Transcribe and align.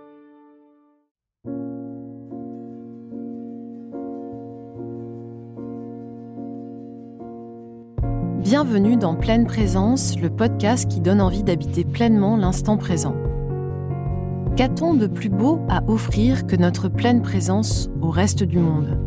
Bienvenue 8.39 8.97
dans 8.97 9.15
Pleine 9.15 9.47
Présence, 9.47 10.19
le 10.19 10.29
podcast 10.29 10.91
qui 10.91 10.99
donne 10.99 11.21
envie 11.21 11.43
d'habiter 11.43 11.85
pleinement 11.85 12.35
l'instant 12.35 12.75
présent. 12.75 13.15
Qu'a-t-on 14.57 14.95
de 14.95 15.07
plus 15.07 15.29
beau 15.29 15.61
à 15.69 15.81
offrir 15.87 16.45
que 16.45 16.57
notre 16.57 16.89
pleine 16.89 17.21
présence 17.21 17.89
au 18.01 18.09
reste 18.09 18.43
du 18.43 18.59
monde? 18.59 18.99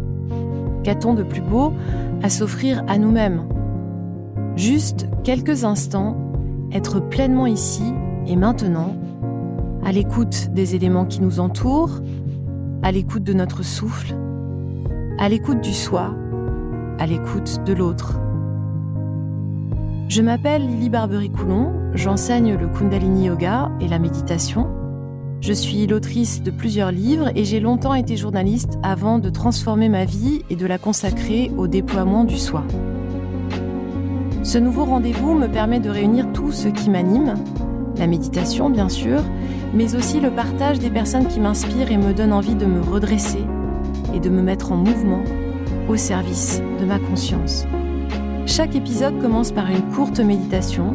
Qu'a-t-on 0.85 1.13
de 1.13 1.23
plus 1.23 1.43
beau 1.43 1.75
à 2.23 2.31
s'offrir 2.31 2.83
à 2.89 2.97
nous-mêmes? 2.97 3.60
Juste 4.61 5.07
quelques 5.25 5.65
instants, 5.65 6.19
être 6.71 7.01
pleinement 7.01 7.47
ici 7.47 7.95
et 8.27 8.37
maintenant, 8.37 8.95
à 9.83 9.91
l'écoute 9.91 10.51
des 10.53 10.75
éléments 10.75 11.07
qui 11.07 11.23
nous 11.23 11.41
entourent, 11.41 12.03
à 12.83 12.93
l'écoute 12.93 13.25
de 13.25 13.33
notre 13.33 13.63
souffle, 13.63 14.15
à 15.19 15.31
l'écoute 15.31 15.63
du 15.63 15.73
soi, 15.73 16.15
à 16.99 17.07
l'écoute 17.07 17.65
de 17.65 17.73
l'autre. 17.73 18.21
Je 20.09 20.21
m'appelle 20.21 20.67
Lily 20.67 20.91
Barbery-Coulon, 20.91 21.93
j'enseigne 21.95 22.55
le 22.55 22.69
Kundalini 22.69 23.29
Yoga 23.29 23.71
et 23.81 23.89
la 23.89 23.99
méditation. 23.99 24.69
Je 25.41 25.55
suis 25.55 25.87
l'autrice 25.87 26.43
de 26.43 26.51
plusieurs 26.51 26.93
livres 26.93 27.31
et 27.35 27.47
j'ai 27.47 27.61
longtemps 27.61 27.95
été 27.95 28.19
journaliste 28.19 28.79
avant 28.83 29.21
de 29.21 29.31
transformer 29.31 29.89
ma 29.89 30.05
vie 30.05 30.43
et 30.51 30.57
de 30.57 30.67
la 30.67 30.77
consacrer 30.77 31.51
au 31.57 31.67
déploiement 31.67 32.25
du 32.25 32.37
soi. 32.37 32.63
Ce 34.43 34.57
nouveau 34.57 34.87
rendez-vous 34.87 35.35
me 35.35 35.49
permet 35.49 35.81
de 35.81 35.91
réunir 35.91 36.33
tout 36.33 36.51
ce 36.51 36.69
qui 36.69 36.89
m'anime, 36.89 37.35
la 37.99 38.07
méditation 38.07 38.71
bien 38.71 38.89
sûr, 38.89 39.21
mais 39.75 39.95
aussi 39.95 40.19
le 40.19 40.31
partage 40.31 40.79
des 40.79 40.89
personnes 40.89 41.29
qui 41.29 41.41
m'inspirent 41.41 41.93
et 41.93 41.99
me 41.99 42.15
donnent 42.15 42.33
envie 42.33 42.55
de 42.55 42.65
me 42.65 42.81
redresser 42.81 43.45
et 44.15 44.19
de 44.19 44.31
me 44.31 44.41
mettre 44.41 44.73
en 44.73 44.77
mouvement 44.77 45.23
au 45.89 45.97
service 45.97 46.63
de 46.81 46.87
ma 46.87 46.99
conscience. 46.99 47.67
Chaque 48.47 48.75
épisode 48.75 49.21
commence 49.21 49.53
par 49.53 49.71
une 49.71 49.83
courte 49.95 50.21
méditation 50.21 50.95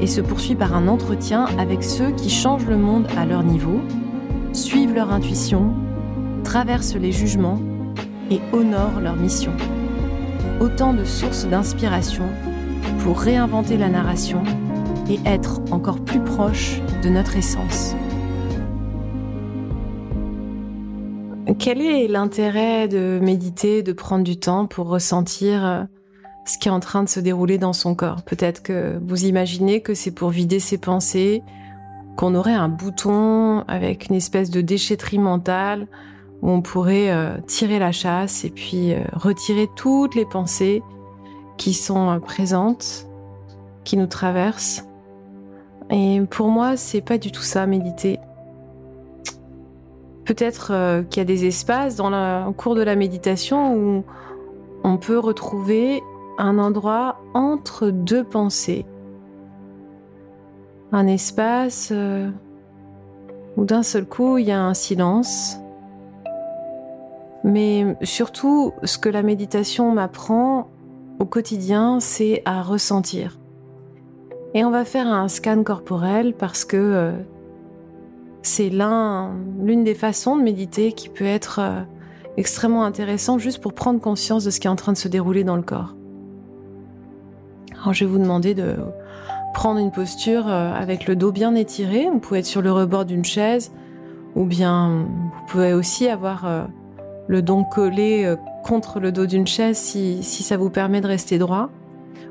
et 0.00 0.08
se 0.08 0.20
poursuit 0.20 0.56
par 0.56 0.74
un 0.74 0.88
entretien 0.88 1.46
avec 1.58 1.84
ceux 1.84 2.10
qui 2.10 2.28
changent 2.28 2.66
le 2.66 2.76
monde 2.76 3.06
à 3.16 3.24
leur 3.24 3.44
niveau, 3.44 3.80
suivent 4.52 4.94
leur 4.94 5.12
intuition, 5.12 5.72
traversent 6.42 6.96
les 6.96 7.12
jugements 7.12 7.60
et 8.32 8.40
honorent 8.52 9.00
leur 9.00 9.14
mission. 9.14 9.52
Autant 10.60 10.92
de 10.92 11.04
sources 11.04 11.46
d'inspiration 11.46 12.24
pour 13.02 13.18
réinventer 13.18 13.76
la 13.76 13.88
narration 13.88 14.42
et 15.08 15.18
être 15.26 15.60
encore 15.70 16.00
plus 16.00 16.20
proche 16.20 16.80
de 17.02 17.08
notre 17.08 17.36
essence. 17.36 17.94
Quel 21.58 21.80
est 21.80 22.08
l'intérêt 22.08 22.88
de 22.88 23.18
méditer, 23.20 23.82
de 23.82 23.92
prendre 23.92 24.22
du 24.22 24.38
temps 24.38 24.66
pour 24.66 24.88
ressentir 24.88 25.64
euh, 25.64 25.82
ce 26.44 26.58
qui 26.58 26.68
est 26.68 26.70
en 26.70 26.80
train 26.80 27.02
de 27.02 27.08
se 27.08 27.20
dérouler 27.20 27.58
dans 27.58 27.72
son 27.72 27.94
corps? 27.94 28.22
Peut-être 28.22 28.62
que 28.62 29.00
vous 29.04 29.24
imaginez 29.24 29.80
que 29.80 29.94
c'est 29.94 30.12
pour 30.12 30.30
vider 30.30 30.60
ses 30.60 30.78
pensées, 30.78 31.42
qu'on 32.16 32.34
aurait 32.34 32.54
un 32.54 32.68
bouton 32.68 33.64
avec 33.66 34.08
une 34.08 34.14
espèce 34.14 34.50
de 34.50 34.60
déchetterie 34.60 35.18
mentale 35.18 35.88
où 36.42 36.50
on 36.50 36.62
pourrait 36.62 37.10
euh, 37.10 37.38
tirer 37.46 37.78
la 37.78 37.92
chasse 37.92 38.44
et 38.44 38.50
puis 38.50 38.92
euh, 38.92 39.00
retirer 39.12 39.68
toutes 39.74 40.14
les 40.14 40.26
pensées 40.26 40.82
qui 41.60 41.74
sont 41.74 42.08
euh, 42.08 42.18
présentes, 42.18 43.06
qui 43.84 43.98
nous 43.98 44.06
traversent. 44.06 44.86
Et 45.90 46.22
pour 46.30 46.48
moi, 46.48 46.78
c'est 46.78 47.02
pas 47.02 47.18
du 47.18 47.30
tout 47.30 47.42
ça, 47.42 47.66
méditer. 47.66 48.18
Peut-être 50.24 51.04
qu'il 51.10 51.20
y 51.20 51.22
a 51.22 51.24
des 51.24 51.44
espaces 51.44 51.96
dans 51.96 52.08
le 52.08 52.50
cours 52.52 52.76
de 52.76 52.82
la 52.82 52.94
méditation 52.94 53.74
où 53.74 54.04
on 54.84 54.96
peut 54.96 55.18
retrouver 55.18 56.00
un 56.38 56.58
endroit 56.58 57.20
entre 57.34 57.90
deux 57.90 58.24
pensées. 58.24 58.86
Un 60.92 61.06
espace 61.06 61.90
euh, 61.92 62.30
où 63.56 63.64
d'un 63.64 63.82
seul 63.82 64.06
coup 64.06 64.38
il 64.38 64.46
y 64.46 64.52
a 64.52 64.62
un 64.62 64.74
silence. 64.74 65.58
Mais 67.44 67.96
surtout, 68.02 68.72
ce 68.84 68.96
que 68.96 69.08
la 69.08 69.22
méditation 69.22 69.92
m'apprend 69.92 70.68
au 71.20 71.26
quotidien, 71.26 72.00
c'est 72.00 72.42
à 72.46 72.62
ressentir. 72.62 73.38
Et 74.54 74.64
on 74.64 74.70
va 74.70 74.84
faire 74.84 75.06
un 75.06 75.28
scan 75.28 75.62
corporel 75.62 76.34
parce 76.34 76.64
que 76.64 76.76
euh, 76.76 77.12
c'est 78.42 78.70
l'une 78.70 79.84
des 79.84 79.94
façons 79.94 80.36
de 80.36 80.42
méditer 80.42 80.92
qui 80.92 81.10
peut 81.10 81.26
être 81.26 81.60
euh, 81.60 81.82
extrêmement 82.38 82.84
intéressant 82.84 83.38
juste 83.38 83.60
pour 83.60 83.74
prendre 83.74 84.00
conscience 84.00 84.44
de 84.44 84.50
ce 84.50 84.58
qui 84.58 84.66
est 84.66 84.70
en 84.70 84.76
train 84.76 84.92
de 84.92 84.96
se 84.96 85.08
dérouler 85.08 85.44
dans 85.44 85.56
le 85.56 85.62
corps. 85.62 85.94
Alors 87.80 87.92
je 87.92 88.04
vais 88.04 88.10
vous 88.10 88.18
demander 88.18 88.54
de 88.54 88.76
prendre 89.52 89.78
une 89.78 89.92
posture 89.92 90.48
euh, 90.48 90.72
avec 90.72 91.06
le 91.06 91.16
dos 91.16 91.32
bien 91.32 91.54
étiré. 91.54 92.08
Vous 92.10 92.18
pouvez 92.18 92.40
être 92.40 92.46
sur 92.46 92.62
le 92.62 92.72
rebord 92.72 93.04
d'une 93.04 93.26
chaise 93.26 93.72
ou 94.34 94.46
bien 94.46 95.06
vous 95.06 95.46
pouvez 95.48 95.74
aussi 95.74 96.08
avoir 96.08 96.68
le 97.30 97.42
dos 97.42 97.62
collé 97.62 98.24
euh, 98.24 98.34
contre 98.64 98.98
le 98.98 99.12
dos 99.12 99.24
d'une 99.24 99.46
chaise 99.46 99.78
si, 99.78 100.24
si, 100.24 100.42
ça 100.42 100.56
vous 100.56 100.68
permet 100.68 101.00
de 101.00 101.06
rester 101.06 101.38
droit 101.38 101.70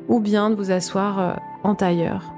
ou 0.10 0.20
bien 0.20 0.50
de 0.50 0.56
vous 0.56 0.72
asseoir 0.72 1.40
en 1.64 1.74
tailleur. 1.74 2.34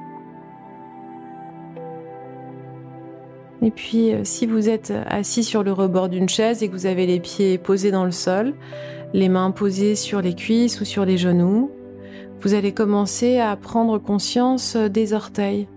Et 3.64 3.72
puis 3.72 4.12
si 4.24 4.46
vous 4.46 4.70
êtes 4.70 4.94
assis 5.08 5.44
sur 5.44 5.64
le 5.64 5.72
rebord 5.72 6.10
d'une 6.10 6.30
chaise 6.30 6.62
et 6.62 6.68
que 6.68 6.74
vous 6.74 6.86
avez 6.86 7.08
les 7.08 7.20
pieds 7.20 7.58
posés 7.58 7.92
dans 7.92 8.06
le 8.06 8.12
sol, 8.12 8.54
les 9.14 9.30
mains 9.30 9.52
posées 9.52 9.96
sur 9.96 10.22
les 10.22 10.36
cuisses 10.36 10.82
ou 10.82 10.86
sur 10.86 11.06
les 11.06 11.18
genoux, 11.18 11.72
vous 12.42 12.54
allez 12.54 12.74
commencer 12.74 13.40
à 13.40 13.56
prendre 13.56 13.98
conscience 13.98 14.76
des 14.76 15.14
orteils. 15.14 15.68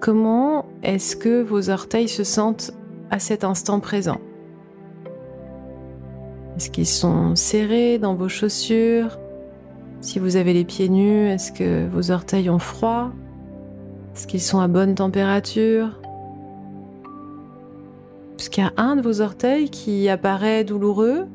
Comment 0.00 0.64
est-ce 0.82 1.14
que 1.14 1.42
vos 1.42 1.68
orteils 1.68 2.08
se 2.08 2.24
sentent 2.24 2.72
à 3.10 3.18
cet 3.18 3.44
instant 3.44 3.80
présent? 3.80 4.18
Est-ce 6.56 6.70
qu'ils 6.70 6.86
sont 6.86 7.36
serrés 7.36 7.98
dans 7.98 8.14
vos 8.14 8.30
chaussures? 8.30 9.18
Si 10.00 10.18
vous 10.18 10.36
avez 10.36 10.54
les 10.54 10.64
pieds 10.64 10.88
nus, 10.88 11.28
est-ce 11.28 11.52
que 11.52 11.86
vos 11.86 12.10
orteils 12.10 12.48
ont 12.48 12.58
froid? 12.58 13.10
Est-ce 14.14 14.26
qu'ils 14.26 14.40
sont 14.40 14.60
à 14.60 14.68
bonne 14.68 14.94
température? 14.94 16.00
Est-ce 18.38 18.48
qu'il 18.48 18.64
y 18.64 18.66
a 18.66 18.72
un 18.78 18.96
de 18.96 19.02
vos 19.02 19.20
orteils 19.20 19.68
qui 19.68 20.08
apparaît 20.08 20.64
douloureux? 20.64 21.26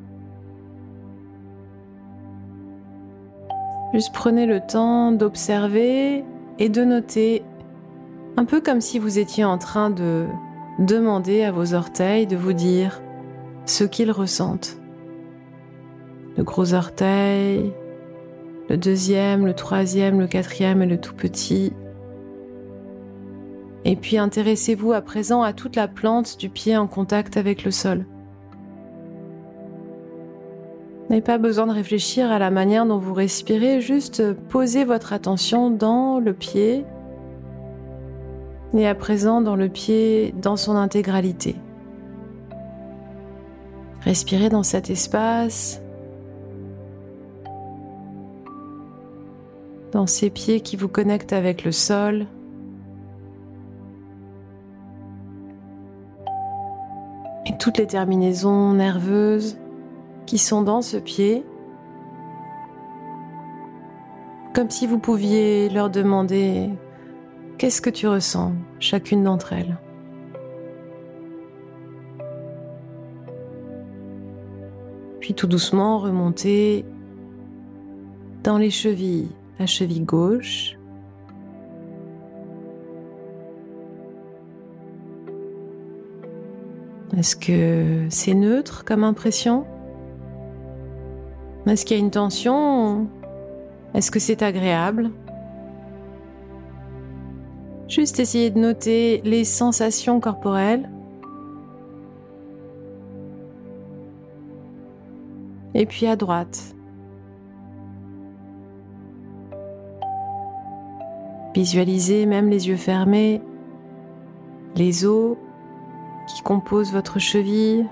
Juste 3.94 4.10
prenez 4.12 4.48
le 4.48 4.60
temps 4.60 5.12
d'observer 5.12 6.24
et 6.58 6.70
de 6.70 6.84
noter, 6.84 7.44
un 8.38 8.46
peu 8.46 8.62
comme 8.62 8.82
si 8.82 9.00
vous 9.00 9.20
étiez 9.20 9.44
en 9.46 9.58
train 9.58 9.90
de 9.90 10.26
demander 10.80 11.44
à 11.44 11.52
vos 11.52 11.74
orteils 11.74 12.28
de 12.28 12.36
vous 12.36 12.54
dire 12.54 13.02
ce 13.66 13.84
qu'ils 13.84 14.12
ressentent. 14.12 14.78
Le 16.38 16.44
gros 16.44 16.74
orteil, 16.74 17.72
le 18.70 18.78
deuxième, 18.78 19.46
le 19.46 19.54
troisième, 19.54 20.20
le 20.20 20.28
quatrième 20.28 20.82
et 20.82 20.86
le 20.86 21.00
tout 21.00 21.14
petit. 21.14 21.72
Et 23.86 23.96
puis 23.96 24.18
intéressez-vous 24.18 24.92
à 24.92 25.02
présent 25.02 25.42
à 25.44 25.54
toute 25.54 25.76
la 25.76 25.88
plante 25.88 26.38
du 26.38 26.50
pied 26.50 26.76
en 26.76 26.88
contact 26.88 27.38
avec 27.38 27.64
le 27.64 27.72
sol. 27.72 28.06
n'avez 31.10 31.22
pas 31.22 31.38
besoin 31.38 31.68
de 31.68 31.72
réfléchir 31.72 32.32
à 32.32 32.40
la 32.40 32.50
manière 32.50 32.86
dont 32.86 32.98
vous 32.98 33.14
respirez, 33.14 33.80
juste 33.80 34.34
posez 34.50 34.84
votre 34.84 35.14
attention 35.14 35.70
dans 35.70 36.20
le 36.20 36.34
pied 36.34 36.84
et 38.74 38.88
à 38.88 38.96
présent 38.96 39.42
dans 39.42 39.56
le 39.56 39.70
pied 39.70 40.34
dans 40.42 40.58
son 40.58 40.76
intégralité. 40.76 41.56
Respirez 44.02 44.50
dans 44.50 44.64
cet 44.64 44.90
espace, 44.90 45.82
dans 49.92 50.08
ces 50.08 50.30
pieds 50.30 50.60
qui 50.60 50.76
vous 50.76 50.90
connectent 50.90 51.34
avec 51.34 51.64
le 51.64 51.72
sol. 51.72 52.28
Et 57.48 57.58
toutes 57.58 57.78
les 57.78 57.88
terminaisons 57.88 58.74
nerveuses 58.74 59.58
qui 60.26 60.38
sont 60.38 60.62
dans 60.62 60.82
ce 60.82 60.98
pied, 60.98 61.46
comme 64.54 64.70
si 64.70 64.86
vous 64.86 65.00
pouviez 65.00 65.70
leur 65.70 65.90
demander 65.90 66.70
qu'est-ce 67.58 67.82
que 67.82 67.90
tu 67.90 68.08
ressens, 68.08 68.54
chacune 68.80 69.24
d'entre 69.24 69.54
elles? 69.54 69.78
Puis 75.20 75.34
tout 75.34 75.48
doucement 75.48 76.00
remonter 76.00 76.86
dans 78.44 78.58
les 78.58 78.70
chevilles, 78.70 79.32
la 79.58 79.66
cheville 79.66 80.06
gauche. 80.06 80.78
Est-ce 87.18 87.36
que 87.36 88.06
c'est 88.10 88.34
neutre 88.34 88.84
comme 88.86 89.04
impression? 89.04 89.66
Est-ce 91.66 91.86
qu'il 91.86 91.98
y 91.98 92.00
a 92.00 92.04
une 92.04 92.12
tension? 92.12 93.08
Est-ce 93.96 94.12
que 94.12 94.20
c'est 94.20 94.44
agréable? 94.44 95.10
Juste 97.88 98.20
essayer 98.20 98.50
de 98.50 98.60
noter 98.60 99.22
les 99.24 99.44
sensations 99.44 100.20
corporelles. 100.20 100.90
Et 105.74 105.86
puis 105.86 106.08
à 106.08 106.16
droite. 106.16 106.76
Visualisez 111.54 112.26
même 112.26 112.50
les 112.50 112.68
yeux 112.68 112.76
fermés, 112.76 113.42
les 114.76 115.06
os 115.06 115.38
qui 116.28 116.42
composent 116.42 116.92
votre 116.92 117.20
cheville, 117.20 117.86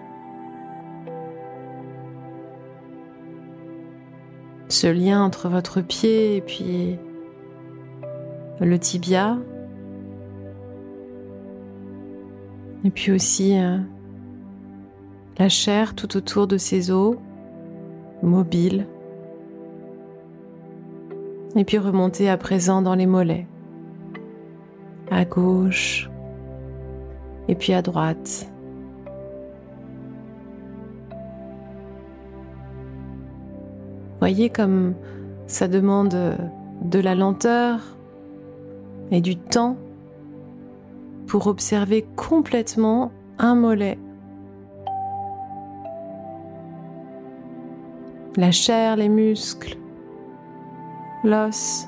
ce 4.68 4.88
lien 4.88 5.24
entre 5.24 5.48
votre 5.48 5.80
pied 5.80 6.36
et 6.36 6.42
puis 6.42 6.98
le 8.60 8.80
tibia, 8.80 9.38
et 12.86 12.90
puis 12.90 13.12
aussi 13.12 13.58
euh, 13.58 13.78
la 15.38 15.50
chair 15.50 15.96
tout 15.96 16.18
autour 16.18 16.48
de 16.48 16.58
ces 16.58 16.92
os, 16.92 17.16
mobile, 18.22 18.88
et 21.56 21.64
puis 21.64 21.78
remonter 21.78 22.30
à 22.30 22.38
présent 22.38 22.82
dans 22.82 22.96
les 22.96 23.06
mollets. 23.06 23.48
À 25.12 25.26
gauche. 25.26 26.10
Et 27.48 27.56
puis 27.56 27.74
à 27.74 27.82
droite. 27.82 28.50
Voyez 34.20 34.50
comme 34.50 34.94
ça 35.48 35.68
demande 35.68 36.16
de 36.82 37.00
la 37.00 37.14
lenteur 37.14 37.98
et 39.12 39.20
du 39.20 39.36
temps 39.36 39.78
pour 41.34 41.48
observer 41.48 42.06
complètement 42.16 43.12
un 43.40 43.56
mollet. 43.56 43.98
La 48.36 48.52
chair, 48.52 48.98
les 48.98 49.10
muscles, 49.10 49.76
l'os, 51.24 51.88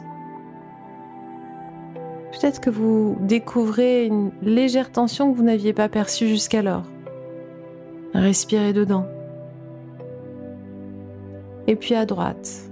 Peut-être 2.32 2.60
que 2.60 2.72
vous 2.72 3.18
découvrez 3.22 4.08
une 4.08 4.32
légère 4.42 4.92
tension 4.92 5.32
que 5.32 5.38
vous 5.38 5.44
n'aviez 5.44 5.74
pas 5.74 5.90
perçue 5.90 6.28
jusqu'alors. 6.28 6.86
Respirez 8.16 8.74
dedans. 8.74 9.06
Et 11.68 11.76
puis 11.76 11.94
à 11.94 12.08
droite. 12.08 12.68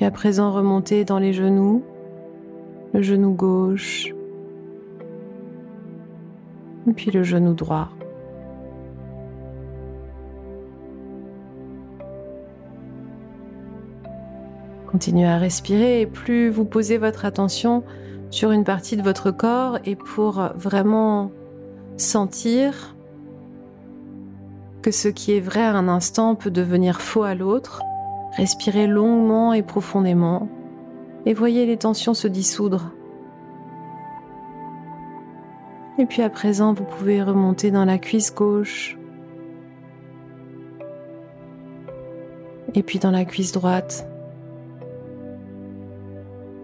Puis 0.00 0.06
à 0.06 0.10
présent 0.10 0.50
remontez 0.50 1.04
dans 1.04 1.18
les 1.18 1.34
genoux, 1.34 1.84
le 2.94 3.02
genou 3.02 3.34
gauche, 3.34 4.14
puis 6.96 7.10
le 7.10 7.22
genou 7.22 7.52
droit. 7.52 7.90
Continuez 14.90 15.26
à 15.26 15.36
respirer 15.36 16.00
et 16.00 16.06
plus 16.06 16.48
vous 16.48 16.64
posez 16.64 16.96
votre 16.96 17.26
attention 17.26 17.84
sur 18.30 18.52
une 18.52 18.64
partie 18.64 18.96
de 18.96 19.02
votre 19.02 19.30
corps 19.30 19.80
et 19.84 19.96
pour 19.96 20.40
vraiment 20.54 21.30
sentir 21.98 22.96
que 24.80 24.92
ce 24.92 25.08
qui 25.08 25.36
est 25.36 25.40
vrai 25.40 25.60
à 25.60 25.74
un 25.74 25.88
instant 25.88 26.36
peut 26.36 26.50
devenir 26.50 27.02
faux 27.02 27.22
à 27.22 27.34
l'autre, 27.34 27.82
respirez 28.32 28.86
longuement 28.86 29.52
et 29.52 29.62
profondément 29.62 30.48
et 31.26 31.34
voyez 31.34 31.66
les 31.66 31.76
tensions 31.76 32.14
se 32.14 32.28
dissoudre. 32.28 32.92
Et 35.98 36.06
puis 36.06 36.22
à 36.22 36.30
présent, 36.30 36.72
vous 36.72 36.84
pouvez 36.84 37.22
remonter 37.22 37.70
dans 37.70 37.84
la 37.84 37.98
cuisse 37.98 38.34
gauche. 38.34 38.98
Et 42.74 42.82
puis 42.82 42.98
dans 42.98 43.10
la 43.10 43.24
cuisse 43.24 43.52
droite 43.52 44.06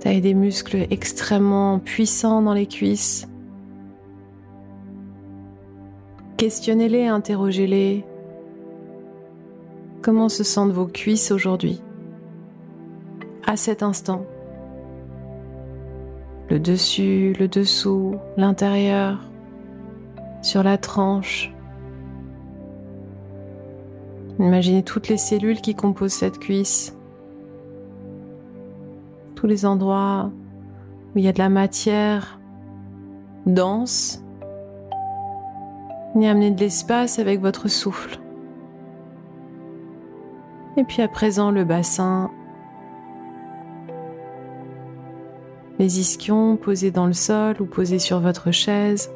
taille 0.00 0.20
des 0.20 0.34
muscles 0.34 0.86
extrêmement 0.90 1.78
puissants 1.80 2.40
dans 2.40 2.52
les 2.54 2.66
cuisses. 2.66 3.26
Questionnez-les, 6.36 7.06
interrogez-les. 7.06 8.04
Comment 10.06 10.28
se 10.28 10.44
sentent 10.44 10.70
vos 10.70 10.86
cuisses 10.86 11.32
aujourd'hui 11.32 11.82
À 13.44 13.56
cet 13.56 13.82
instant. 13.82 14.24
Le 16.48 16.60
dessus, 16.60 17.34
le 17.40 17.48
dessous, 17.48 18.14
l'intérieur, 18.36 19.18
sur 20.42 20.62
la 20.62 20.78
tranche. 20.78 21.52
Imaginez 24.38 24.84
toutes 24.84 25.08
les 25.08 25.18
cellules 25.18 25.60
qui 25.60 25.74
composent 25.74 26.12
cette 26.12 26.38
cuisse 26.38 26.96
tous 29.34 29.48
les 29.48 29.66
endroits 29.66 30.30
où 31.16 31.18
il 31.18 31.24
y 31.24 31.28
a 31.28 31.32
de 31.32 31.38
la 31.38 31.48
matière 31.48 32.38
dense. 33.44 34.22
Et 36.14 36.28
amener 36.28 36.52
de 36.52 36.60
l'espace 36.60 37.18
avec 37.18 37.40
votre 37.40 37.66
souffle. 37.66 38.20
Et 40.76 40.84
puis 40.84 41.02
à 41.02 41.08
présent 41.08 41.50
le 41.50 41.64
bassin. 41.64 42.30
Les 45.78 46.00
ischions 46.00 46.56
posés 46.56 46.90
dans 46.90 47.06
le 47.06 47.12
sol 47.12 47.56
ou 47.60 47.66
posés 47.66 47.98
sur 47.98 48.20
votre 48.20 48.50
chaise. 48.50 49.10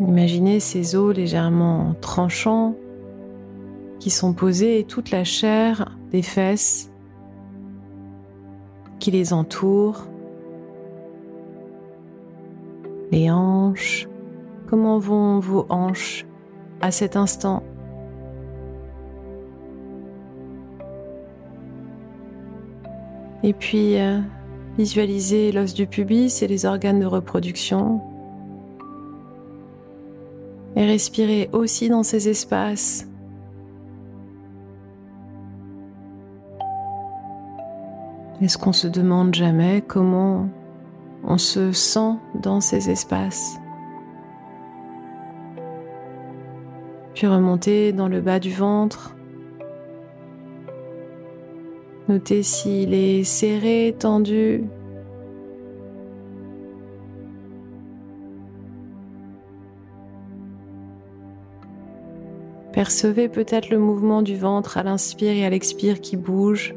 Imaginez 0.00 0.60
ces 0.60 0.94
os 0.94 1.14
légèrement 1.14 1.94
tranchants 2.00 2.76
qui 3.98 4.10
sont 4.10 4.32
posés 4.32 4.78
et 4.78 4.84
toute 4.84 5.10
la 5.10 5.24
chair 5.24 5.96
des 6.12 6.22
fesses 6.22 6.90
qui 8.98 9.10
les 9.10 9.32
entourent, 9.32 10.06
les 13.10 13.30
hanches, 13.30 14.08
comment 14.68 14.98
vont 14.98 15.40
vos 15.40 15.66
hanches 15.68 16.26
à 16.80 16.90
cet 16.90 17.16
instant? 17.16 17.62
Et 23.42 23.52
puis, 23.52 23.98
euh, 23.98 24.20
visualisez 24.76 25.52
l'os 25.52 25.74
du 25.74 25.86
pubis 25.86 26.42
et 26.42 26.46
les 26.46 26.66
organes 26.66 27.00
de 27.00 27.06
reproduction. 27.06 28.00
Et 30.76 30.84
respirez 30.84 31.48
aussi 31.52 31.88
dans 31.88 32.02
ces 32.02 32.28
espaces 32.28 33.08
Est-ce 38.40 38.56
qu'on 38.56 38.72
se 38.72 38.86
demande 38.86 39.34
jamais 39.34 39.82
comment 39.82 40.48
on 41.24 41.38
se 41.38 41.72
sent 41.72 42.14
dans 42.40 42.60
ces 42.60 42.88
espaces? 42.88 43.58
Puis 47.14 47.26
remonter 47.26 47.92
dans 47.92 48.06
le 48.06 48.20
bas 48.20 48.38
du 48.38 48.52
ventre. 48.52 49.16
Notez 52.08 52.42
s'il 52.42 52.94
est 52.94 53.22
serré, 53.22 53.94
tendu. 53.98 54.64
Percevez 62.72 63.28
peut-être 63.28 63.68
le 63.68 63.78
mouvement 63.78 64.22
du 64.22 64.36
ventre 64.36 64.78
à 64.78 64.82
l'inspire 64.82 65.32
et 65.32 65.44
à 65.44 65.50
l'expire 65.50 66.00
qui 66.00 66.16
bouge. 66.16 66.74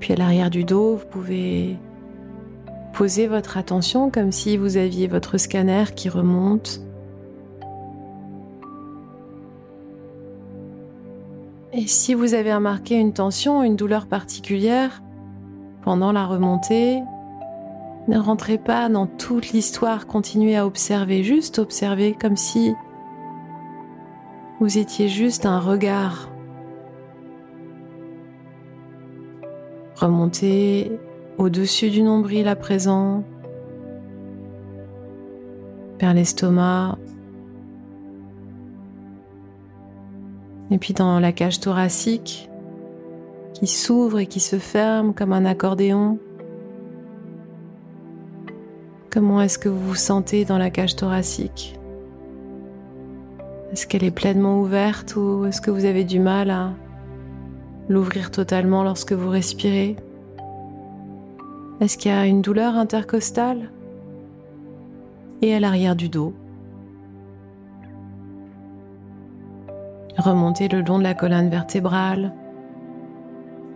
Puis 0.00 0.12
à 0.12 0.16
l'arrière 0.16 0.50
du 0.50 0.64
dos, 0.64 0.96
vous 0.96 1.06
pouvez 1.06 1.76
poser 2.92 3.26
votre 3.26 3.58
attention 3.58 4.10
comme 4.10 4.32
si 4.32 4.56
vous 4.56 4.76
aviez 4.76 5.06
votre 5.06 5.38
scanner 5.38 5.84
qui 5.94 6.08
remonte. 6.08 6.80
Et 11.76 11.88
si 11.88 12.14
vous 12.14 12.34
avez 12.34 12.54
remarqué 12.54 12.94
une 12.94 13.12
tension, 13.12 13.64
une 13.64 13.74
douleur 13.74 14.06
particulière 14.06 15.02
pendant 15.82 16.12
la 16.12 16.24
remontée, 16.24 17.02
Ne 18.06 18.18
rentrez 18.18 18.58
pas 18.58 18.90
dans 18.90 19.06
toute 19.06 19.50
l'histoire, 19.52 20.06
continuez 20.06 20.56
à 20.56 20.66
observer, 20.66 21.24
juste 21.24 21.58
observer 21.58 22.12
comme 22.12 22.36
si 22.36 22.74
vous 24.60 24.76
étiez 24.76 25.08
juste 25.08 25.46
un 25.46 25.58
regard. 25.58 26.28
Remontez 29.96 30.92
au-dessus 31.38 31.88
du 31.88 32.02
nombril 32.02 32.46
à 32.46 32.56
présent, 32.56 33.24
vers 35.98 36.12
l'estomac, 36.12 36.98
et 40.74 40.78
puis 40.78 40.92
dans 40.92 41.20
la 41.20 41.30
cage 41.30 41.60
thoracique 41.60 42.50
qui 43.52 43.68
s'ouvre 43.68 44.18
et 44.18 44.26
qui 44.26 44.40
se 44.40 44.58
ferme 44.58 45.14
comme 45.14 45.32
un 45.32 45.44
accordéon. 45.44 46.18
Comment 49.08 49.40
est-ce 49.40 49.56
que 49.56 49.68
vous 49.68 49.78
vous 49.78 49.94
sentez 49.94 50.44
dans 50.44 50.58
la 50.58 50.70
cage 50.70 50.96
thoracique? 50.96 51.78
Est-ce 53.70 53.86
qu'elle 53.86 54.02
est 54.02 54.10
pleinement 54.10 54.60
ouverte 54.60 55.14
ou 55.14 55.44
est-ce 55.46 55.60
que 55.60 55.70
vous 55.70 55.84
avez 55.84 56.02
du 56.02 56.18
mal 56.18 56.50
à 56.50 56.72
l'ouvrir 57.88 58.32
totalement 58.32 58.82
lorsque 58.82 59.12
vous 59.12 59.30
respirez? 59.30 59.94
Est-ce 61.80 61.96
qu'il 61.96 62.10
y 62.10 62.14
a 62.14 62.26
une 62.26 62.42
douleur 62.42 62.74
intercostale? 62.74 63.70
Et 65.40 65.54
à 65.54 65.60
l'arrière 65.60 65.94
du 65.94 66.08
dos 66.08 66.34
Remontez 70.16 70.68
le 70.68 70.82
long 70.82 70.98
de 70.98 71.02
la 71.02 71.14
colonne 71.14 71.48
vertébrale, 71.48 72.32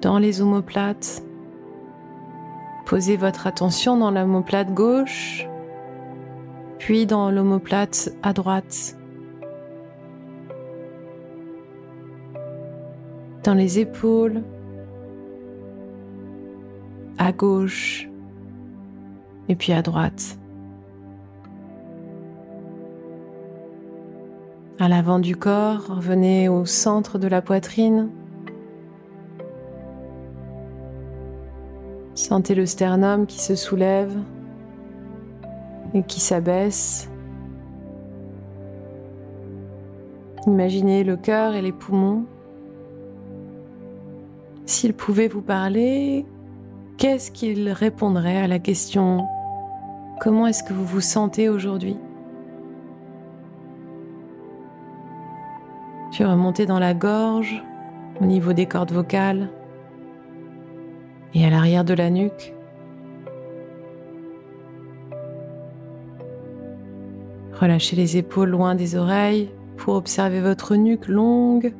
dans 0.00 0.18
les 0.18 0.40
omoplates, 0.40 1.22
Posez 2.88 3.18
votre 3.18 3.46
attention 3.46 3.98
dans 3.98 4.10
l'omoplate 4.10 4.72
gauche, 4.72 5.46
puis 6.78 7.04
dans 7.04 7.30
l'omoplate 7.30 8.08
à 8.22 8.32
droite. 8.32 8.96
Dans 13.44 13.52
les 13.52 13.78
épaules, 13.78 14.42
à 17.18 17.30
gauche 17.30 18.08
et 19.50 19.54
puis 19.54 19.74
à 19.74 19.82
droite. 19.82 20.38
À 24.80 24.88
l'avant 24.88 25.18
du 25.18 25.34
corps, 25.34 25.86
revenez 25.88 26.48
au 26.48 26.64
centre 26.64 27.18
de 27.18 27.26
la 27.26 27.42
poitrine. 27.42 28.10
Sentez 32.14 32.54
le 32.54 32.64
sternum 32.64 33.26
qui 33.26 33.40
se 33.40 33.56
soulève 33.56 34.16
et 35.94 36.04
qui 36.04 36.20
s'abaisse. 36.20 37.10
Imaginez 40.46 41.02
le 41.02 41.16
cœur 41.16 41.56
et 41.56 41.62
les 41.62 41.72
poumons. 41.72 42.24
S'ils 44.64 44.94
pouvaient 44.94 45.26
vous 45.26 45.42
parler, 45.42 46.24
qu'est-ce 46.98 47.32
qu'ils 47.32 47.70
répondraient 47.70 48.42
à 48.42 48.46
la 48.46 48.60
question⁇ 48.60 49.18
Comment 50.20 50.46
est-ce 50.46 50.62
que 50.62 50.72
vous 50.72 50.84
vous 50.84 51.00
sentez 51.00 51.48
aujourd'hui?⁇ 51.48 51.94
Puis 56.18 56.24
remontez 56.24 56.66
dans 56.66 56.80
la 56.80 56.94
gorge, 56.94 57.62
au 58.20 58.24
niveau 58.24 58.52
des 58.52 58.66
cordes 58.66 58.90
vocales 58.90 59.50
et 61.32 61.46
à 61.46 61.48
l'arrière 61.48 61.84
de 61.84 61.94
la 61.94 62.10
nuque. 62.10 62.54
Relâchez 67.52 67.94
les 67.94 68.16
épaules 68.16 68.48
loin 68.48 68.74
des 68.74 68.96
oreilles 68.96 69.48
pour 69.76 69.94
observer 69.94 70.40
votre 70.40 70.74
nuque 70.74 71.06
longue. 71.06 71.72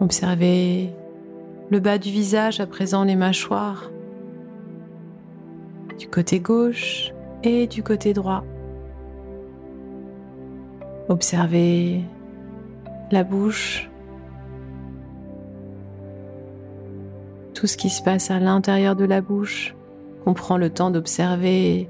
Observez 0.00 0.92
le 1.70 1.80
bas 1.80 1.96
du 1.96 2.10
visage 2.10 2.60
à 2.60 2.66
présent 2.66 3.04
les 3.04 3.16
mâchoires 3.16 3.90
du 5.98 6.08
côté 6.08 6.40
gauche 6.40 7.14
et 7.42 7.66
du 7.68 7.82
côté 7.82 8.12
droit. 8.12 8.44
Observez 11.08 12.02
la 13.10 13.24
bouche, 13.24 13.90
tout 17.52 17.66
ce 17.66 17.76
qui 17.76 17.90
se 17.90 18.02
passe 18.02 18.30
à 18.30 18.38
l'intérieur 18.38 18.96
de 18.96 19.04
la 19.04 19.20
bouche. 19.20 19.74
On 20.26 20.34
prend 20.34 20.56
le 20.56 20.70
temps 20.70 20.90
d'observer 20.90 21.88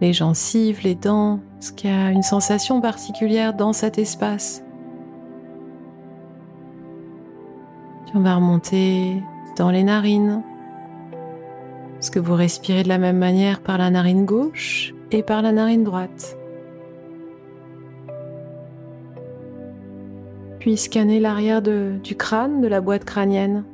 les 0.00 0.12
gencives, 0.12 0.82
les 0.82 0.94
dents, 0.94 1.40
ce 1.60 1.72
qu'il 1.72 1.90
y 1.90 1.92
a 1.92 2.10
une 2.10 2.22
sensation 2.22 2.80
particulière 2.80 3.54
dans 3.54 3.72
cet 3.72 3.98
espace. 3.98 4.62
On 8.14 8.20
va 8.20 8.36
remonter 8.36 9.22
dans 9.56 9.70
les 9.70 9.82
narines. 9.82 10.42
Est-ce 11.98 12.10
que 12.10 12.20
vous 12.20 12.34
respirez 12.34 12.84
de 12.84 12.88
la 12.88 12.98
même 12.98 13.18
manière 13.18 13.60
par 13.60 13.76
la 13.76 13.90
narine 13.90 14.24
gauche 14.24 14.94
et 15.10 15.22
par 15.22 15.42
la 15.42 15.52
narine 15.52 15.84
droite? 15.84 16.37
Puis 20.68 20.76
scanner 20.76 21.18
l'arrière 21.18 21.62
du 21.62 22.14
crâne, 22.14 22.60
de 22.60 22.68
la 22.68 22.82
boîte 22.82 23.06
crânienne. 23.06 23.64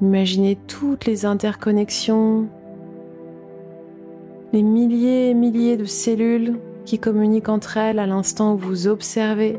Imaginez 0.00 0.56
toutes 0.68 1.04
les 1.04 1.26
interconnexions, 1.26 2.46
les 4.52 4.62
milliers 4.62 5.30
et 5.30 5.34
milliers 5.34 5.76
de 5.76 5.84
cellules 5.84 6.60
qui 6.84 7.00
communiquent 7.00 7.48
entre 7.48 7.76
elles 7.76 7.98
à 7.98 8.06
l'instant 8.06 8.54
où 8.54 8.56
vous 8.56 8.86
observez. 8.86 9.58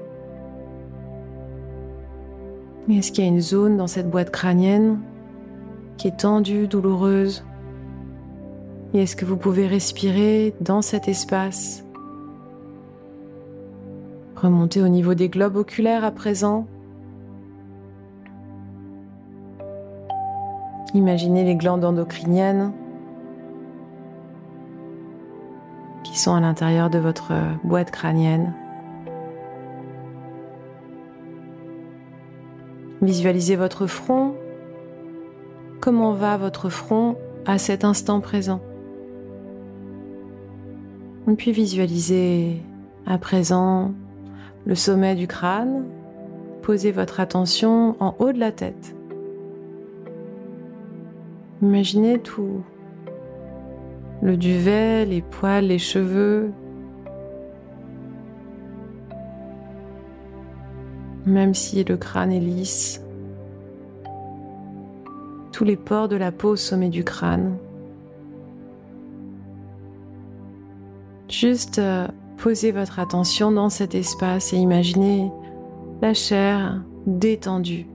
Est-ce 2.90 3.12
qu'il 3.12 3.26
y 3.26 3.28
a 3.28 3.30
une 3.30 3.42
zone 3.42 3.76
dans 3.76 3.88
cette 3.88 4.10
boîte 4.10 4.32
crânienne 4.32 5.00
qui 5.98 6.08
est 6.08 6.18
tendue, 6.18 6.70
douloureuse? 6.70 7.44
Et 8.94 9.02
est-ce 9.02 9.18
que 9.18 9.26
vous 9.26 9.36
pouvez 9.36 9.68
respirer 9.68 10.54
dans 10.62 10.82
cet 10.82 11.10
espace? 11.10 11.84
Remontez 14.42 14.82
au 14.82 14.88
niveau 14.88 15.14
des 15.14 15.30
globes 15.30 15.56
oculaires 15.56 16.04
à 16.04 16.10
présent. 16.10 16.66
Imaginez 20.96 21.44
les 21.44 21.56
glandes 21.56 21.86
endocriniennes 21.86 22.74
qui 26.04 26.18
sont 26.18 26.34
à 26.34 26.40
l'intérieur 26.40 26.90
de 26.90 26.98
votre 26.98 27.34
boîte 27.64 27.92
crânienne. 27.92 28.56
Visualisez 33.04 33.56
votre 33.56 33.86
front. 33.86 34.34
Comment 35.82 36.14
va 36.14 36.38
votre 36.38 36.70
front 36.70 37.16
à 37.46 37.60
cet 37.60 37.86
instant 37.86 38.20
présent? 38.22 38.60
Puis 41.38 41.52
visualisez 41.52 42.62
à 43.06 43.20
présent 43.20 43.94
le 44.66 44.76
sommet 44.76 45.16
du 45.16 45.28
crâne, 45.28 45.86
posez 46.62 46.92
votre 46.92 47.20
attention 47.20 47.96
en 48.00 48.16
haut 48.20 48.32
de 48.32 48.40
la 48.40 48.52
tête. 48.52 48.96
Imaginez 51.62 52.20
tout. 52.20 52.64
Le 54.22 54.38
duvet, 54.38 55.06
les 55.06 55.22
poils, 55.22 55.66
les 55.66 55.80
cheveux. 55.80 56.52
Même 61.26 61.54
si 61.54 61.84
le 61.84 61.98
crâne 61.98 62.32
est 62.32 62.40
lisse. 62.40 63.04
Tous 65.52 65.64
les 65.64 65.76
pores 65.76 66.08
de 66.08 66.16
la 66.16 66.32
peau 66.32 66.50
au 66.50 66.56
sommet 66.56 66.90
du 66.90 67.04
crâne. 67.04 67.58
Juste 71.30 71.80
euh, 71.80 72.08
Posez 72.42 72.72
votre 72.72 72.98
attention 72.98 73.52
dans 73.52 73.70
cet 73.70 73.94
espace 73.94 74.52
et 74.52 74.58
imaginez 74.58 75.32
la 76.02 76.16
chair 76.16 76.82
détendue. 77.06 77.86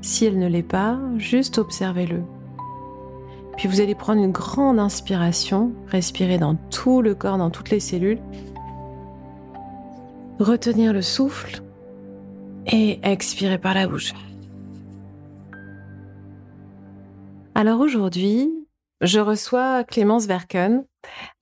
Si 0.00 0.24
elle 0.24 0.38
ne 0.38 0.48
l'est 0.48 0.62
pas, 0.62 0.98
juste 1.18 1.58
observez-le. 1.58 2.22
Puis 3.58 3.68
vous 3.68 3.82
allez 3.82 3.94
prendre 3.94 4.22
une 4.22 4.32
grande 4.32 4.78
inspiration, 4.78 5.72
respirer 5.88 6.38
dans 6.38 6.54
tout 6.54 7.02
le 7.02 7.14
corps, 7.14 7.36
dans 7.36 7.50
toutes 7.50 7.68
les 7.68 7.80
cellules. 7.80 8.20
Retenir 10.38 10.94
le 10.94 11.02
souffle 11.02 11.60
et 12.72 13.00
expirer 13.02 13.58
par 13.58 13.74
la 13.74 13.86
bouche. 13.86 14.14
Alors 17.54 17.80
aujourd'hui, 17.80 18.50
Je 19.00 19.20
reçois 19.20 19.84
Clémence 19.84 20.26
Verken. 20.26 20.84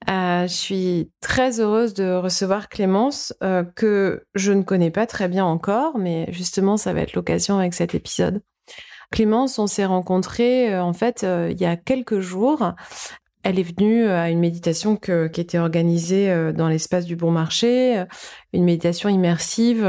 Euh, 0.09 0.47
je 0.47 0.53
suis 0.53 1.11
très 1.21 1.59
heureuse 1.59 1.95
de 1.95 2.13
recevoir 2.13 2.69
Clémence, 2.69 3.33
euh, 3.43 3.63
que 3.63 4.23
je 4.35 4.53
ne 4.53 4.61
connais 4.61 4.91
pas 4.91 5.07
très 5.07 5.27
bien 5.27 5.43
encore, 5.43 5.97
mais 5.97 6.31
justement, 6.31 6.77
ça 6.77 6.93
va 6.93 7.01
être 7.01 7.13
l'occasion 7.13 7.57
avec 7.57 7.73
cet 7.73 7.95
épisode. 7.95 8.43
Clémence, 9.11 9.57
on 9.57 9.67
s'est 9.67 9.85
rencontrés 9.85 10.73
euh, 10.73 10.83
en 10.83 10.93
fait 10.93 11.23
il 11.23 11.59
y 11.59 11.65
a 11.65 11.77
quelques 11.77 12.19
jours. 12.19 12.73
Elle 13.49 13.59
est 13.59 13.77
venue 13.77 14.07
à 14.07 14.29
une 14.29 14.39
méditation 14.39 14.97
qui 14.97 15.39
était 15.39 15.57
organisée 15.57 16.51
dans 16.53 16.67
l'espace 16.67 17.05
du 17.05 17.15
Bon 17.15 17.31
Marché, 17.31 18.03
une 18.51 18.65
méditation 18.65 19.07
immersive 19.07 19.87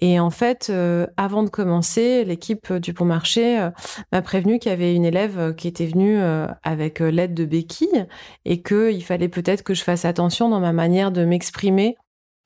et 0.00 0.20
en 0.20 0.30
fait, 0.30 0.68
euh, 0.70 1.06
avant 1.16 1.42
de 1.42 1.50
commencer, 1.50 2.24
l'équipe 2.24 2.72
du 2.72 2.92
Bon 2.92 3.04
Marché 3.04 3.60
euh, 3.60 3.70
m'a 4.12 4.22
prévenu 4.22 4.58
qu'il 4.58 4.70
y 4.70 4.74
avait 4.74 4.94
une 4.94 5.04
élève 5.04 5.38
euh, 5.38 5.52
qui 5.52 5.66
était 5.66 5.86
venue 5.86 6.18
avec 6.62 7.00
l'aide 7.00 7.34
de 7.34 7.44
béquilles 7.44 8.06
et 8.44 8.62
qu'il 8.62 9.02
fallait 9.04 9.28
peut-être 9.28 9.62
que 9.62 9.74
je 9.74 9.82
fasse 9.82 10.04
attention 10.04 10.48
dans 10.48 10.60
ma 10.60 10.72
manière 10.72 11.10
de 11.10 11.24
m'exprimer, 11.24 11.96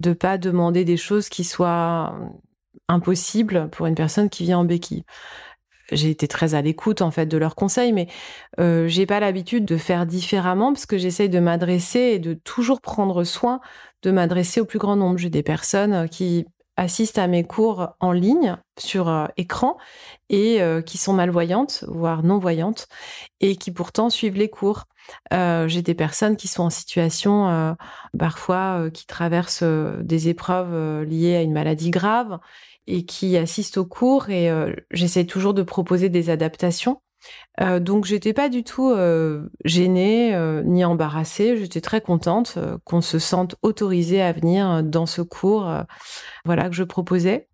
de 0.00 0.12
pas 0.12 0.38
demander 0.38 0.84
des 0.84 0.96
choses 0.96 1.28
qui 1.28 1.44
soient 1.44 2.16
impossibles 2.88 3.68
pour 3.70 3.86
une 3.86 3.94
personne 3.94 4.30
qui 4.30 4.44
vient 4.44 4.58
en 4.58 4.64
béquille. 4.64 5.04
J'ai 5.92 6.10
été 6.10 6.28
très 6.28 6.54
à 6.54 6.62
l'écoute 6.62 7.02
en 7.02 7.10
fait 7.10 7.26
de 7.26 7.38
leurs 7.38 7.54
conseils, 7.54 7.92
mais 7.92 8.08
euh, 8.58 8.88
j'ai 8.88 9.06
pas 9.06 9.20
l'habitude 9.20 9.64
de 9.64 9.76
faire 9.76 10.06
différemment 10.06 10.72
parce 10.72 10.86
que 10.86 10.98
j'essaye 10.98 11.28
de 11.28 11.38
m'adresser 11.38 12.00
et 12.00 12.18
de 12.18 12.34
toujours 12.34 12.80
prendre 12.80 13.24
soin 13.24 13.60
de 14.02 14.10
m'adresser 14.10 14.60
au 14.60 14.64
plus 14.64 14.78
grand 14.78 14.96
nombre. 14.96 15.18
J'ai 15.18 15.30
des 15.30 15.42
personnes 15.42 16.08
qui 16.08 16.46
assistent 16.76 17.18
à 17.18 17.26
mes 17.26 17.44
cours 17.44 17.94
en 18.00 18.12
ligne 18.12 18.56
sur 18.78 19.08
euh, 19.08 19.26
écran 19.36 19.76
et 20.30 20.62
euh, 20.62 20.80
qui 20.80 20.98
sont 20.98 21.12
malvoyantes, 21.12 21.84
voire 21.88 22.22
non-voyantes, 22.22 22.88
et 23.40 23.56
qui 23.56 23.70
pourtant 23.70 24.10
suivent 24.10 24.36
les 24.36 24.48
cours. 24.48 24.84
Euh, 25.32 25.68
j'ai 25.68 25.82
des 25.82 25.94
personnes 25.94 26.36
qui 26.36 26.48
sont 26.48 26.62
en 26.62 26.70
situation 26.70 27.76
parfois 28.18 28.88
qui 28.94 29.04
traversent 29.04 29.64
des 29.64 30.28
épreuves 30.28 31.02
liées 31.02 31.36
à 31.36 31.42
une 31.42 31.52
maladie 31.52 31.90
grave 31.90 32.38
et 32.86 33.04
qui 33.04 33.36
assistent 33.36 33.78
aux 33.78 33.86
cours 33.86 34.30
et 34.30 34.50
j'essaie 34.90 35.24
toujours 35.24 35.54
de 35.54 35.62
proposer 35.62 36.08
des 36.08 36.30
adaptations 36.30 37.00
euh, 37.60 37.80
donc 37.80 38.04
j'étais 38.04 38.32
pas 38.32 38.48
du 38.48 38.64
tout 38.64 38.90
euh, 38.90 39.48
gênée 39.64 40.34
euh, 40.34 40.62
ni 40.62 40.84
embarrassée. 40.84 41.56
J'étais 41.56 41.80
très 41.80 42.00
contente 42.00 42.58
qu'on 42.84 43.00
se 43.00 43.18
sente 43.18 43.56
autorisé 43.62 44.22
à 44.22 44.32
venir 44.32 44.82
dans 44.82 45.06
ce 45.06 45.22
cours, 45.22 45.70
voilà 46.44 46.68
que 46.68 46.74
je 46.74 46.84
proposais. 46.84 47.48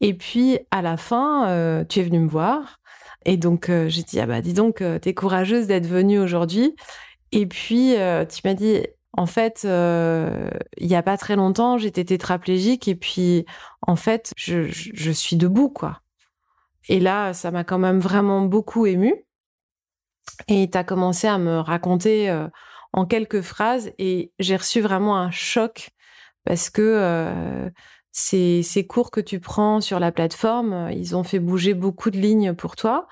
Et 0.00 0.14
puis 0.14 0.58
à 0.70 0.82
la 0.82 0.96
fin, 0.96 1.84
tu 1.88 2.00
es 2.00 2.02
venu 2.02 2.20
me 2.20 2.28
voir 2.28 2.80
et 3.26 3.36
donc 3.36 3.70
j'ai 3.86 4.02
dit 4.02 4.20
ah 4.20 4.26
bah 4.26 4.40
dis 4.40 4.52
donc 4.52 4.82
t'es 5.00 5.14
courageuse 5.14 5.66
d'être 5.66 5.86
venue 5.86 6.18
aujourd'hui. 6.18 6.74
Et 7.32 7.46
puis 7.46 7.94
tu 8.28 8.40
m'as 8.44 8.54
dit 8.54 8.82
en 9.16 9.26
fait 9.26 9.62
il 9.64 10.86
y 10.86 10.94
a 10.94 11.02
pas 11.02 11.16
très 11.16 11.36
longtemps 11.36 11.78
j'étais 11.78 12.04
tétraplégique 12.04 12.88
et 12.88 12.94
puis 12.94 13.46
en 13.82 13.96
fait 13.96 14.32
je, 14.36 14.64
je 14.64 15.10
suis 15.10 15.36
debout 15.36 15.68
quoi. 15.68 16.00
Et 16.88 17.00
là, 17.00 17.32
ça 17.32 17.50
m'a 17.50 17.64
quand 17.64 17.78
même 17.78 17.98
vraiment 17.98 18.42
beaucoup 18.42 18.86
ému. 18.86 19.14
Et 20.48 20.68
tu 20.70 20.78
as 20.78 20.84
commencé 20.84 21.26
à 21.26 21.38
me 21.38 21.58
raconter 21.58 22.30
euh, 22.30 22.48
en 22.92 23.06
quelques 23.06 23.40
phrases 23.40 23.92
et 23.98 24.32
j'ai 24.38 24.56
reçu 24.56 24.80
vraiment 24.80 25.16
un 25.16 25.30
choc 25.30 25.90
parce 26.44 26.70
que 26.70 26.82
euh, 26.82 27.70
ces, 28.16 28.62
ces, 28.62 28.86
cours 28.86 29.10
que 29.10 29.20
tu 29.20 29.40
prends 29.40 29.80
sur 29.80 29.98
la 29.98 30.12
plateforme, 30.12 30.72
euh, 30.72 30.92
ils 30.92 31.16
ont 31.16 31.24
fait 31.24 31.40
bouger 31.40 31.74
beaucoup 31.74 32.10
de 32.10 32.16
lignes 32.16 32.54
pour 32.54 32.76
toi. 32.76 33.08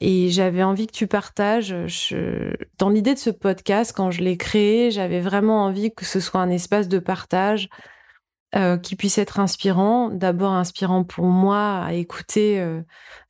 Et 0.00 0.28
j'avais 0.28 0.62
envie 0.62 0.86
que 0.86 0.92
tu 0.92 1.06
partages. 1.06 1.74
Je, 1.86 2.52
dans 2.78 2.90
l'idée 2.90 3.14
de 3.14 3.18
ce 3.18 3.30
podcast, 3.30 3.94
quand 3.96 4.10
je 4.10 4.22
l'ai 4.22 4.36
créé, 4.36 4.90
j'avais 4.90 5.20
vraiment 5.20 5.64
envie 5.64 5.94
que 5.94 6.04
ce 6.04 6.20
soit 6.20 6.42
un 6.42 6.50
espace 6.50 6.88
de 6.88 6.98
partage, 6.98 7.70
euh, 8.54 8.76
qui 8.76 8.94
puisse 8.94 9.18
être 9.18 9.40
inspirant. 9.40 10.10
D'abord 10.10 10.52
inspirant 10.52 11.02
pour 11.02 11.24
moi 11.24 11.82
à 11.82 11.94
écouter 11.94 12.60
euh, 12.60 12.82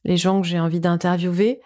les 0.05 0.19
gens 0.19 0.43
que 0.43 0.47
j'ai 0.47 0.61
envie 0.61 0.81
d'interviewer. 0.81 1.63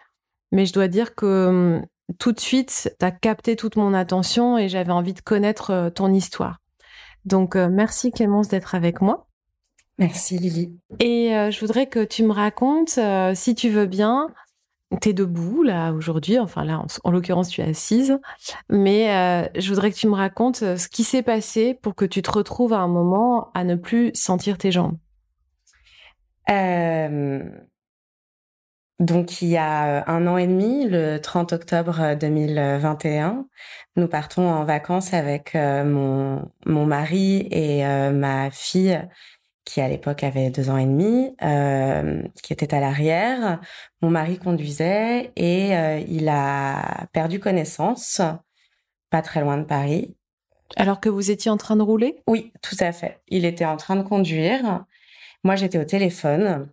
Mais 0.52 0.64
je 0.64 0.72
dois 0.72 0.86
dire 0.86 1.16
que 1.16 1.48
hum, 1.48 1.86
tout 2.18 2.32
de 2.32 2.38
suite, 2.38 2.94
tu 3.00 3.04
as 3.04 3.10
capté 3.10 3.56
toute 3.56 3.74
mon 3.74 3.94
attention 3.94 4.58
et 4.58 4.68
j'avais 4.68 4.92
envie 4.92 5.14
de 5.14 5.20
connaître 5.20 5.70
euh, 5.72 5.90
ton 5.90 6.12
histoire. 6.12 6.58
Donc 7.24 7.56
merci 7.56 8.12
Clémence 8.12 8.48
d'être 8.48 8.74
avec 8.74 9.02
moi. 9.02 9.27
Merci 9.98 10.38
Lily. 10.38 10.72
Et 11.00 11.30
je 11.50 11.60
voudrais 11.60 11.86
que 11.86 12.04
tu 12.04 12.22
me 12.22 12.32
racontes, 12.32 13.00
si 13.34 13.54
tu 13.56 13.68
veux 13.68 13.86
bien, 13.86 14.28
tu 15.00 15.10
es 15.10 15.12
debout 15.12 15.62
là 15.62 15.92
aujourd'hui, 15.92 16.38
enfin 16.38 16.64
là 16.64 16.82
en, 17.04 17.10
l'occurrence 17.10 17.50
tu 17.50 17.60
es 17.60 17.64
assise, 17.64 18.18
mais 18.70 19.10
euh, 19.10 19.46
je 19.60 19.68
voudrais 19.68 19.90
que 19.90 19.96
tu 19.96 20.08
me 20.08 20.14
racontes 20.14 20.62
euh, 20.62 20.76
ce 20.76 20.88
qui 20.88 21.04
s'est 21.04 21.22
passé 21.22 21.74
pour 21.74 21.94
que 21.94 22.04
tu 22.04 22.22
te 22.22 22.30
retrouves 22.30 22.72
à 22.72 22.78
un 22.78 22.88
moment 22.88 23.50
à 23.54 23.64
ne 23.64 23.74
plus 23.74 24.10
sentir 24.14 24.56
tes 24.56 24.72
jambes. 24.72 24.96
Euh, 26.50 27.42
donc 28.98 29.42
il 29.42 29.48
y 29.48 29.58
a 29.58 30.10
un 30.10 30.26
an 30.26 30.38
et 30.38 30.46
demi, 30.46 30.88
le 30.88 31.18
30 31.18 31.52
octobre 31.52 32.16
2021, 32.18 33.46
nous 33.96 34.08
partons 34.08 34.48
en 34.48 34.64
vacances 34.64 35.12
avec 35.12 35.54
mon, 35.54 36.50
mon 36.64 36.86
mari 36.86 37.46
et 37.50 37.84
ma 38.10 38.50
fille 38.50 38.98
qui 39.68 39.82
à 39.82 39.88
l'époque 39.88 40.24
avait 40.24 40.48
deux 40.48 40.70
ans 40.70 40.78
et 40.78 40.86
demi, 40.86 41.36
euh, 41.42 42.22
qui 42.42 42.54
était 42.54 42.72
à 42.72 42.80
l'arrière. 42.80 43.60
Mon 44.00 44.08
mari 44.08 44.38
conduisait 44.38 45.30
et 45.36 45.76
euh, 45.76 46.00
il 46.08 46.30
a 46.30 47.06
perdu 47.12 47.38
connaissance, 47.38 48.22
pas 49.10 49.20
très 49.20 49.42
loin 49.42 49.58
de 49.58 49.64
Paris. 49.64 50.16
Alors 50.76 51.00
que 51.00 51.10
vous 51.10 51.30
étiez 51.30 51.50
en 51.50 51.58
train 51.58 51.76
de 51.76 51.82
rouler? 51.82 52.22
Oui, 52.26 52.50
tout 52.62 52.76
à 52.80 52.92
fait. 52.92 53.20
Il 53.28 53.44
était 53.44 53.66
en 53.66 53.76
train 53.76 53.96
de 53.96 54.02
conduire. 54.02 54.86
Moi, 55.44 55.54
j'étais 55.54 55.78
au 55.78 55.84
téléphone. 55.84 56.70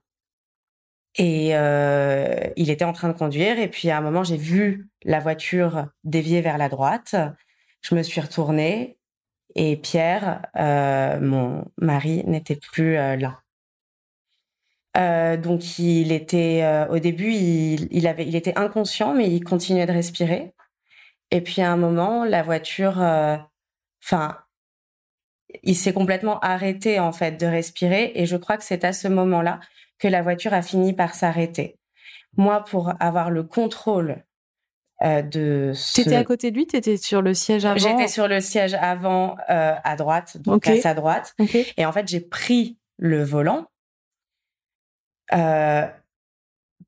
Et 1.18 1.50
euh, 1.54 2.34
il 2.56 2.70
était 2.70 2.86
en 2.86 2.94
train 2.94 3.10
de 3.10 3.18
conduire. 3.18 3.60
Et 3.60 3.68
puis, 3.68 3.90
à 3.90 3.98
un 3.98 4.02
moment, 4.02 4.24
j'ai 4.24 4.38
vu 4.38 4.90
la 5.04 5.20
voiture 5.20 5.88
dévier 6.06 6.40
vers 6.40 6.58
la 6.58 6.70
droite. 6.70 7.16
Je 7.82 7.94
me 7.94 8.04
suis 8.04 8.22
retournée 8.22 8.98
et 9.56 9.78
Pierre, 9.78 10.42
euh, 10.58 11.20
mon 11.20 11.66
mari, 11.78 12.24
n'était 12.26 12.58
plus 12.58 12.98
euh, 12.98 13.16
là. 13.16 13.42
Euh, 14.98 15.38
donc 15.38 15.78
il 15.78 16.12
était 16.14 16.86
au 16.90 17.00
début, 17.00 17.34
il, 17.34 18.08
avait, 18.08 18.26
il 18.26 18.36
était 18.36 18.58
inconscient, 18.58 19.14
mais 19.14 19.30
il 19.30 19.44
continuait 19.44 19.86
de 19.86 19.92
respirer. 19.92 20.54
Et 21.32 21.42
puis 21.42 21.62
à 21.62 21.72
un 21.72 21.76
moment, 21.76 22.24
la 22.24 22.44
voiture, 22.44 22.98
enfin, 24.02 24.38
il 25.64 25.76
s'est 25.76 25.94
complètement 25.94 26.40
arrêté 26.40 27.00
en 27.00 27.12
fait 27.12 27.34
de 27.34 27.46
respirer. 27.46 28.14
Et 28.16 28.26
je 28.26 28.38
crois 28.38 28.58
que 28.58 28.64
c'est 28.64 28.86
à 28.86 28.94
ce 28.94 29.10
moment-là 29.10 29.60
que 30.00 30.08
la 30.08 30.22
voiture 30.22 30.54
a 30.54 30.62
fini 30.62 30.94
par 30.94 31.14
s'arrêter. 31.14 31.78
Moi, 32.38 32.64
pour 32.64 32.94
avoir 33.02 33.32
le 33.32 33.44
contrôle 33.44 34.25
euh, 35.04 35.22
de 35.22 35.72
ce... 35.74 36.02
T'étais 36.02 36.16
à 36.16 36.24
côté 36.24 36.52
de 36.52 36.56
lui, 36.56 36.68
t'étais 36.68 36.98
sur 36.98 37.22
le 37.22 37.34
siège 37.34 37.66
avant. 37.66 37.78
J'étais 37.78 38.08
sur 38.08 38.28
le 38.28 38.40
siège 38.40 38.74
avant 38.76 39.36
euh, 39.50 39.74
à 39.84 39.96
droite, 39.96 40.38
donc 40.38 40.68
à 40.68 40.78
sa 40.78 40.94
droite. 40.94 41.36
Et 41.78 41.86
en 41.86 41.92
fait, 41.92 42.08
j'ai 42.08 42.22
pris 42.22 42.78
le 42.98 43.24
volant 43.24 43.66
euh, 45.34 45.86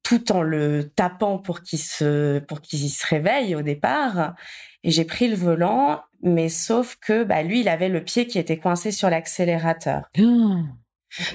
tout 0.04 0.32
en 0.32 0.42
le 0.42 0.90
tapant 0.90 1.38
pour 1.38 1.62
qu'il 1.62 1.80
se 1.80 2.40
pour 2.40 2.62
qu'il 2.62 2.90
se 2.90 3.06
réveille 3.06 3.56
au 3.56 3.62
départ. 3.62 4.36
Et 4.84 4.92
j'ai 4.92 5.04
pris 5.04 5.28
le 5.28 5.36
volant, 5.36 6.02
mais 6.22 6.48
sauf 6.48 6.96
que 7.02 7.26
bah, 7.26 7.44
lui, 7.44 7.60
il 7.60 7.68
avait 7.68 7.90
le 7.90 8.02
pied 8.02 8.26
qui 8.26 8.40
était 8.40 8.58
coincé 8.58 8.92
sur 8.92 9.10
l'accélérateur. 9.10 10.04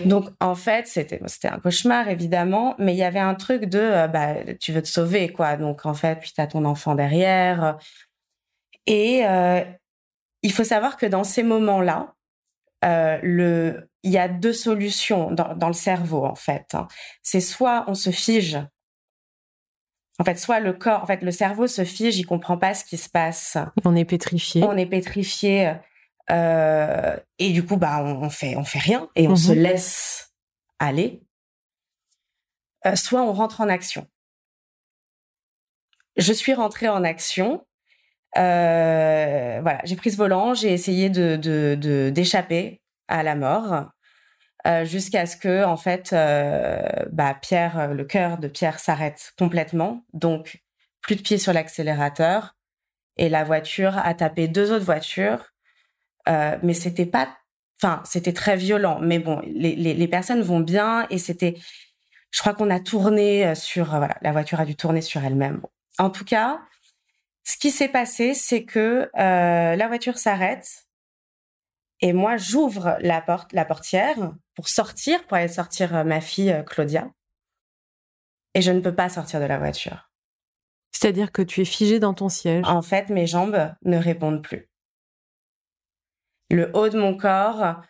Donc 0.05 0.29
en 0.41 0.55
fait, 0.55 0.87
c'était 0.87 1.21
c'était 1.27 1.49
un 1.49 1.59
cauchemar 1.59 2.09
évidemment, 2.09 2.75
mais 2.79 2.95
il 2.95 2.99
y 2.99 3.03
avait 3.03 3.19
un 3.19 3.35
truc 3.35 3.65
de 3.65 3.79
euh, 3.79 4.07
bah 4.07 4.35
tu 4.61 4.73
veux 4.73 4.83
te 4.83 4.89
sauver 4.89 5.33
quoi. 5.33 5.57
Donc 5.57 5.87
en 5.87 5.95
fait, 5.95 6.21
puis 6.21 6.33
tu 6.35 6.41
as 6.41 6.47
ton 6.47 6.65
enfant 6.65 6.95
derrière 6.95 7.79
et 8.87 9.27
euh, 9.27 9.63
il 10.43 10.53
faut 10.53 10.65
savoir 10.65 10.97
que 10.97 11.07
dans 11.07 11.25
ces 11.25 11.43
moments-là, 11.43 12.15
euh, 12.85 13.19
le 13.23 13.89
il 14.03 14.11
y 14.11 14.19
a 14.19 14.29
deux 14.29 14.53
solutions 14.53 15.31
dans, 15.31 15.55
dans 15.55 15.69
le 15.69 15.75
cerveau 15.75 16.25
en 16.25 16.35
fait. 16.35 16.75
Hein. 16.75 16.89
C'est 17.23 17.41
soit 17.41 17.85
on 17.87 17.95
se 17.95 18.11
fige 18.11 18.59
en 20.19 20.25
fait, 20.25 20.39
soit 20.39 20.61
le 20.61 20.73
corps, 20.73 21.03
en 21.03 21.07
fait, 21.07 21.23
le 21.23 21.31
cerveau 21.33 21.67
se 21.67 21.85
fige, 21.85 22.19
il 22.19 22.25
comprend 22.25 22.59
pas 22.59 22.75
ce 22.75 22.85
qui 22.85 22.97
se 22.99 23.09
passe. 23.09 23.57
On 23.85 23.97
est 23.97 24.05
pétrifié. 24.05 24.63
On 24.63 24.77
est 24.77 24.87
pétrifié. 24.87 25.75
Euh, 26.31 27.17
et 27.39 27.51
du 27.51 27.65
coup, 27.65 27.77
bah, 27.77 28.03
on, 28.03 28.31
fait, 28.31 28.57
on 28.57 28.65
fait 28.65 28.79
rien 28.79 29.09
et 29.15 29.29
on 29.29 29.37
se 29.37 29.53
mhm. 29.53 29.59
laisse 29.59 30.33
aller. 30.79 31.23
Euh, 32.87 32.97
soit 32.97 33.23
on 33.23 33.33
rentre 33.33 33.61
en 33.61 33.69
action. 33.69 34.07
Je 36.17 36.33
suis 36.33 36.55
rentrée 36.55 36.89
en 36.89 37.05
action. 37.05 37.67
Euh, 38.39 39.61
voilà, 39.63 39.81
j'ai 39.85 39.97
pris 39.97 40.11
ce 40.11 40.17
volant, 40.17 40.55
j'ai 40.55 40.73
essayé 40.73 41.11
de 41.11 42.11
d'échapper 42.11 42.81
à 43.09 43.23
la 43.23 43.35
mort 43.35 43.91
jusqu'à 44.85 45.27
ce 45.27 45.37
que 45.37 45.65
en 45.65 45.77
fait, 45.77 46.15
bah 47.13 47.35
Pierre, 47.41 47.93
le 47.93 48.05
cœur 48.05 48.39
de 48.39 48.49
Pierre 48.49 48.79
s'arrête 48.79 49.33
complètement. 49.39 50.05
Donc 50.13 50.63
plus 51.03 51.17
de 51.17 51.23
pied 51.23 51.37
sur 51.37 51.53
l'accélérateur, 51.53 52.55
et 53.17 53.29
la 53.29 53.45
voiture 53.45 53.99
a 53.99 54.15
tapé 54.15 54.49
deux 54.49 54.73
autres 54.73 54.85
voitures. 54.85 55.52
Euh, 56.29 56.57
mais 56.63 56.75
c'était 56.75 57.07
pas, 57.07 57.37
enfin, 57.81 58.03
c'était 58.05 58.33
très 58.33 58.57
violent. 58.57 59.01
Mais 59.01 59.19
bon, 59.19 59.41
les, 59.45 59.75
les, 59.75 59.95
les 59.95 60.09
personnes 60.09 60.43
vont 60.43 60.61
bien 60.61 61.07
et 61.11 61.19
c'était, 61.19 61.57
je 62.31 62.41
crois 62.41 62.55
qu'on 62.55 62.71
a 62.71 62.81
tourné 62.81 63.47
euh, 63.47 63.55
sur, 63.55 63.95
euh, 63.95 63.99
voilà, 63.99 64.17
la 64.23 64.33
voiture 64.33 64.61
a 64.61 64.65
dû 64.65 64.77
tourner 64.77 65.03
sur 65.03 65.25
elle-même. 65.25 65.59
Bon. 65.59 65.69
En 65.99 66.11
tout 66.11 66.25
cas, 66.25 66.61
ce 67.45 67.57
qui 67.57 67.71
s'est 67.71 67.89
passé, 67.89 68.35
c'est 68.35 68.65
que 68.65 69.11
euh, 69.19 69.77
la 69.77 69.89
voiture 69.89 70.17
s'arrête 70.17 70.87
et 72.01 72.13
moi 72.13 72.37
j'ouvre 72.37 72.97
la 73.01 73.21
porte, 73.21 73.53
la 73.53 73.65
portière 73.65 74.17
pour 74.55 74.69
sortir, 74.69 75.25
pour 75.27 75.37
aller 75.37 75.49
sortir 75.49 76.05
ma 76.05 76.21
fille 76.21 76.63
Claudia. 76.67 77.11
Et 78.55 78.63
je 78.63 78.71
ne 78.71 78.81
peux 78.81 78.95
pas 78.95 79.09
sortir 79.09 79.41
de 79.41 79.47
la 79.47 79.59
voiture. 79.59 80.11
C'est-à-dire 80.93 81.33
que 81.33 81.43
tu 81.43 81.63
es 81.63 81.65
figée 81.65 81.99
dans 81.99 82.15
ton 82.15 82.29
siège? 82.29 82.65
En 82.67 82.83
fait, 82.83 83.09
mes 83.09 83.27
jambes 83.27 83.75
ne 83.83 83.97
répondent 83.97 84.43
plus. 84.43 84.69
Le 86.53 86.71
haut 86.75 86.89
de 86.89 86.99
mon 86.99 87.17
corps 87.17 87.81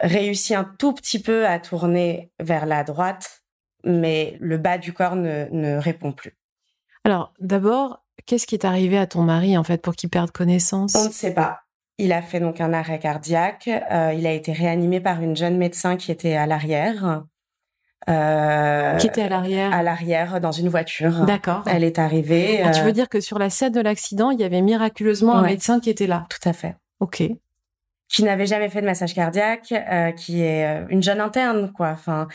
réussit 0.00 0.56
un 0.56 0.64
tout 0.78 0.92
petit 0.92 1.22
peu 1.22 1.46
à 1.46 1.58
tourner 1.58 2.30
vers 2.38 2.66
la 2.66 2.84
droite, 2.84 3.42
mais 3.84 4.36
le 4.40 4.58
bas 4.58 4.76
du 4.76 4.92
corps 4.92 5.16
ne, 5.16 5.46
ne 5.52 5.78
répond 5.78 6.12
plus. 6.12 6.36
Alors, 7.04 7.32
d'abord, 7.38 8.04
qu'est-ce 8.26 8.46
qui 8.46 8.56
est 8.56 8.64
arrivé 8.64 8.98
à 8.98 9.06
ton 9.06 9.22
mari, 9.22 9.56
en 9.56 9.62
fait, 9.62 9.80
pour 9.80 9.94
qu'il 9.94 10.10
perde 10.10 10.32
connaissance? 10.32 10.96
On 10.96 11.04
ne 11.04 11.10
sait 11.10 11.32
pas. 11.32 11.60
Il 11.98 12.12
a 12.12 12.20
fait 12.20 12.40
donc 12.40 12.60
un 12.60 12.72
arrêt 12.74 12.98
cardiaque. 12.98 13.68
Euh, 13.68 14.12
il 14.12 14.26
a 14.26 14.32
été 14.32 14.52
réanimé 14.52 15.00
par 15.00 15.22
une 15.22 15.36
jeune 15.36 15.56
médecin 15.56 15.96
qui 15.96 16.10
était 16.10 16.34
à 16.34 16.46
l'arrière. 16.46 17.24
Euh, 18.08 18.96
qui 18.96 19.06
était 19.06 19.22
à 19.22 19.28
l'arrière? 19.28 19.72
À 19.72 19.82
l'arrière, 19.82 20.40
dans 20.40 20.52
une 20.52 20.68
voiture. 20.68 21.24
D'accord. 21.24 21.62
Elle 21.66 21.84
est 21.84 21.98
arrivée. 21.98 22.60
Ah, 22.62 22.72
tu 22.72 22.82
veux 22.82 22.92
dire 22.92 23.08
que 23.08 23.20
sur 23.20 23.38
la 23.38 23.48
scène 23.48 23.72
de 23.72 23.80
l'accident, 23.80 24.30
il 24.30 24.40
y 24.40 24.44
avait 24.44 24.60
miraculeusement 24.60 25.36
un 25.36 25.42
médecin 25.42 25.80
qui 25.80 25.88
était 25.88 26.06
là? 26.06 26.26
Tout 26.28 26.48
à 26.48 26.52
fait. 26.52 26.76
Ok. 27.00 27.22
Qui 28.08 28.22
n'avait 28.22 28.46
jamais 28.46 28.68
fait 28.68 28.80
de 28.80 28.86
massage 28.86 29.14
cardiaque, 29.14 29.72
euh, 29.72 30.12
qui 30.12 30.42
est 30.42 30.64
euh, 30.64 30.86
une 30.90 31.02
jeune 31.02 31.20
interne, 31.20 31.72
quoi. 31.72 31.90
Enfin, 31.90 32.28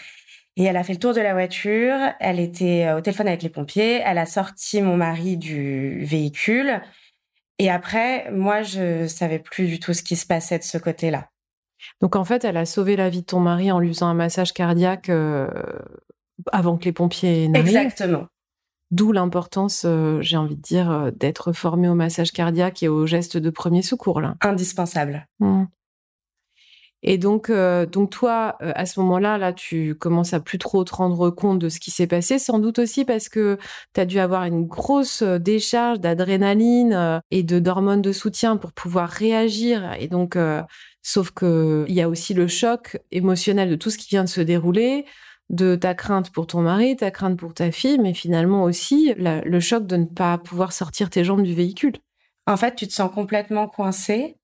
et 0.58 0.64
elle 0.64 0.78
a 0.78 0.84
fait 0.84 0.94
le 0.94 1.00
tour 1.00 1.14
de 1.14 1.22
la 1.22 1.34
voiture. 1.34 1.98
Elle 2.20 2.40
était 2.40 2.86
euh, 2.86 2.98
au 2.98 3.02
téléphone 3.02 3.28
avec 3.28 3.42
les 3.42 3.50
pompiers. 3.50 4.02
Elle 4.04 4.18
a 4.18 4.26
sorti 4.26 4.82
mon 4.82 4.98
mari 4.98 5.38
du 5.38 6.04
véhicule. 6.04 6.82
Et 7.58 7.70
après, 7.70 8.30
moi, 8.32 8.62
je 8.64 9.08
savais 9.08 9.40
plus 9.40 9.68
du 9.68 9.80
tout 9.80 9.94
ce 9.94 10.04
qui 10.04 10.16
se 10.16 10.26
passait 10.26 10.58
de 10.58 10.64
ce 10.64 10.78
côté-là. 10.78 11.30
Donc, 12.02 12.16
en 12.16 12.26
fait, 12.26 12.44
elle 12.44 12.58
a 12.58 12.66
sauvé 12.66 12.96
la 12.96 13.10
vie 13.10 13.22
de 13.22 13.26
ton 13.26 13.40
mari 13.40 13.72
en 13.72 13.80
lui 13.80 13.90
faisant 13.90 14.08
un 14.08 14.14
massage 14.14 14.54
cardiaque 14.54 15.10
euh, 15.10 15.48
avant 16.52 16.78
que 16.78 16.86
les 16.86 16.92
pompiers 16.92 17.48
n'arrivent. 17.48 17.76
Exactement. 17.76 18.28
D'où 18.92 19.14
l'importance, 19.14 19.84
euh, 19.86 20.20
j'ai 20.22 20.36
envie 20.36 20.58
de 20.58 20.62
dire, 20.62 20.92
euh, 20.92 21.12
d'être 21.12 21.54
formé 21.54 21.88
au 21.88 21.96
massage 21.96 22.34
cardiaque 22.34 22.84
et 22.84 22.90
aux 22.90 23.06
gestes 23.08 23.38
de 23.38 23.50
premier 23.50 23.82
secours, 23.82 24.20
là. 24.20 24.36
Indispensable. 24.42 25.28
Mm. 25.40 25.64
Et 27.04 27.18
donc, 27.18 27.50
euh, 27.50 27.88
donc 27.88 28.12
toi, 28.12 28.58
à 28.60 28.86
ce 28.86 29.00
moment-là, 29.00 29.40
là, 29.40 29.54
tu 29.54 29.96
commences 29.96 30.34
à 30.34 30.40
plus 30.40 30.60
trop 30.60 30.84
te 30.84 30.94
rendre 30.94 31.32
compte 31.32 31.58
de 31.58 31.70
ce 31.70 31.80
qui 31.80 31.90
s'est 31.90 32.06
passé, 32.06 32.38
sans 32.38 32.60
doute 32.60 32.78
aussi 32.78 33.06
parce 33.06 33.28
que 33.28 33.58
tu 33.96 34.02
as 34.02 34.06
dû 34.06 34.20
avoir 34.20 34.44
une 34.44 34.68
grosse 34.68 35.24
décharge 35.24 36.00
d'adrénaline 36.00 37.22
et 37.32 37.42
de 37.42 37.58
d'hormones 37.58 38.04
de 38.04 38.12
soutien 38.12 38.56
pour 38.56 38.72
pouvoir 38.72 39.10
réagir. 39.10 39.96
Et 40.00 40.10
donc, 40.10 40.38
sauf 41.02 41.32
que 41.32 41.86
il 41.88 41.96
y 41.96 42.02
a 42.02 42.10
aussi 42.10 42.36
le 42.36 42.48
choc 42.48 43.00
émotionnel 43.10 43.72
de 43.72 43.76
tout 43.76 43.90
ce 43.90 43.98
qui 43.98 44.10
vient 44.10 44.24
de 44.24 44.30
se 44.30 44.42
dérouler, 44.42 45.06
de 45.50 45.76
ta 45.76 45.94
crainte 45.94 46.32
pour 46.32 46.48
ton 46.48 46.62
mari, 46.62 46.96
ta 46.96 47.12
crainte 47.12 47.38
pour 47.38 47.54
ta 47.54 47.72
fille, 47.72 48.00
mais 48.00 48.14
finalement 48.14 48.64
aussi 48.64 49.14
le 49.18 49.60
choc 49.60 49.86
de 49.86 49.98
ne 49.98 50.06
pas 50.06 50.38
pouvoir 50.38 50.72
sortir 50.72 51.10
tes 51.10 51.24
jambes 51.24 51.44
du 51.44 51.54
véhicule. 51.54 51.94
En 52.48 52.58
fait, 52.58 52.76
tu 52.76 52.88
te 52.88 52.94
sens 52.94 53.12
complètement 53.14 53.68
coincé. 53.68 54.38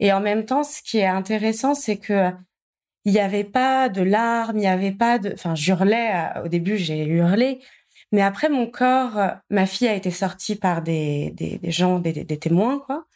Et 0.00 0.12
en 0.12 0.20
même 0.20 0.44
temps, 0.44 0.64
ce 0.64 0.82
qui 0.82 0.98
est 0.98 1.06
intéressant, 1.06 1.74
c'est 1.74 1.96
que 1.96 2.30
il 3.04 3.12
n'y 3.12 3.20
avait 3.20 3.44
pas 3.44 3.88
de 3.88 4.02
larmes, 4.02 4.56
il 4.56 4.60
n'y 4.60 4.66
avait 4.68 4.92
pas 4.92 5.18
de. 5.18 5.32
Enfin, 5.32 5.54
j'hurlais. 5.54 6.10
euh, 6.36 6.44
Au 6.44 6.48
début, 6.48 6.76
j'ai 6.76 7.04
hurlé. 7.04 7.60
Mais 8.12 8.22
après, 8.22 8.48
mon 8.48 8.66
corps, 8.70 9.18
euh, 9.18 9.28
ma 9.50 9.66
fille 9.66 9.88
a 9.88 9.94
été 9.94 10.10
sortie 10.10 10.56
par 10.56 10.82
des, 10.82 11.30
des, 11.32 11.70
gens, 11.70 11.98
des 11.98 12.38
témoins, 12.38 12.78
quoi. 12.86 13.06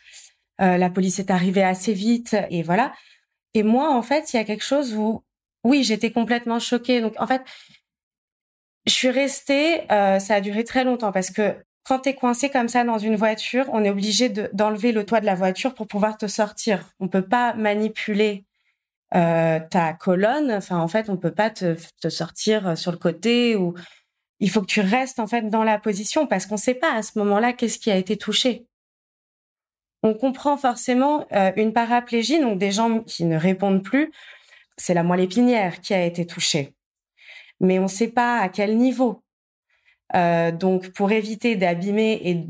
Euh, 0.61 0.77
la 0.79 0.91
police 0.91 1.19
est 1.19 1.31
arrivée 1.31 1.63
assez 1.63 1.93
vite 1.93 2.37
et 2.51 2.63
voilà. 2.63 2.93
Et 3.55 3.63
moi, 3.63 3.95
en 3.95 4.03
fait, 4.03 4.33
il 4.33 4.37
y 4.37 4.41
a 4.41 4.45
quelque 4.45 4.65
chose 4.65 4.95
où, 4.95 5.23
oui, 5.67 5.83
j'étais 5.83 6.11
complètement 6.13 6.59
choquée. 6.61 7.01
Donc, 7.01 7.15
en 7.19 7.27
fait, 7.27 7.43
je 8.87 8.93
suis 8.93 9.11
restée. 9.11 9.91
euh, 9.93 10.19
ça 10.19 10.37
a 10.37 10.41
duré 10.41 10.65
très 10.65 10.85
longtemps 10.85 11.13
parce 11.13 11.31
que 11.31 11.57
quand 11.85 12.01
tu 12.01 12.11
es 12.11 12.15
coincé 12.15 12.51
comme 12.51 12.69
ça 12.69 12.85
dans 12.85 12.99
une 12.99 13.17
voiture, 13.17 13.67
on 13.73 13.85
est 13.85 13.91
obligé 13.91 14.29
de- 14.29 14.49
d'enlever 14.53 14.93
le 14.93 15.05
toit 15.05 15.21
de 15.21 15.27
la 15.27 15.35
voiture 15.35 15.75
pour 15.75 15.87
pouvoir 15.89 16.17
te 16.17 16.27
sortir. 16.27 16.91
On 17.01 17.09
peut 17.09 17.27
pas 17.27 17.55
manipuler 17.55 18.45
euh, 19.15 19.61
ta 19.71 19.93
colonne. 19.93 20.53
Enfin, 20.53 20.79
en 20.79 20.89
fait, 20.89 21.11
on 21.11 21.17
peut 21.17 21.33
pas 21.35 21.51
te, 21.51 21.77
sortir 22.09 22.69
euh, 22.69 22.75
sur 22.77 22.93
le 22.93 22.99
côté 22.99 23.57
ou 23.57 23.75
il 24.41 24.51
faut 24.51 24.61
que 24.61 24.67
tu 24.67 24.81
restes 24.81 25.19
en 25.19 25.27
fait 25.27 25.43
dans 25.49 25.65
la 25.65 25.79
position 25.79 26.27
parce 26.27 26.47
qu'on 26.47 26.57
sait 26.57 26.75
pas 26.75 26.93
à 26.95 27.03
ce 27.03 27.19
moment-là 27.19 27.53
qu'est-ce 27.53 27.79
qui 27.79 27.91
a 27.91 27.97
été 27.97 28.17
touché. 28.17 28.67
On 30.03 30.15
comprend 30.15 30.57
forcément 30.57 31.27
une 31.57 31.73
paraplégie, 31.73 32.39
donc 32.39 32.59
des 32.59 32.71
jambes 32.71 33.05
qui 33.07 33.25
ne 33.25 33.37
répondent 33.37 33.83
plus. 33.83 34.13
C'est 34.77 34.95
la 34.95 35.03
moelle 35.03 35.21
épinière 35.21 35.81
qui 35.81 35.95
a 35.95 36.05
été 36.05 36.27
touchée, 36.27 36.75
mais 37.61 37.79
on 37.79 37.85
ne 37.85 37.89
sait 37.89 38.09
pas 38.09 38.39
à 38.39 38.49
quel 38.49 38.77
niveau. 38.77 39.23
Euh, 40.15 40.53
donc, 40.53 40.91
pour 40.91 41.11
éviter 41.13 41.57
d'abîmer 41.57 42.21
et 42.25 42.47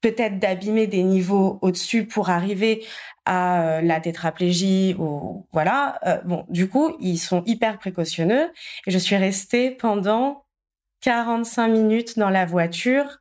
peut-être 0.00 0.38
d'abîmer 0.38 0.86
des 0.86 1.02
niveaux 1.02 1.58
au-dessus 1.62 2.06
pour 2.06 2.30
arriver 2.30 2.86
à 3.24 3.62
euh, 3.62 3.80
la 3.82 4.00
tétraplégie 4.00 4.94
ou 4.98 5.46
voilà. 5.52 5.98
euh, 6.06 6.20
bon, 6.24 6.46
du 6.48 6.68
coup, 6.68 6.96
ils 7.00 7.18
sont 7.18 7.42
hyper 7.44 7.78
précautionneux 7.78 8.50
et 8.86 8.90
je 8.90 8.98
suis 8.98 9.16
restée 9.16 9.72
pendant 9.72 10.44
45 11.02 11.68
minutes 11.68 12.18
dans 12.18 12.30
la 12.30 12.46
voiture 12.46 13.18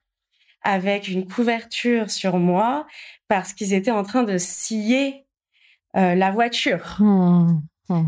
avec 0.61 1.07
une 1.07 1.27
couverture 1.27 2.11
sur 2.11 2.37
moi 2.37 2.85
parce 3.27 3.53
qu'ils 3.53 3.73
étaient 3.73 3.91
en 3.91 4.03
train 4.03 4.23
de 4.23 4.37
scier 4.37 5.25
la 5.95 6.31
voiture. 6.31 6.97
Hmm. 6.99 7.61
Hmm. 7.89 8.05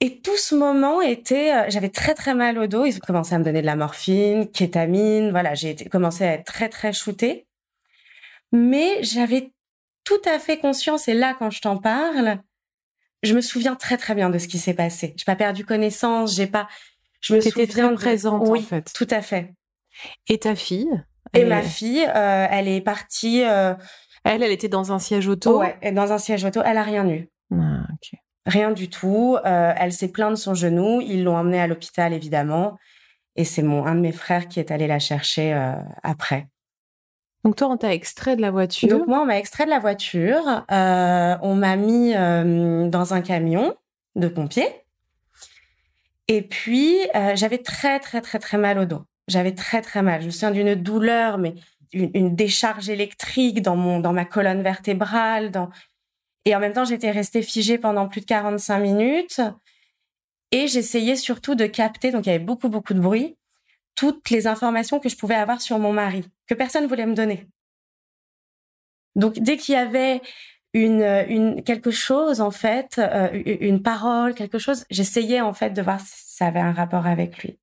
Et 0.00 0.20
tout 0.20 0.36
ce 0.36 0.54
moment 0.56 1.00
était, 1.00 1.54
euh, 1.54 1.64
j'avais 1.68 1.88
très 1.90 2.14
très 2.14 2.34
mal 2.34 2.58
au 2.58 2.66
dos. 2.66 2.84
Ils 2.84 2.96
ont 2.96 3.06
commencé 3.06 3.34
à 3.34 3.38
me 3.38 3.44
donner 3.44 3.60
de 3.60 3.66
la 3.66 3.76
morphine, 3.76 4.50
kétamine. 4.50 5.30
Voilà, 5.30 5.54
j'ai 5.54 5.74
commencé 5.76 6.24
à 6.24 6.32
être 6.34 6.44
très 6.44 6.68
très 6.68 6.92
shootée. 6.92 7.46
Mais 8.52 9.02
j'avais 9.02 9.52
tout 10.04 10.20
à 10.26 10.38
fait 10.38 10.58
conscience. 10.58 11.08
Et 11.08 11.14
là, 11.14 11.34
quand 11.38 11.50
je 11.50 11.60
t'en 11.60 11.76
parle, 11.78 12.38
je 13.22 13.34
me 13.34 13.40
souviens 13.40 13.76
très 13.76 13.96
très 13.96 14.14
bien 14.14 14.28
de 14.30 14.38
ce 14.38 14.48
qui 14.48 14.58
s'est 14.58 14.74
passé. 14.74 15.14
J'ai 15.16 15.24
pas 15.24 15.36
perdu 15.36 15.64
connaissance. 15.64 16.34
J'ai 16.34 16.46
pas. 16.48 16.68
Je 17.20 17.34
me 17.36 17.40
souviens 17.40 17.66
très 17.66 17.88
de- 17.90 17.94
présente, 17.94 18.42
en 18.42 18.50
Oui, 18.50 18.62
fait. 18.62 18.92
tout 18.92 19.06
à 19.10 19.22
fait. 19.22 19.52
Et 20.28 20.38
ta 20.38 20.56
fille 20.56 20.90
Et 21.34 21.44
ma 21.44 21.62
fille, 21.62 22.04
euh, 22.04 22.46
elle 22.50 22.66
est 22.66 22.80
partie. 22.80 23.44
euh, 23.44 23.74
elle, 24.24 24.42
elle 24.42 24.50
était 24.52 24.68
dans 24.68 24.90
un 24.92 24.98
siège 24.98 25.28
auto? 25.28 25.58
ouais, 25.60 25.92
dans 25.92 26.12
un 26.12 26.18
siège 26.18 26.44
auto. 26.44 26.60
Elle 26.64 26.76
a 26.78 26.82
rien 26.82 27.08
eu. 27.08 27.28
Ah, 27.52 27.84
ok. 27.92 28.18
Rien 28.46 28.72
du 28.72 28.90
tout. 28.90 29.36
Euh, 29.44 29.72
elle 29.76 29.92
s'est 29.92 30.08
plainte 30.08 30.32
de 30.32 30.36
son 30.36 30.54
genou. 30.54 31.00
Ils 31.00 31.24
l'ont 31.24 31.36
emmenée 31.36 31.60
à 31.60 31.66
l'hôpital, 31.66 32.12
évidemment. 32.12 32.78
Et 33.36 33.44
c'est 33.44 33.62
mon 33.62 33.86
un 33.86 33.94
de 33.94 34.00
mes 34.00 34.12
frères 34.12 34.48
qui 34.48 34.60
est 34.60 34.70
allé 34.70 34.86
la 34.86 34.98
chercher 34.98 35.54
euh, 35.54 35.74
après. 36.02 36.48
Donc 37.44 37.56
toi, 37.56 37.68
on 37.68 37.76
t'a 37.76 37.92
extrait 37.92 38.36
de 38.36 38.40
la 38.40 38.50
voiture. 38.50 38.88
Donc 38.88 39.06
moi, 39.06 39.20
on 39.22 39.26
m'a 39.26 39.38
extrait 39.38 39.64
de 39.64 39.70
la 39.70 39.78
voiture. 39.78 40.64
euh, 40.70 41.36
on 41.42 41.54
m'a 41.54 41.76
mis 41.76 42.12
dans 42.12 43.14
un 43.14 43.20
camion 43.20 43.74
de 44.16 44.28
pompiers. 44.28 44.68
Et 46.28 46.42
puis, 46.42 46.98
j'avais 47.34 47.58
très, 47.58 47.98
très, 47.98 48.20
très, 48.20 48.38
très 48.38 48.58
mal 48.58 48.78
au 48.78 48.84
dos. 48.84 49.02
J'avais 49.28 49.54
très, 49.54 49.82
très 49.82 50.02
mal. 50.02 50.20
Je 50.20 50.26
me 50.26 50.30
souviens 50.30 50.50
d'une 50.50 50.74
douleur, 50.74 51.38
mais 51.38 51.54
une, 51.92 52.10
une 52.14 52.34
décharge 52.34 52.88
électrique 52.88 53.60
dans, 53.60 53.76
mon, 53.76 54.00
dans 54.00 54.12
ma 54.12 54.24
colonne 54.24 54.62
vertébrale. 54.62 55.50
Dans... 55.50 55.68
Et 56.44 56.56
en 56.56 56.60
même 56.60 56.72
temps, 56.72 56.84
j'étais 56.84 57.10
restée 57.10 57.42
figée 57.42 57.78
pendant 57.78 58.08
plus 58.08 58.20
de 58.20 58.26
45 58.26 58.78
minutes. 58.78 59.40
Et 60.50 60.66
j'essayais 60.66 61.16
surtout 61.16 61.54
de 61.54 61.66
capter, 61.66 62.10
donc 62.10 62.26
il 62.26 62.30
y 62.30 62.34
avait 62.34 62.44
beaucoup, 62.44 62.68
beaucoup 62.68 62.92
de 62.92 63.00
bruit, 63.00 63.36
toutes 63.94 64.28
les 64.30 64.46
informations 64.46 65.00
que 65.00 65.08
je 65.08 65.16
pouvais 65.16 65.34
avoir 65.34 65.62
sur 65.62 65.78
mon 65.78 65.92
mari, 65.92 66.24
que 66.46 66.54
personne 66.54 66.86
voulait 66.86 67.06
me 67.06 67.14
donner. 67.14 67.46
Donc, 69.14 69.38
dès 69.38 69.56
qu'il 69.56 69.74
y 69.74 69.78
avait 69.78 70.20
une, 70.74 71.02
une 71.28 71.62
quelque 71.62 71.90
chose 71.90 72.40
en 72.40 72.50
fait, 72.50 72.98
euh, 72.98 73.30
une 73.44 73.82
parole, 73.82 74.34
quelque 74.34 74.58
chose, 74.58 74.84
j'essayais 74.90 75.40
en 75.40 75.52
fait 75.52 75.70
de 75.70 75.82
voir 75.82 76.00
si 76.00 76.36
ça 76.36 76.46
avait 76.46 76.60
un 76.60 76.72
rapport 76.72 77.06
avec 77.06 77.42
lui. 77.42 77.58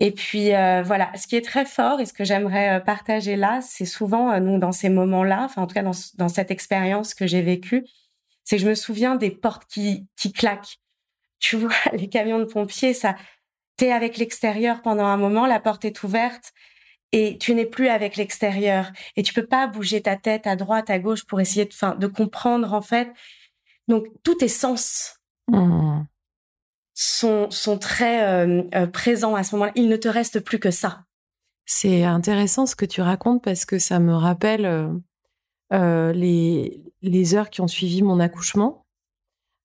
Et 0.00 0.12
puis 0.12 0.54
euh, 0.54 0.82
voilà, 0.82 1.10
ce 1.16 1.26
qui 1.26 1.36
est 1.36 1.44
très 1.44 1.64
fort 1.64 2.00
et 2.00 2.06
ce 2.06 2.12
que 2.12 2.24
j'aimerais 2.24 2.76
euh, 2.76 2.80
partager 2.80 3.34
là, 3.34 3.60
c'est 3.60 3.84
souvent 3.84 4.30
euh, 4.30 4.38
nous 4.38 4.58
dans 4.58 4.70
ces 4.70 4.88
moments-là, 4.88 5.42
enfin 5.44 5.62
en 5.62 5.66
tout 5.66 5.74
cas 5.74 5.82
dans, 5.82 5.96
dans 6.16 6.28
cette 6.28 6.52
expérience 6.52 7.14
que 7.14 7.26
j'ai 7.26 7.42
vécue, 7.42 7.84
c'est 8.44 8.56
que 8.56 8.62
je 8.62 8.68
me 8.68 8.76
souviens 8.76 9.16
des 9.16 9.30
portes 9.30 9.66
qui 9.66 10.06
qui 10.16 10.32
claquent. 10.32 10.78
Tu 11.40 11.56
vois, 11.56 11.72
les 11.92 12.08
camions 12.08 12.38
de 12.38 12.44
pompiers, 12.44 12.94
ça, 12.94 13.16
t'es 13.76 13.90
avec 13.92 14.18
l'extérieur 14.18 14.82
pendant 14.82 15.06
un 15.06 15.16
moment, 15.16 15.46
la 15.46 15.60
porte 15.60 15.84
est 15.84 16.02
ouverte 16.04 16.52
et 17.10 17.38
tu 17.38 17.54
n'es 17.54 17.66
plus 17.66 17.88
avec 17.88 18.16
l'extérieur 18.16 18.92
et 19.16 19.22
tu 19.22 19.34
peux 19.34 19.46
pas 19.46 19.66
bouger 19.66 20.02
ta 20.02 20.16
tête 20.16 20.46
à 20.46 20.54
droite, 20.54 20.90
à 20.90 20.98
gauche 21.00 21.24
pour 21.24 21.40
essayer 21.40 21.64
de, 21.64 21.74
fin, 21.74 21.96
de 21.96 22.06
comprendre 22.06 22.72
en 22.72 22.82
fait. 22.82 23.10
Donc 23.88 24.06
tous 24.22 24.36
tes 24.36 24.48
sens 24.48 25.18
mmh. 25.48 26.02
Sont, 26.98 27.48
sont 27.50 27.78
très 27.78 28.26
euh, 28.26 28.62
euh, 28.74 28.88
présents 28.88 29.36
à 29.36 29.44
ce 29.44 29.54
moment-là. 29.54 29.72
Il 29.76 29.88
ne 29.88 29.96
te 29.96 30.08
reste 30.08 30.40
plus 30.40 30.58
que 30.58 30.72
ça. 30.72 31.04
C'est 31.64 32.02
intéressant 32.02 32.66
ce 32.66 32.74
que 32.74 32.84
tu 32.84 33.02
racontes 33.02 33.42
parce 33.44 33.64
que 33.64 33.78
ça 33.78 34.00
me 34.00 34.14
rappelle 34.14 34.98
euh, 35.72 36.12
les, 36.12 37.34
heures 37.36 37.50
qui 37.50 37.60
ont 37.60 37.68
suivi 37.68 38.02
mon 38.02 38.18
accouchement, 38.18 38.84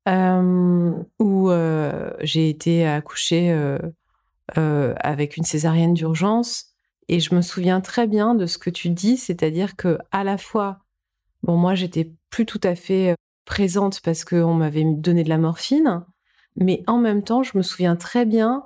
où 0.07 1.49
j'ai 2.19 2.49
été 2.49 2.85
accouchée 2.85 3.77
avec 4.55 5.37
une 5.37 5.45
césarienne 5.45 5.93
d'urgence 5.93 6.73
et 7.07 7.19
je 7.21 7.33
me 7.33 7.41
souviens 7.41 7.79
très 7.79 8.05
bien 8.05 8.35
de 8.35 8.45
ce 8.45 8.57
que 8.57 8.69
tu 8.69 8.89
dis, 8.89 9.15
c'est-à-dire 9.17 9.77
que 9.77 9.97
à 10.11 10.25
la 10.25 10.37
fois, 10.37 10.79
bon, 11.41 11.55
moi, 11.55 11.73
j'étais 11.73 12.11
plus 12.29 12.45
tout 12.45 12.61
à 12.63 12.75
fait 12.75 13.15
présente 13.45 14.01
parce 14.01 14.25
qu'on 14.25 14.53
m'avait 14.53 14.83
donné 14.83 15.23
de 15.23 15.29
la 15.29 15.37
morphine, 15.37 16.03
mais 16.55 16.83
en 16.87 16.97
même 16.97 17.23
temps, 17.23 17.43
je 17.43 17.57
me 17.57 17.63
souviens 17.63 17.95
très 17.95 18.25
bien 18.25 18.63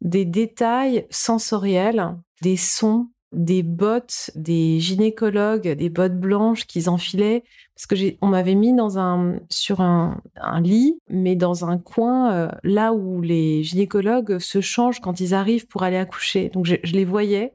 des 0.00 0.24
détails 0.24 1.06
sensoriels, 1.10 2.16
des 2.42 2.56
sons, 2.56 3.08
des 3.32 3.62
bottes, 3.62 4.30
des 4.36 4.80
gynécologues, 4.80 5.68
des 5.68 5.90
bottes 5.90 6.18
blanches 6.18 6.66
qu'ils 6.66 6.88
enfilaient, 6.88 7.44
parce 7.74 7.86
que 7.86 8.16
on 8.22 8.28
m'avait 8.28 8.54
mis 8.54 8.74
dans 8.74 8.98
un 8.98 9.40
sur 9.50 9.80
un, 9.80 10.20
lit, 10.62 10.98
mais 11.10 11.36
dans 11.36 11.64
un 11.64 11.78
coin 11.78 12.32
euh, 12.32 12.48
là 12.62 12.92
où 12.92 13.20
les 13.20 13.62
gynécologues 13.64 14.38
se 14.38 14.60
changent 14.60 15.00
quand 15.00 15.20
ils 15.20 15.34
arrivent 15.34 15.66
pour 15.66 15.82
aller 15.82 15.98
accoucher. 15.98 16.48
Donc 16.48 16.64
je 16.66 16.92
les 16.92 17.04
voyais 17.04 17.52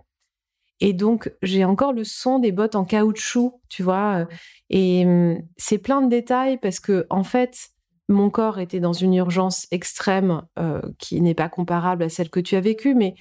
et 0.84 0.92
donc, 0.92 1.32
j'ai 1.42 1.64
encore 1.64 1.94
le 1.94 2.04
son 2.04 2.40
des 2.40 2.52
bottes 2.52 2.76
en 2.76 2.84
caoutchouc, 2.84 3.62
tu 3.70 3.84
vois. 3.84 4.20
Euh, 4.20 4.26
et 4.70 5.06
hum, 5.06 5.42
c'est 5.56 5.78
plein 5.78 6.02
de 6.02 6.10
détails 6.10 6.58
parce 6.58 6.82
que, 6.82 7.08
en 7.10 7.24
fait, 7.24 7.70
mon 8.10 8.30
corps 8.30 8.60
était 8.60 8.80
dans 8.80 8.94
une 8.94 9.14
urgence 9.14 9.68
extrême 9.72 10.44
euh, 10.60 10.82
qui 11.00 11.22
n'est 11.22 11.34
pas 11.34 11.50
comparable 11.50 12.04
à 12.04 12.10
celle 12.10 12.30
que 12.30 12.40
tu 12.40 12.56
as 12.56 12.62
vécue, 12.62 12.96
mais 12.96 13.16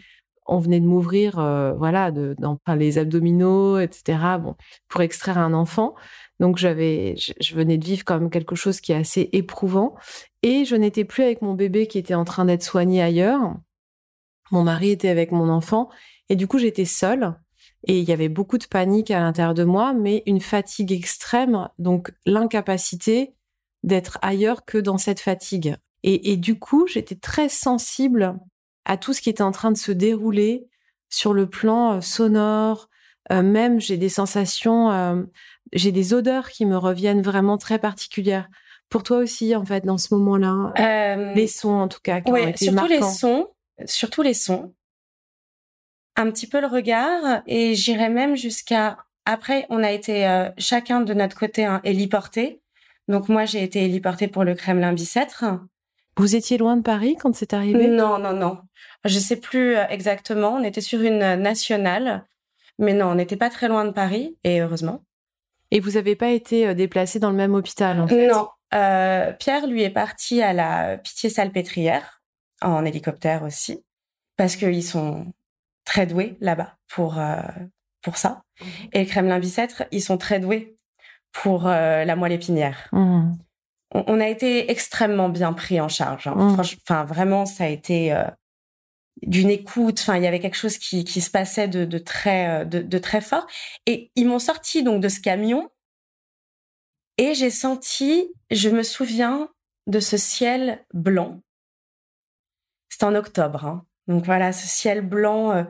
on 0.46 0.58
venait 0.58 0.80
de 0.80 0.86
m'ouvrir, 0.86 1.38
euh, 1.38 1.72
voilà, 1.74 2.10
de, 2.10 2.34
les 2.76 2.98
abdominaux, 2.98 3.78
etc. 3.78 4.18
Bon, 4.40 4.56
pour 4.88 5.02
extraire 5.02 5.38
un 5.38 5.54
enfant. 5.54 5.94
Donc 6.40 6.56
j'avais, 6.56 7.14
je, 7.16 7.54
venais 7.54 7.78
de 7.78 7.84
vivre 7.84 8.04
même 8.10 8.30
quelque 8.30 8.56
chose 8.56 8.80
qui 8.80 8.92
est 8.92 8.96
assez 8.96 9.28
éprouvant, 9.32 9.94
et 10.42 10.64
je 10.64 10.74
n'étais 10.74 11.04
plus 11.04 11.22
avec 11.22 11.42
mon 11.42 11.54
bébé 11.54 11.86
qui 11.86 11.98
était 11.98 12.14
en 12.14 12.24
train 12.24 12.44
d'être 12.44 12.64
soigné 12.64 13.00
ailleurs. 13.00 13.54
Mon 14.50 14.64
mari 14.64 14.90
était 14.90 15.08
avec 15.08 15.30
mon 15.30 15.48
enfant, 15.48 15.88
et 16.28 16.36
du 16.36 16.48
coup 16.48 16.58
j'étais 16.58 16.84
seule. 16.84 17.34
Et 17.86 17.98
il 17.98 18.08
y 18.08 18.12
avait 18.12 18.28
beaucoup 18.28 18.58
de 18.58 18.66
panique 18.66 19.10
à 19.10 19.20
l'intérieur 19.20 19.54
de 19.54 19.64
moi, 19.64 19.92
mais 19.92 20.22
une 20.26 20.40
fatigue 20.40 20.92
extrême, 20.92 21.68
donc 21.78 22.12
l'incapacité 22.26 23.34
d'être 23.82 24.18
ailleurs 24.22 24.64
que 24.64 24.78
dans 24.78 24.98
cette 24.98 25.20
fatigue. 25.20 25.76
Et, 26.04 26.36
du 26.36 26.58
coup, 26.58 26.88
j'étais 26.88 27.14
très 27.14 27.48
sensible 27.48 28.36
à 28.84 28.96
tout 28.96 29.12
ce 29.12 29.20
qui 29.20 29.30
était 29.30 29.42
en 29.42 29.52
train 29.52 29.70
de 29.70 29.76
se 29.76 29.92
dérouler 29.92 30.66
sur 31.08 31.32
le 31.32 31.48
plan 31.48 31.92
euh, 31.92 32.00
sonore. 32.00 32.88
Euh, 33.30 33.42
même 33.42 33.80
j'ai 33.80 33.96
des 33.96 34.08
sensations, 34.08 34.90
euh, 34.90 35.22
j'ai 35.72 35.92
des 35.92 36.12
odeurs 36.12 36.50
qui 36.50 36.66
me 36.66 36.76
reviennent 36.76 37.22
vraiment 37.22 37.56
très 37.56 37.78
particulières. 37.78 38.48
Pour 38.88 39.04
toi 39.04 39.18
aussi, 39.18 39.54
en 39.54 39.64
fait, 39.64 39.86
dans 39.86 39.96
ce 39.96 40.12
moment-là, 40.14 41.32
les 41.34 41.46
sons 41.46 41.70
en 41.70 41.86
tout 41.86 42.00
cas. 42.02 42.20
Qui 42.20 42.32
ont 42.32 42.36
été 42.36 42.64
surtout 42.64 42.86
les 42.88 43.02
sons, 43.02 43.46
surtout 43.86 44.22
les 44.22 44.34
sons 44.34 44.74
un 46.16 46.30
petit 46.30 46.46
peu 46.46 46.60
le 46.60 46.66
regard 46.66 47.42
et 47.46 47.74
j'irais 47.74 48.10
même 48.10 48.36
jusqu'à 48.36 48.98
après 49.24 49.66
on 49.70 49.82
a 49.82 49.92
été 49.92 50.26
euh, 50.26 50.50
chacun 50.58 51.00
de 51.00 51.14
notre 51.14 51.38
côté 51.38 51.64
hein, 51.64 51.80
héliporté. 51.84 52.61
Donc 53.12 53.28
moi 53.28 53.44
j'ai 53.44 53.62
été 53.62 53.84
héliportée 53.84 54.26
pour 54.26 54.42
le 54.42 54.54
Kremlin 54.54 54.94
Bicêtre. 54.94 55.44
Vous 56.16 56.34
étiez 56.34 56.56
loin 56.56 56.76
de 56.76 56.82
Paris 56.82 57.16
quand 57.20 57.34
c'est 57.34 57.52
arrivé? 57.52 57.86
Non 57.86 58.18
non 58.18 58.32
non. 58.32 58.58
Je 59.04 59.18
sais 59.18 59.36
plus 59.36 59.76
euh, 59.76 59.86
exactement, 59.88 60.54
on 60.54 60.64
était 60.64 60.80
sur 60.80 61.00
une 61.02 61.36
nationale 61.36 62.24
mais 62.78 62.94
non, 62.94 63.08
on 63.08 63.14
n'était 63.14 63.36
pas 63.36 63.50
très 63.50 63.68
loin 63.68 63.84
de 63.84 63.90
Paris 63.90 64.38
et 64.44 64.62
heureusement. 64.62 65.04
Et 65.70 65.78
vous 65.78 65.92
n'avez 65.92 66.16
pas 66.16 66.30
été 66.30 66.66
euh, 66.66 66.74
déplacé 66.74 67.18
dans 67.18 67.30
le 67.30 67.36
même 67.36 67.54
hôpital 67.54 68.00
en 68.00 68.08
fait? 68.08 68.28
Non. 68.28 68.48
Pierre 69.38 69.66
lui 69.66 69.82
est 69.82 69.90
parti 69.90 70.40
à 70.40 70.54
la 70.54 70.96
Pitié-Salpêtrière 70.96 72.22
en 72.62 72.86
hélicoptère 72.86 73.42
aussi 73.42 73.84
parce 74.38 74.56
qu'ils 74.56 74.82
sont 74.82 75.26
très 75.84 76.06
doués 76.06 76.38
là-bas 76.40 76.78
pour 76.88 77.18
euh, 77.18 77.42
pour 78.00 78.16
ça. 78.16 78.42
Mmh. 78.60 78.64
Et 78.94 79.00
le 79.00 79.06
Kremlin 79.10 79.38
Bicêtre, 79.38 79.84
ils 79.90 80.00
sont 80.00 80.16
très 80.16 80.40
doués 80.40 80.74
pour 81.32 81.66
euh, 81.66 82.04
la 82.04 82.16
moelle 82.16 82.32
épinière. 82.32 82.88
Mmh. 82.92 83.32
On, 83.94 84.20
a 84.20 84.28
été 84.28 84.70
extrêmement 84.70 85.28
bien 85.28 85.52
pris 85.52 85.80
en 85.80 85.88
charge. 85.88 86.26
Hein. 86.26 86.34
Mmh. 86.34 86.60
Enfin, 86.60 87.04
vraiment, 87.04 87.44
ça 87.44 87.64
a 87.64 87.68
été 87.68 88.14
euh, 88.14 88.24
d'une 89.22 89.50
écoute. 89.50 89.98
Enfin, 90.00 90.16
il 90.16 90.22
y 90.22 90.26
avait 90.26 90.40
quelque 90.40 90.56
chose 90.56 90.78
qui, 90.78 91.04
qui 91.04 91.20
se 91.20 91.30
passait 91.30 91.68
de, 91.68 91.84
de 91.84 91.98
très 91.98 92.64
de, 92.64 92.80
de, 92.80 92.98
très 92.98 93.20
fort. 93.20 93.46
Et 93.86 94.10
ils 94.16 94.26
m'ont 94.26 94.38
sorti 94.38 94.82
donc 94.82 95.02
de 95.02 95.08
ce 95.08 95.20
camion. 95.20 95.68
Et 97.18 97.34
j'ai 97.34 97.50
senti, 97.50 98.32
je 98.50 98.70
me 98.70 98.82
souviens 98.82 99.50
de 99.86 100.00
ce 100.00 100.16
ciel 100.16 100.84
blanc. 100.94 101.40
C'était 102.88 103.04
en 103.04 103.14
octobre. 103.14 103.64
Hein. 103.64 103.86
Donc 104.06 104.24
voilà, 104.24 104.52
ce 104.52 104.66
ciel 104.66 105.00
blanc 105.00 105.52
euh, 105.52 105.64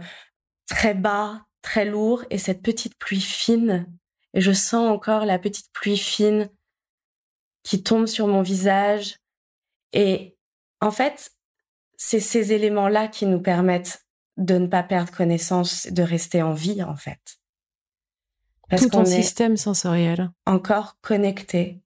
très 0.69 0.95
bas, 0.95 1.47
très 1.63 1.85
lourd, 1.85 2.25
et 2.31 2.39
cette 2.39 2.63
petite 2.63 2.99
pluie 2.99 3.21
fine. 3.21 3.87
Et 4.35 4.41
je 4.41 4.53
sens 4.53 4.89
encore 4.89 5.25
la 5.25 5.39
petite 5.39 5.71
pluie 5.73 5.99
fine 5.99 6.51
qui 7.63 7.83
tombe 7.83 8.07
sur 8.07 8.27
mon 8.27 8.43
visage. 8.43 9.19
Et 9.93 10.37
en 10.81 10.91
fait, 10.91 11.33
c'est 11.97 12.21
ces 12.21 12.53
éléments-là 12.53 13.09
qui 13.09 13.27
nous 13.27 13.41
permettent 13.41 14.05
de 14.37 14.57
ne 14.57 14.67
pas 14.67 14.83
perdre 14.83 15.13
connaissance, 15.13 15.87
de 15.89 16.03
rester 16.03 16.43
en 16.43 16.53
vie, 16.53 16.83
en 16.83 16.97
fait. 16.97 17.39
Parce 18.69 18.83
Tout 18.83 18.91
ton 18.91 19.05
système 19.05 19.57
sensoriel. 19.57 20.31
Encore 20.47 20.99
connecté, 21.03 21.83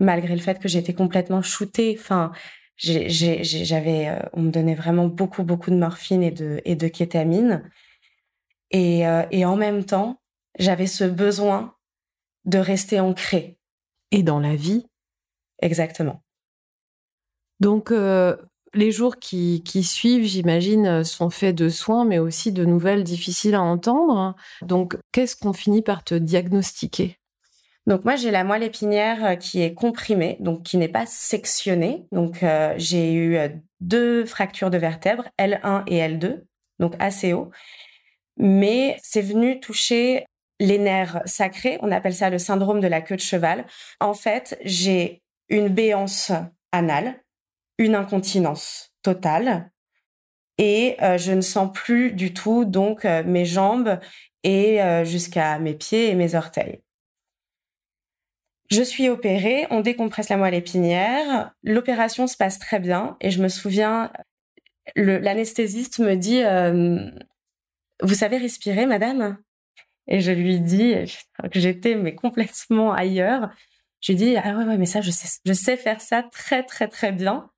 malgré 0.00 0.34
le 0.34 0.40
fait 0.40 0.58
que 0.58 0.68
j'étais 0.68 0.94
complètement 0.94 1.42
shootée. 1.42 1.96
Enfin, 1.98 2.32
j'avais, 2.76 4.08
euh, 4.08 4.18
on 4.32 4.42
me 4.42 4.50
donnait 4.50 4.74
vraiment 4.74 5.06
beaucoup, 5.06 5.44
beaucoup 5.44 5.70
de 5.70 5.76
morphine 5.76 6.22
et 6.22 6.32
de, 6.32 6.60
et 6.64 6.74
de 6.74 6.88
kétamine. 6.88 7.62
Et, 8.72 9.06
euh, 9.06 9.24
et 9.30 9.44
en 9.44 9.56
même 9.56 9.84
temps, 9.84 10.20
j'avais 10.58 10.86
ce 10.86 11.04
besoin 11.04 11.74
de 12.44 12.58
rester 12.58 13.00
ancré. 13.00 13.58
Et 14.12 14.22
dans 14.22 14.38
la 14.38 14.54
vie. 14.54 14.86
Exactement. 15.60 16.22
Donc, 17.58 17.90
euh, 17.90 18.36
les 18.72 18.92
jours 18.92 19.16
qui, 19.16 19.62
qui 19.64 19.82
suivent, 19.82 20.24
j'imagine, 20.24 21.02
sont 21.02 21.30
faits 21.30 21.56
de 21.56 21.68
soins, 21.68 22.04
mais 22.04 22.18
aussi 22.18 22.52
de 22.52 22.64
nouvelles 22.64 23.02
difficiles 23.02 23.54
à 23.54 23.62
entendre. 23.62 24.36
Donc, 24.62 24.96
qu'est-ce 25.12 25.34
qu'on 25.36 25.52
finit 25.52 25.82
par 25.82 26.04
te 26.04 26.14
diagnostiquer? 26.14 27.18
Donc 27.86 28.04
moi 28.04 28.16
j'ai 28.16 28.32
la 28.32 28.42
moelle 28.42 28.64
épinière 28.64 29.24
euh, 29.24 29.34
qui 29.36 29.62
est 29.62 29.72
comprimée, 29.72 30.36
donc 30.40 30.64
qui 30.64 30.76
n'est 30.76 30.88
pas 30.88 31.06
sectionnée. 31.06 32.06
Donc 32.10 32.42
euh, 32.42 32.74
j'ai 32.76 33.14
eu 33.14 33.38
deux 33.80 34.24
fractures 34.24 34.70
de 34.70 34.78
vertèbres, 34.78 35.24
L1 35.38 35.84
et 35.86 35.98
L2, 36.00 36.42
donc 36.80 36.94
assez 36.98 37.32
haut. 37.32 37.50
Mais 38.36 38.98
c'est 39.02 39.22
venu 39.22 39.60
toucher 39.60 40.26
les 40.60 40.78
nerfs 40.78 41.20
sacrés, 41.24 41.78
on 41.82 41.92
appelle 41.92 42.14
ça 42.14 42.30
le 42.30 42.38
syndrome 42.38 42.80
de 42.80 42.86
la 42.86 43.00
queue 43.00 43.16
de 43.16 43.20
cheval. 43.20 43.66
En 44.00 44.14
fait, 44.14 44.58
j'ai 44.64 45.22
une 45.48 45.68
béance 45.68 46.32
anale, 46.72 47.22
une 47.78 47.94
incontinence 47.94 48.92
totale 49.02 49.70
et 50.58 50.96
je 51.00 51.32
ne 51.32 51.42
sens 51.42 51.70
plus 51.72 52.12
du 52.12 52.32
tout 52.32 52.64
donc 52.64 53.04
mes 53.04 53.44
jambes 53.44 54.00
et 54.42 54.80
jusqu'à 55.04 55.58
mes 55.58 55.74
pieds 55.74 56.10
et 56.10 56.14
mes 56.14 56.34
orteils. 56.34 56.80
Je 58.70 58.82
suis 58.82 59.08
opérée, 59.08 59.66
on 59.70 59.80
décompresse 59.80 60.28
la 60.28 60.36
moelle 60.36 60.54
épinière, 60.54 61.52
l'opération 61.62 62.26
se 62.26 62.36
passe 62.36 62.58
très 62.58 62.80
bien 62.80 63.16
et 63.20 63.30
je 63.30 63.40
me 63.40 63.48
souviens, 63.48 64.10
l'anesthésiste 64.96 66.00
me 66.00 66.16
dit 66.16 66.42
euh, 66.42 67.08
Vous 68.02 68.14
savez 68.14 68.38
respirer, 68.38 68.86
madame? 68.86 69.38
Et 70.08 70.20
je 70.20 70.32
lui 70.32 70.60
dis 70.60 70.94
que 71.52 71.58
j'étais 71.58 71.94
mais 71.96 72.14
complètement 72.14 72.92
ailleurs. 72.92 73.50
Je 74.00 74.12
lui 74.12 74.16
dis 74.16 74.36
Ah 74.36 74.56
ouais, 74.56 74.64
ouais, 74.64 74.76
mais 74.76 74.86
ça, 74.86 75.00
je 75.00 75.10
sais, 75.10 75.40
je 75.44 75.52
sais 75.52 75.76
faire 75.76 76.00
ça 76.00 76.22
très, 76.22 76.62
très, 76.62 76.88
très 76.88 77.12
bien. 77.12 77.50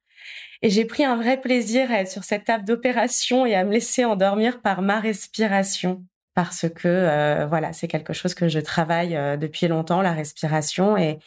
Et 0.62 0.70
j'ai 0.70 0.84
pris 0.84 1.04
un 1.04 1.16
vrai 1.16 1.40
plaisir 1.40 1.90
à 1.92 2.00
être 2.00 2.10
sur 2.10 2.24
cette 2.24 2.44
table 2.44 2.64
d'opération 2.64 3.46
et 3.46 3.54
à 3.54 3.64
me 3.64 3.72
laisser 3.72 4.04
endormir 4.04 4.60
par 4.60 4.82
ma 4.82 4.98
respiration 4.98 6.04
parce 6.38 6.68
que 6.68 6.86
euh, 6.86 7.46
voilà, 7.48 7.72
c'est 7.72 7.88
quelque 7.88 8.12
chose 8.12 8.32
que 8.32 8.46
je 8.46 8.60
travaille 8.60 9.16
euh, 9.16 9.36
depuis 9.36 9.66
longtemps, 9.66 10.02
la 10.02 10.12
respiration, 10.12 10.96
et 10.96 11.18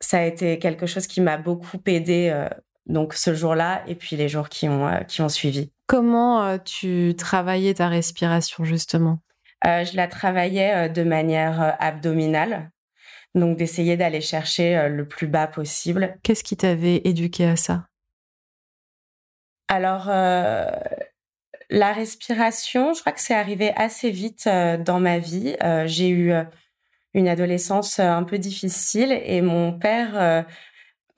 ça 0.00 0.18
a 0.18 0.24
été 0.24 0.58
quelque 0.58 0.84
chose 0.84 1.06
qui 1.06 1.22
m'a 1.22 1.38
beaucoup 1.38 1.78
aidé 1.86 2.28
euh, 2.30 2.50
donc 2.84 3.14
ce 3.14 3.32
jour-là 3.32 3.82
et 3.86 3.94
puis 3.94 4.16
les 4.16 4.28
jours 4.28 4.50
qui 4.50 4.68
ont 4.68 5.02
qui 5.08 5.22
ont 5.22 5.30
suivi. 5.30 5.70
Comment 5.86 6.58
tu 6.58 7.14
travaillais 7.16 7.72
ta 7.72 7.88
respiration 7.88 8.64
justement? 8.64 9.18
Je 9.64 9.96
la 9.96 10.06
travaillais 10.06 10.88
de 10.88 11.02
manière 11.02 11.76
abdominale, 11.80 12.70
donc 13.34 13.56
d'essayer 13.56 13.96
d'aller 13.96 14.20
chercher 14.20 14.88
le 14.88 15.08
plus 15.08 15.26
bas 15.26 15.46
possible. 15.46 16.16
Qu'est-ce 16.22 16.44
qui 16.44 16.56
t'avait 16.56 17.00
éduqué 17.04 17.46
à 17.46 17.56
ça? 17.56 17.86
Alors, 19.68 20.06
la 21.70 21.92
respiration, 21.92 22.92
je 22.92 23.00
crois 23.00 23.12
que 23.12 23.20
c'est 23.20 23.34
arrivé 23.34 23.72
assez 23.76 24.10
vite 24.10 24.46
dans 24.46 25.00
ma 25.00 25.18
vie. 25.18 25.56
J'ai 25.86 26.10
eu 26.10 26.32
une 27.14 27.28
adolescence 27.28 27.98
un 27.98 28.24
peu 28.24 28.38
difficile 28.38 29.12
et 29.24 29.40
mon 29.40 29.78
père 29.78 30.44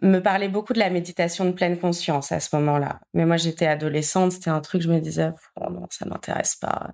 me 0.02 0.20
parlait 0.20 0.48
beaucoup 0.48 0.74
de 0.74 0.78
la 0.78 0.90
méditation 0.90 1.44
de 1.46 1.52
pleine 1.52 1.78
conscience 1.78 2.30
à 2.30 2.38
ce 2.38 2.54
moment-là. 2.56 3.00
Mais 3.14 3.26
moi, 3.26 3.36
j'étais 3.38 3.66
adolescente, 3.66 4.32
c'était 4.32 4.50
un 4.50 4.60
truc, 4.60 4.82
je 4.82 4.88
me 4.90 5.00
disais, 5.00 5.30
oh 5.60 5.70
non, 5.70 5.86
ça 5.90 6.06
m'intéresse 6.06 6.54
pas. 6.54 6.92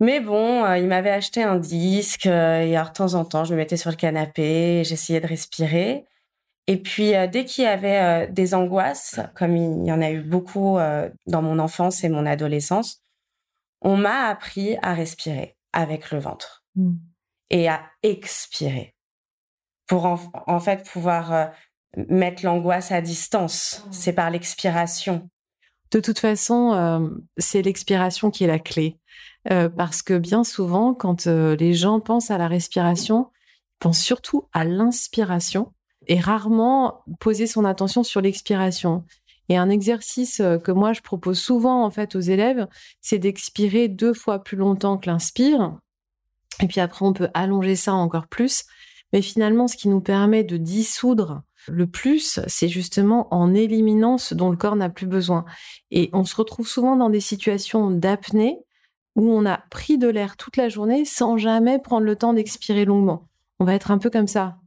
Mais 0.00 0.20
bon, 0.20 0.64
euh, 0.64 0.78
il 0.78 0.86
m'avait 0.86 1.10
acheté 1.10 1.42
un 1.42 1.56
disque 1.56 2.26
euh, 2.26 2.60
et 2.60 2.72
de 2.72 2.92
temps 2.92 3.14
en 3.14 3.24
temps, 3.24 3.44
je 3.44 3.52
me 3.52 3.56
mettais 3.56 3.76
sur 3.76 3.90
le 3.90 3.96
canapé, 3.96 4.84
j'essayais 4.84 5.20
de 5.20 5.26
respirer. 5.26 6.04
Et 6.68 6.76
puis, 6.80 7.16
euh, 7.16 7.26
dès 7.26 7.44
qu'il 7.44 7.64
y 7.64 7.66
avait 7.66 8.28
des 8.28 8.54
angoisses, 8.54 9.18
comme 9.34 9.56
il 9.56 9.84
y 9.84 9.92
en 9.92 10.00
a 10.00 10.10
eu 10.10 10.20
beaucoup 10.20 10.78
dans 11.26 11.42
mon 11.42 11.58
enfance 11.58 12.04
et 12.04 12.08
mon 12.08 12.26
adolescence, 12.26 13.02
on 13.80 13.96
m'a 13.96 14.28
appris 14.28 14.76
à 14.82 14.94
respirer 14.94 15.56
avec 15.72 16.10
le 16.10 16.18
ventre 16.18 16.64
mmh. 16.76 16.94
et 17.50 17.68
à 17.68 17.82
expirer 18.02 18.94
pour 19.86 20.04
en 20.04 20.60
fait 20.60 20.86
pouvoir 20.86 21.52
mettre 21.96 22.44
l'angoisse 22.44 22.92
à 22.92 23.00
distance. 23.00 23.82
Mmh. 23.86 23.92
C'est 23.92 24.12
par 24.12 24.30
l'expiration. 24.30 25.30
De 25.90 26.00
toute 26.00 26.18
façon, 26.18 27.18
c'est 27.38 27.62
l'expiration 27.62 28.30
qui 28.30 28.44
est 28.44 28.48
la 28.48 28.58
clé. 28.58 28.98
Euh, 29.50 29.68
parce 29.68 30.02
que 30.02 30.18
bien 30.18 30.44
souvent, 30.44 30.94
quand 30.94 31.26
euh, 31.26 31.56
les 31.56 31.72
gens 31.72 32.00
pensent 32.00 32.30
à 32.30 32.38
la 32.38 32.48
respiration, 32.48 33.30
ils 33.76 33.78
pensent 33.80 34.02
surtout 34.02 34.48
à 34.52 34.64
l'inspiration 34.64 35.72
et 36.06 36.20
rarement 36.20 37.02
poser 37.20 37.46
son 37.46 37.64
attention 37.64 38.02
sur 38.02 38.20
l'expiration. 38.20 39.04
Et 39.48 39.56
un 39.56 39.70
exercice 39.70 40.42
que 40.62 40.72
moi 40.72 40.92
je 40.92 41.00
propose 41.00 41.38
souvent 41.38 41.84
en 41.84 41.90
fait 41.90 42.14
aux 42.14 42.20
élèves, 42.20 42.66
c'est 43.00 43.18
d'expirer 43.18 43.88
deux 43.88 44.12
fois 44.12 44.44
plus 44.44 44.58
longtemps 44.58 44.98
que 44.98 45.08
l'inspire. 45.08 45.78
Et 46.62 46.66
puis 46.66 46.80
après, 46.80 47.04
on 47.04 47.12
peut 47.12 47.28
allonger 47.34 47.76
ça 47.76 47.94
encore 47.94 48.26
plus. 48.26 48.64
Mais 49.12 49.22
finalement, 49.22 49.68
ce 49.68 49.76
qui 49.76 49.88
nous 49.88 50.00
permet 50.00 50.44
de 50.44 50.56
dissoudre 50.56 51.42
le 51.66 51.86
plus, 51.86 52.40
c'est 52.46 52.68
justement 52.68 53.32
en 53.32 53.54
éliminant 53.54 54.18
ce 54.18 54.34
dont 54.34 54.50
le 54.50 54.56
corps 54.56 54.76
n'a 54.76 54.90
plus 54.90 55.06
besoin. 55.06 55.44
Et 55.90 56.10
on 56.12 56.24
se 56.24 56.36
retrouve 56.36 56.68
souvent 56.68 56.96
dans 56.96 57.10
des 57.10 57.20
situations 57.20 57.90
d'apnée 57.90 58.58
où 59.16 59.30
on 59.30 59.46
a 59.46 59.58
pris 59.70 59.98
de 59.98 60.08
l'air 60.08 60.36
toute 60.36 60.56
la 60.56 60.68
journée 60.68 61.04
sans 61.04 61.36
jamais 61.36 61.78
prendre 61.78 62.06
le 62.06 62.16
temps 62.16 62.32
d'expirer 62.32 62.84
longuement. 62.84 63.28
On 63.60 63.64
va 63.64 63.74
être 63.74 63.90
un 63.90 63.98
peu 63.98 64.10
comme 64.10 64.28
ça. 64.28 64.58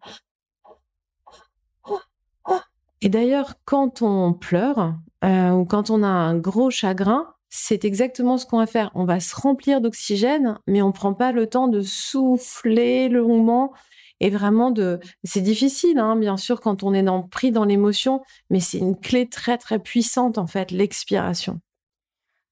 Et 3.02 3.10
d'ailleurs, 3.10 3.56
quand 3.66 4.02
on 4.02 4.34
pleure 4.34 4.96
euh, 5.24 5.52
ou 5.52 5.66
quand 5.66 5.90
on 5.90 6.04
a 6.04 6.08
un 6.08 6.38
gros 6.38 6.70
chagrin, 6.70 7.34
c'est 7.50 7.84
exactement 7.84 8.38
ce 8.38 8.46
qu'on 8.46 8.60
va 8.60 8.68
faire. 8.68 8.92
On 8.96 9.06
va 9.06 9.20
se 9.20 9.36
remplir 9.36 9.82
d'oxygène, 9.82 10.58
mais 10.68 10.82
on 10.82 10.88
ne 10.88 10.94
prend 10.94 11.14
pas 11.14 11.32
le 11.32 11.48
temps 11.48 11.68
de 11.68 11.82
souffler 11.82 13.10
longuement 13.10 13.74
et 14.20 14.30
vraiment 14.30 14.72
de. 14.72 15.00
C'est 15.24 15.42
difficile, 15.42 15.98
hein, 15.98 16.16
bien 16.16 16.38
sûr, 16.38 16.62
quand 16.62 16.84
on 16.84 16.94
est 16.94 17.04
dans, 17.04 17.24
pris 17.24 17.52
dans 17.52 17.66
l'émotion, 17.66 18.22
mais 18.50 18.60
c'est 18.60 18.78
une 18.78 18.98
clé 18.98 19.28
très 19.28 19.58
très 19.58 19.80
puissante 19.80 20.38
en 20.38 20.48
fait, 20.48 20.72
l'expiration. 20.72 21.60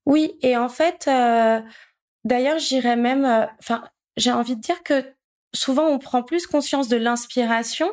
Oui, 0.06 0.38
et 0.42 0.58
en 0.58 0.70
fait, 0.70 1.08
euh, 1.08 1.62
d'ailleurs, 2.24 2.60
j'irais 2.60 2.96
même. 2.96 3.26
Euh, 3.26 3.46
enfin, 3.60 3.84
j'ai 4.18 4.32
envie 4.32 4.56
de 4.56 4.62
dire 4.62 4.84
que 4.84 5.14
souvent 5.54 5.88
on 5.88 6.00
prend 6.00 6.24
plus 6.24 6.48
conscience 6.48 6.88
de 6.88 6.98
l'inspiration, 6.98 7.90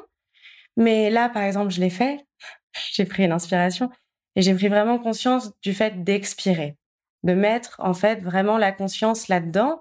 mais 0.76 1.10
là, 1.10 1.28
par 1.28 1.42
exemple, 1.42 1.70
je 1.70 1.80
l'ai 1.80 1.90
fait. 1.90 2.24
j'ai 2.92 3.04
pris 3.04 3.24
une 3.24 3.32
inspiration 3.32 3.90
et 4.34 4.42
j'ai 4.42 4.54
pris 4.54 4.68
vraiment 4.68 4.98
conscience 4.98 5.52
du 5.62 5.72
fait 5.74 6.04
d'expirer, 6.04 6.76
de 7.22 7.34
mettre 7.34 7.76
en 7.78 7.94
fait 7.94 8.22
vraiment 8.22 8.58
la 8.58 8.72
conscience 8.72 9.28
là-dedans 9.28 9.80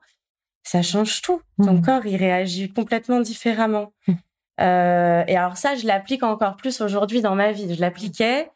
ça 0.66 0.82
change 0.82 1.22
tout. 1.22 1.42
Ton 1.64 1.74
mmh. 1.74 1.82
corps, 1.82 2.06
il 2.06 2.18
réagit 2.18 2.74
complètement 2.74 3.22
différemment. 3.22 3.94
Mmh. 4.08 4.14
Euh, 4.62 5.24
et 5.28 5.38
alors 5.38 5.58
ça, 5.58 5.76
je 5.76 5.86
l'applique 5.86 6.24
encore 6.24 6.58
plus 6.58 6.82
aujourd'hui 6.82 7.22
dans 7.22 7.36
ma 7.36 7.52
vie. 7.52 7.74
Je 7.76 7.80
l'appliquais. 7.80 8.50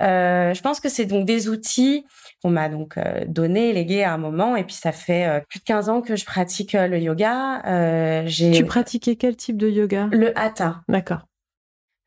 Euh, 0.00 0.54
je 0.54 0.60
pense 0.62 0.80
que 0.80 0.88
c'est 0.88 1.04
donc 1.04 1.26
des 1.26 1.48
outils 1.48 2.04
qu'on 2.42 2.50
m'a 2.50 2.68
donc 2.68 2.96
euh, 2.96 3.24
donné, 3.26 3.72
légués 3.72 4.02
à 4.02 4.12
un 4.12 4.18
moment. 4.18 4.56
Et 4.56 4.64
puis 4.64 4.74
ça 4.74 4.92
fait 4.92 5.26
euh, 5.26 5.40
plus 5.48 5.58
de 5.58 5.64
15 5.64 5.88
ans 5.88 6.00
que 6.00 6.16
je 6.16 6.24
pratique 6.24 6.72
le 6.72 6.98
yoga. 6.98 7.62
Euh, 7.66 8.26
tu 8.26 8.64
pratiquais 8.64 9.16
quel 9.16 9.36
type 9.36 9.56
de 9.56 9.68
yoga? 9.68 10.08
Le 10.12 10.36
hatha. 10.38 10.82
D'accord. 10.88 11.26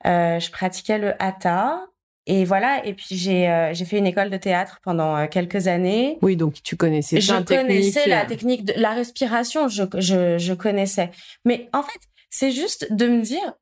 je 0.03 0.51
pratiquais 0.51 0.97
le 0.97 1.13
hatha. 1.21 1.85
Et 2.25 2.45
voilà, 2.45 2.85
et 2.85 2.93
puis 2.93 3.17
j'ai 3.17 3.49
euh, 3.49 3.73
fait 3.75 3.97
une 3.97 4.07
école 4.07 4.29
de 4.29 4.37
théâtre 4.37 4.79
pendant 4.81 5.17
euh, 5.17 5.27
quelques 5.27 5.67
années. 5.67 6.17
Oui, 6.21 6.37
donc 6.37 6.63
tu 6.63 6.77
connaissais 6.77 7.19
Je 7.19 7.43
connaissais 7.43 8.07
la 8.07 8.25
technique 8.25 8.63
de 8.63 8.73
la 8.77 8.91
respiration, 8.91 9.67
je, 9.67 9.83
je, 9.97 10.37
je 10.37 10.53
connaissais. 10.53 11.11
Mais 11.43 11.69
en 11.73 11.83
fait, 11.83 11.99
c'est 12.29 12.51
juste 12.51 12.91
de 12.93 13.07
me 13.07 13.21
dire, 13.21 13.53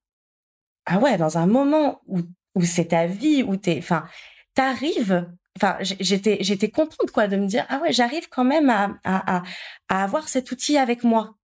ah 0.86 1.00
ouais, 1.00 1.17
dans 1.17 1.39
un 1.39 1.48
moment 1.48 2.02
où, 2.06 2.20
où 2.56 2.64
c'est 2.64 2.86
ta 2.86 3.08
vie, 3.08 3.44
où 3.44 3.56
t'es, 3.56 3.78
enfin, 3.78 4.06
t'arrives, 4.54 5.30
enfin, 5.58 5.78
j'étais 5.82 6.38
j'étais 6.42 6.70
contente 6.70 7.12
quoi 7.12 7.28
de 7.28 7.38
me 7.38 7.48
dire, 7.48 7.66
ah 7.70 7.80
ouais, 7.80 7.94
j'arrive 7.94 8.28
quand 8.30 8.44
même 8.44 8.70
à, 8.70 8.98
à, 9.04 9.38
à, 9.38 9.44
à, 9.90 10.04
avoir 10.04 10.28
cet 10.28 10.52
outil 10.52 10.78
avec 10.78 11.04
moi. 11.04 11.36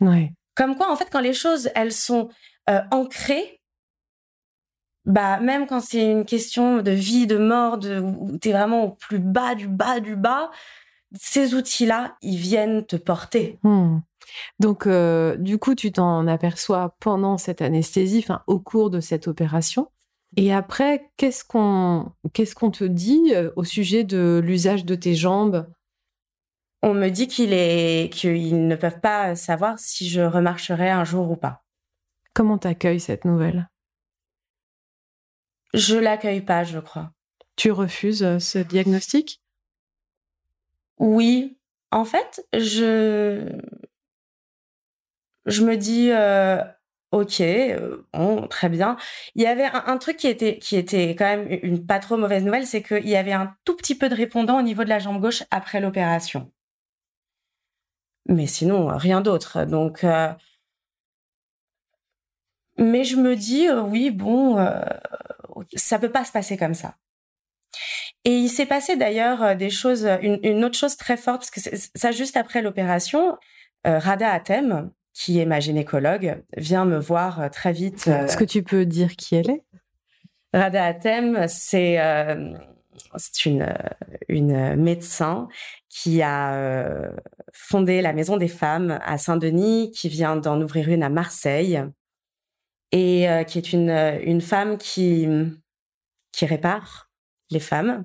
Ouais. 0.00 0.32
Comme 0.54 0.76
quoi, 0.76 0.90
en 0.90 0.96
fait, 0.96 1.08
quand 1.10 1.20
les 1.20 1.34
choses, 1.34 1.70
elles 1.74 1.92
sont 1.92 2.28
euh, 2.70 2.80
ancrées, 2.90 3.60
bah 5.04 5.38
même 5.38 5.66
quand 5.66 5.80
c'est 5.80 6.10
une 6.10 6.24
question 6.24 6.82
de 6.82 6.90
vie, 6.90 7.26
de 7.26 7.38
mort, 7.38 7.78
de, 7.78 8.00
où 8.00 8.38
tu 8.38 8.48
es 8.48 8.52
vraiment 8.52 8.84
au 8.84 8.90
plus 8.90 9.20
bas 9.20 9.54
du 9.54 9.68
bas 9.68 10.00
du 10.00 10.16
bas, 10.16 10.50
ces 11.14 11.54
outils-là, 11.54 12.16
ils 12.22 12.36
viennent 12.36 12.84
te 12.84 12.96
porter. 12.96 13.58
Hmm. 13.62 13.98
Donc, 14.58 14.86
euh, 14.86 15.36
du 15.36 15.58
coup, 15.58 15.74
tu 15.74 15.92
t'en 15.92 16.26
aperçois 16.26 16.96
pendant 17.00 17.38
cette 17.38 17.62
anesthésie, 17.62 18.18
enfin, 18.18 18.42
au 18.46 18.58
cours 18.58 18.90
de 18.90 19.00
cette 19.00 19.28
opération. 19.28 19.88
Et 20.36 20.52
après, 20.52 21.10
qu'est-ce 21.16 21.44
qu'on 21.44 22.12
qu'est-ce 22.32 22.54
qu'on 22.54 22.70
te 22.70 22.84
dit 22.84 23.32
euh, 23.34 23.50
au 23.56 23.64
sujet 23.64 24.04
de 24.04 24.40
l'usage 24.42 24.84
de 24.84 24.94
tes 24.94 25.14
jambes? 25.14 25.66
On 26.82 26.94
me 26.94 27.08
dit 27.08 27.26
qu'il 27.28 27.52
est 27.52 28.12
qu'ils 28.12 28.66
ne 28.66 28.76
peuvent 28.76 29.00
pas 29.00 29.34
savoir 29.34 29.78
si 29.78 30.08
je 30.08 30.20
remarcherai 30.20 30.90
un 30.90 31.04
jour 31.04 31.30
ou 31.30 31.36
pas. 31.36 31.64
Comment 32.34 32.58
t'accueilles 32.58 33.00
cette 33.00 33.24
nouvelle? 33.24 33.68
Je 35.72 35.96
l'accueille 35.96 36.42
pas, 36.42 36.64
je 36.64 36.78
crois. 36.78 37.12
Tu 37.56 37.70
refuses 37.70 38.22
euh, 38.22 38.38
ce 38.38 38.58
diagnostic? 38.58 39.42
Oui. 40.98 41.58
En 41.90 42.04
fait, 42.04 42.46
je 42.52 43.58
je 45.46 45.64
me 45.64 45.76
dis 45.76 46.10
euh, 46.10 46.62
ok, 47.20 47.40
euh, 47.40 48.06
bon, 48.12 48.46
très 48.48 48.68
bien. 48.68 48.96
Il 49.34 49.42
y 49.42 49.46
avait 49.46 49.64
un, 49.64 49.98
truc 49.98 50.16
qui 50.16 50.28
était 50.28 50.58
qui 50.58 50.76
était 50.76 51.10
quand 51.10 51.24
même 51.24 51.48
une 51.62 51.84
pas 51.86 51.98
trop 51.98 52.16
mauvaise 52.16 52.44
nouvelle, 52.44 52.66
c'est 52.66 52.82
qu'il 52.82 53.08
y 53.08 53.16
avait 53.16 53.32
un 53.32 53.54
tout 53.64 53.76
petit 53.76 53.94
peu 53.96 54.08
de 54.08 54.14
répondant 54.14 54.58
au 54.58 54.62
niveau 54.62 54.84
de 54.84 54.88
la 54.88 54.98
jambe 54.98 55.20
gauche 55.20 55.42
après 55.50 55.80
l'opération. 55.80 56.50
Mais 58.28 58.46
sinon, 58.46 58.88
rien 58.96 59.20
d'autre. 59.20 59.64
Donc, 59.64 60.04
mais 62.78 63.04
je 63.04 63.16
me 63.16 63.36
dis 63.36 63.68
oui, 63.70 64.10
bon, 64.10 64.56
ça 65.74 65.98
peut 65.98 66.12
pas 66.12 66.24
se 66.24 66.32
passer 66.32 66.56
comme 66.56 66.74
ça. 66.74 66.96
Et 68.26 68.38
il 68.38 68.48
s'est 68.48 68.66
passé 68.66 68.96
d'ailleurs 68.96 69.42
euh, 69.42 69.54
des 69.54 69.70
choses, 69.70 70.04
une, 70.20 70.64
autre 70.64 70.76
chose 70.76 70.96
très 70.96 71.16
forte, 71.16 71.48
parce 71.48 71.50
que 71.50 71.60
ça 71.94 72.10
juste 72.10 72.36
après 72.36 72.60
l'opération, 72.60 73.36
euh, 73.86 74.00
Rada 74.00 74.32
Atem, 74.32 74.90
qui 75.16 75.40
est 75.40 75.46
ma 75.46 75.60
gynécologue, 75.60 76.44
vient 76.58 76.84
me 76.84 76.98
voir 76.98 77.40
euh, 77.40 77.48
très 77.48 77.72
vite. 77.72 78.06
Est-ce 78.06 78.36
que 78.36 78.44
tu 78.44 78.62
peux 78.62 78.84
dire 78.84 79.16
qui 79.16 79.36
elle 79.36 79.48
est? 79.48 79.64
Rada 80.52 80.84
Atem, 80.84 81.46
c'est 81.48 81.98
c'est 83.16 83.44
une, 83.44 83.74
une 84.28 84.76
médecin 84.76 85.48
qui 85.88 86.22
a 86.22 87.10
fondé 87.52 88.02
la 88.02 88.12
Maison 88.12 88.36
des 88.36 88.48
Femmes 88.48 88.98
à 89.04 89.18
Saint-Denis, 89.18 89.90
qui 89.90 90.08
vient 90.08 90.36
d'en 90.36 90.60
ouvrir 90.60 90.88
une 90.90 91.02
à 91.02 91.08
Marseille 91.08 91.82
et 92.92 93.28
euh, 93.28 93.42
qui 93.44 93.58
est 93.58 93.72
une, 93.72 93.90
euh, 93.90 94.18
une 94.22 94.40
femme 94.40 94.78
qui, 94.78 95.26
qui 96.32 96.46
répare 96.46 97.10
les 97.50 97.60
femmes. 97.60 98.04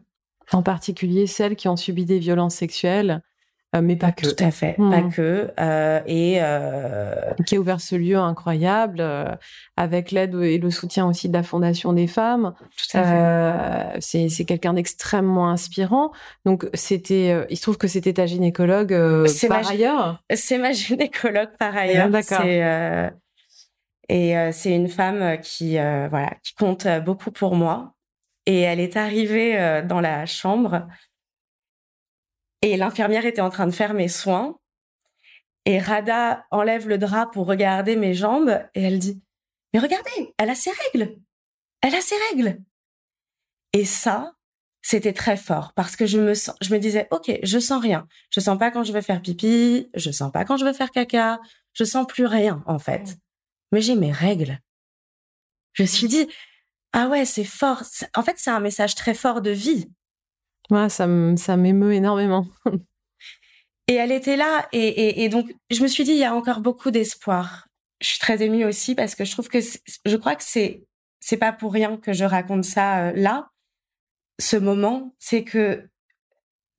En 0.52 0.64
particulier 0.64 1.28
celles 1.28 1.56
qui 1.56 1.68
ont 1.68 1.76
subi 1.76 2.06
des 2.06 2.20
violences 2.20 2.56
sexuelles 2.56 3.22
euh, 3.74 3.82
mais 3.82 3.96
pas 3.96 4.12
que. 4.12 4.28
Tout 4.28 4.44
à 4.44 4.52
fait, 4.52 4.74
pas 4.74 5.02
hmm. 5.02 5.12
que. 5.14 5.52
Euh, 5.60 6.02
et 6.06 6.40
euh... 6.42 7.34
qui 7.46 7.56
a 7.56 7.60
ouvert 7.60 7.80
ce 7.80 7.96
lieu 7.96 8.18
incroyable 8.18 9.04
avec 9.78 10.12
l'aide 10.12 10.36
et 10.36 10.58
le 10.58 10.70
soutien 10.70 11.08
aussi 11.08 11.30
de 11.30 11.34
la 11.34 11.44
Fondation 11.44 11.94
des 11.94 12.08
femmes. 12.08 12.54
Tout 12.78 12.98
à 12.98 13.04
fait. 13.94 14.02
c'est 14.02 14.30
c'est 14.30 14.46
quelqu'un 14.46 14.74
d'extrêmement 14.74 15.50
inspirant. 15.50 16.12
Donc 16.46 16.68
c'était, 16.74 17.46
il 17.50 17.56
se 17.56 17.62
trouve 17.62 17.78
que 17.78 17.88
c'était 17.88 18.14
ta 18.14 18.26
gynécologue 18.26 18.94
par 19.48 19.70
ailleurs. 19.70 20.22
C'est 20.34 20.58
ma 20.58 20.72
gynécologue 20.74 21.52
par 21.58 21.76
ailleurs. 21.76 22.10
D'accord. 22.10 22.46
Et 24.10 24.36
c'est 24.52 24.76
une 24.76 24.90
femme 24.90 25.38
qui 25.42 25.76
voilà 25.76 26.32
qui 26.44 26.54
compte 26.56 26.88
beaucoup 27.06 27.32
pour 27.32 27.56
moi. 27.56 27.94
Et 28.48 28.62
elle 28.62 28.80
est 28.82 28.98
arrivée 28.98 29.82
dans 29.88 30.02
la 30.02 30.26
chambre 30.26 30.88
et 32.62 32.78
l'infirmière 32.78 33.26
était 33.26 33.42
en 33.42 33.50
train 33.50 33.68
de 33.68 33.72
faire 33.72 33.94
mes 33.94 34.08
soins. 34.08 34.58
Et 35.66 35.80
Rada 35.80 36.46
enlève 36.52 36.88
le 36.88 36.98
drap 36.98 37.28
pour 37.28 37.46
regarder 37.46 37.96
mes 37.96 38.14
jambes 38.14 38.62
et 38.74 38.84
elle 38.84 39.00
dit 39.00 39.22
Mais 39.74 39.80
regardez, 39.80 40.34
elle 40.38 40.50
a 40.50 40.56
ses 40.56 40.72
règles. 40.72 41.18
Elle 41.82 41.96
a 41.96 42.02
ses 42.02 42.16
règles. 42.30 42.60
Et 43.74 43.86
ça, 43.86 44.34
c'était 44.82 45.14
très 45.14 45.38
fort 45.38 45.74
parce 45.74 45.96
que 45.96 46.06
je 46.06 46.20
me 46.20 46.34
sens, 46.34 46.56
je 46.62 46.74
me 46.74 46.80
disais 46.80 47.08
OK, 47.12 47.32
je 47.44 47.60
sens 47.60 47.82
rien. 47.82 48.08
Je 48.32 48.40
sens 48.40 48.58
pas 48.58 48.72
quand 48.72 48.84
je 48.84 48.92
veux 48.92 49.02
faire 49.02 49.22
pipi, 49.22 49.90
je 49.94 50.12
sens 50.12 50.32
pas 50.32 50.46
quand 50.46 50.58
je 50.58 50.66
veux 50.66 50.74
faire 50.74 50.92
caca, 50.92 51.40
je 51.74 51.84
sens 51.84 52.08
plus 52.08 52.26
rien 52.26 52.64
en 52.66 52.80
fait. 52.80 53.18
Mais 53.72 53.82
j'ai 53.82 53.96
mes 53.96 54.12
règles. 54.12 54.60
Je 55.74 55.84
me 55.84 55.88
suis 55.88 56.08
dit 56.08 56.28
ah 56.94 57.08
ouais, 57.08 57.26
c'est 57.26 57.46
fort. 57.46 57.84
En 58.16 58.24
fait, 58.24 58.36
c'est 58.38 58.50
un 58.50 58.60
message 58.60 58.96
très 58.96 59.14
fort 59.14 59.42
de 59.42 59.52
vie. 59.52 59.90
Ouais, 60.70 60.90
ça 60.90 61.08
m'émeut 61.08 61.94
énormément. 61.94 62.48
et 63.88 63.96
elle 63.96 64.12
était 64.12 64.38
là, 64.38 64.68
et, 64.72 65.24
et, 65.24 65.30
donc 65.30 65.54
je 65.70 65.82
me 65.82 65.88
suis 65.88 66.04
dit, 66.04 66.12
il 66.12 66.18
y 66.18 66.24
a 66.24 66.36
encore 66.36 66.62
beaucoup 66.62 66.92
d'espoir. 66.92 67.68
Je 68.00 68.08
suis 68.08 68.20
très 68.20 68.42
émue 68.42 68.66
aussi 68.66 68.96
parce 68.96 69.16
que 69.16 69.26
je 69.26 69.32
trouve 69.32 69.48
que 69.48 69.60
je 69.60 70.16
crois 70.16 70.36
que 70.36 70.44
c'est 70.44 70.84
c'est 71.20 71.38
pas 71.38 71.54
pour 71.54 71.72
rien 71.72 71.98
que 71.98 72.14
je 72.14 72.26
raconte 72.26 72.66
ça 72.66 73.10
euh, 73.10 73.12
là. 73.16 73.50
Ce 74.40 74.58
moment, 74.58 75.14
c'est 75.20 75.44
que 75.44 75.88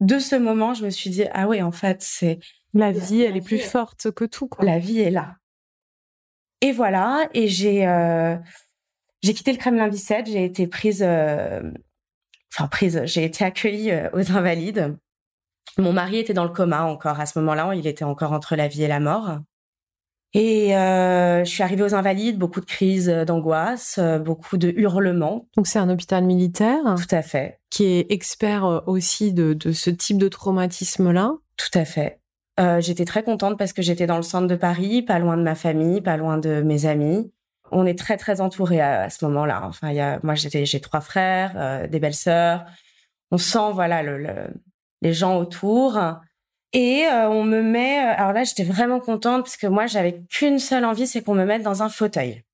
de 0.00 0.18
ce 0.18 0.34
moment, 0.34 0.74
je 0.74 0.84
me 0.84 0.90
suis 0.90 1.10
dit 1.10 1.24
ah 1.32 1.46
oui, 1.46 1.62
en 1.62 1.70
fait, 1.70 2.02
c'est 2.02 2.40
la 2.74 2.90
vie, 2.90 3.22
elle 3.22 3.36
est 3.36 3.44
plus 3.44 3.60
forte 3.60 4.10
que 4.10 4.24
tout. 4.24 4.48
Quoi. 4.48 4.64
La 4.64 4.78
vie 4.78 5.00
est 5.00 5.10
là. 5.10 5.36
Et 6.60 6.72
voilà, 6.72 7.28
et 7.34 7.46
j'ai 7.48 7.86
euh, 7.86 8.36
j'ai 9.22 9.34
quitté 9.34 9.52
le 9.52 9.58
Kremlin 9.58 9.88
17, 9.88 10.26
j'ai 10.26 10.44
été 10.44 10.66
prise 10.66 11.02
euh, 11.06 11.60
enfin 12.52 12.68
prise, 12.68 13.02
j'ai 13.04 13.24
été 13.24 13.44
accueillie 13.44 13.90
euh, 13.90 14.08
aux 14.12 14.32
Invalides. 14.32 14.96
Mon 15.78 15.92
mari 15.92 16.18
était 16.18 16.34
dans 16.34 16.44
le 16.44 16.50
coma 16.50 16.84
encore 16.84 17.18
à 17.20 17.26
ce 17.26 17.38
moment-là, 17.38 17.74
il 17.74 17.86
était 17.86 18.04
encore 18.04 18.32
entre 18.32 18.56
la 18.56 18.68
vie 18.68 18.82
et 18.82 18.88
la 18.88 19.00
mort. 19.00 19.38
Et 20.34 20.76
euh, 20.76 21.44
je 21.44 21.50
suis 21.50 21.62
arrivée 21.62 21.82
aux 21.82 21.94
Invalides, 21.94 22.38
beaucoup 22.38 22.60
de 22.60 22.66
crises 22.66 23.08
d'angoisse, 23.26 23.96
euh, 23.98 24.18
beaucoup 24.18 24.56
de 24.56 24.72
hurlements. 24.76 25.46
Donc 25.56 25.66
c'est 25.66 25.78
un 25.78 25.90
hôpital 25.90 26.24
militaire 26.24 26.94
Tout 26.96 27.14
à 27.14 27.22
fait. 27.22 27.60
Qui 27.70 27.84
est 27.84 28.10
expert 28.10 28.82
aussi 28.86 29.32
de, 29.32 29.52
de 29.52 29.72
ce 29.72 29.90
type 29.90 30.18
de 30.18 30.28
traumatisme-là 30.28 31.34
Tout 31.56 31.78
à 31.78 31.84
fait. 31.84 32.20
Euh, 32.60 32.80
j'étais 32.80 33.04
très 33.04 33.22
contente 33.22 33.58
parce 33.58 33.72
que 33.72 33.82
j'étais 33.82 34.06
dans 34.06 34.16
le 34.16 34.22
centre 34.22 34.46
de 34.46 34.56
Paris, 34.56 35.02
pas 35.02 35.18
loin 35.18 35.36
de 35.36 35.42
ma 35.42 35.54
famille, 35.54 36.00
pas 36.00 36.16
loin 36.16 36.38
de 36.38 36.62
mes 36.62 36.86
amis 36.86 37.30
on 37.72 37.86
est 37.86 37.98
très 37.98 38.16
très 38.16 38.40
entouré 38.40 38.80
à, 38.80 39.10
ce 39.10 39.24
moment-là. 39.24 39.62
Enfin, 39.64 40.18
moi 40.22 40.34
j'ai 40.34 40.80
trois 40.80 41.00
frères, 41.00 41.52
euh, 41.56 41.86
des 41.86 41.98
belles 41.98 42.14
sœurs. 42.14 42.64
On 43.30 43.38
sent 43.38 43.72
voilà 43.72 44.02
le, 44.02 44.48
les 45.00 45.12
gens 45.12 45.38
autour. 45.38 45.98
Et 46.74 47.04
euh, 47.06 47.28
on 47.28 47.44
me 47.44 47.62
met. 47.62 47.98
Euh, 47.98 48.14
alors 48.16 48.32
là, 48.32 48.44
j'étais 48.44 48.64
vraiment 48.64 49.00
contente 49.00 49.42
parce 49.42 49.56
que 49.56 49.66
moi, 49.66 49.86
j'avais 49.86 50.22
qu'une 50.30 50.58
seule 50.58 50.84
envie, 50.84 51.06
c'est 51.06 51.22
qu'on 51.22 51.34
me 51.34 51.44
mette 51.44 51.62
dans 51.62 51.82
un 51.82 51.90
fauteuil, 51.90 52.44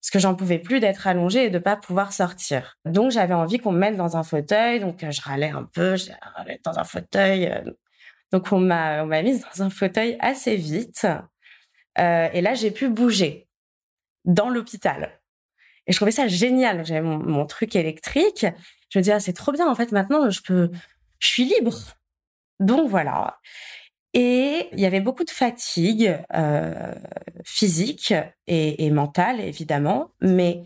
parce 0.00 0.10
que 0.12 0.18
j'en 0.20 0.36
pouvais 0.36 0.58
plus 0.58 0.78
d'être 0.78 1.06
allongée 1.08 1.46
et 1.46 1.50
de 1.50 1.58
pas 1.58 1.76
pouvoir 1.76 2.12
sortir. 2.12 2.76
Donc 2.84 3.10
j'avais 3.10 3.34
envie 3.34 3.58
qu'on 3.58 3.72
me 3.72 3.78
mette 3.78 3.96
dans 3.96 4.16
un 4.16 4.22
fauteuil. 4.22 4.80
Donc 4.80 5.04
je 5.08 5.20
râlais 5.22 5.50
un 5.50 5.64
peu, 5.64 5.96
je 5.96 6.10
râlais 6.36 6.60
dans 6.64 6.78
un 6.78 6.84
fauteuil. 6.84 7.52
Donc 8.32 8.52
on 8.52 8.60
m'a 8.60 9.02
on 9.02 9.06
m'a 9.06 9.22
mise 9.22 9.44
dans 9.54 9.64
un 9.64 9.70
fauteuil 9.70 10.16
assez 10.20 10.56
vite. 10.56 11.06
et 11.98 12.40
là, 12.40 12.54
j'ai 12.54 12.70
pu 12.70 12.88
bouger 12.88 13.45
dans 14.26 14.50
l'hôpital. 14.50 15.20
Et 15.86 15.92
je 15.92 15.96
trouvais 15.96 16.10
ça 16.10 16.28
génial. 16.28 16.84
J'avais 16.84 17.00
mon, 17.00 17.46
truc 17.46 17.76
électrique. 17.76 18.46
Je 18.90 18.98
me 18.98 19.02
disais, 19.02 19.12
ah, 19.12 19.20
c'est 19.20 19.32
trop 19.32 19.52
bien. 19.52 19.68
En 19.68 19.74
fait, 19.74 19.92
maintenant, 19.92 20.28
je 20.30 20.42
peux, 20.42 20.70
je 21.20 21.28
suis 21.28 21.44
libre. 21.44 21.78
Donc 22.60 22.88
voilà. 22.90 23.38
Et 24.12 24.68
il 24.72 24.80
y 24.80 24.86
avait 24.86 25.00
beaucoup 25.00 25.24
de 25.24 25.30
fatigue 25.30 26.18
euh, 26.34 26.94
physique 27.44 28.14
et, 28.46 28.90
mentale, 28.90 29.40
évidemment. 29.40 30.12
Mais 30.20 30.62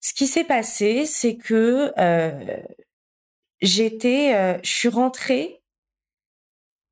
ce 0.00 0.12
qui 0.12 0.26
s'est 0.26 0.44
passé, 0.44 1.06
c'est 1.06 1.36
que 1.36 1.92
euh, 1.98 2.56
j'étais, 3.60 4.34
euh, 4.34 4.58
je 4.62 4.70
suis 4.70 4.88
rentrée 4.88 5.62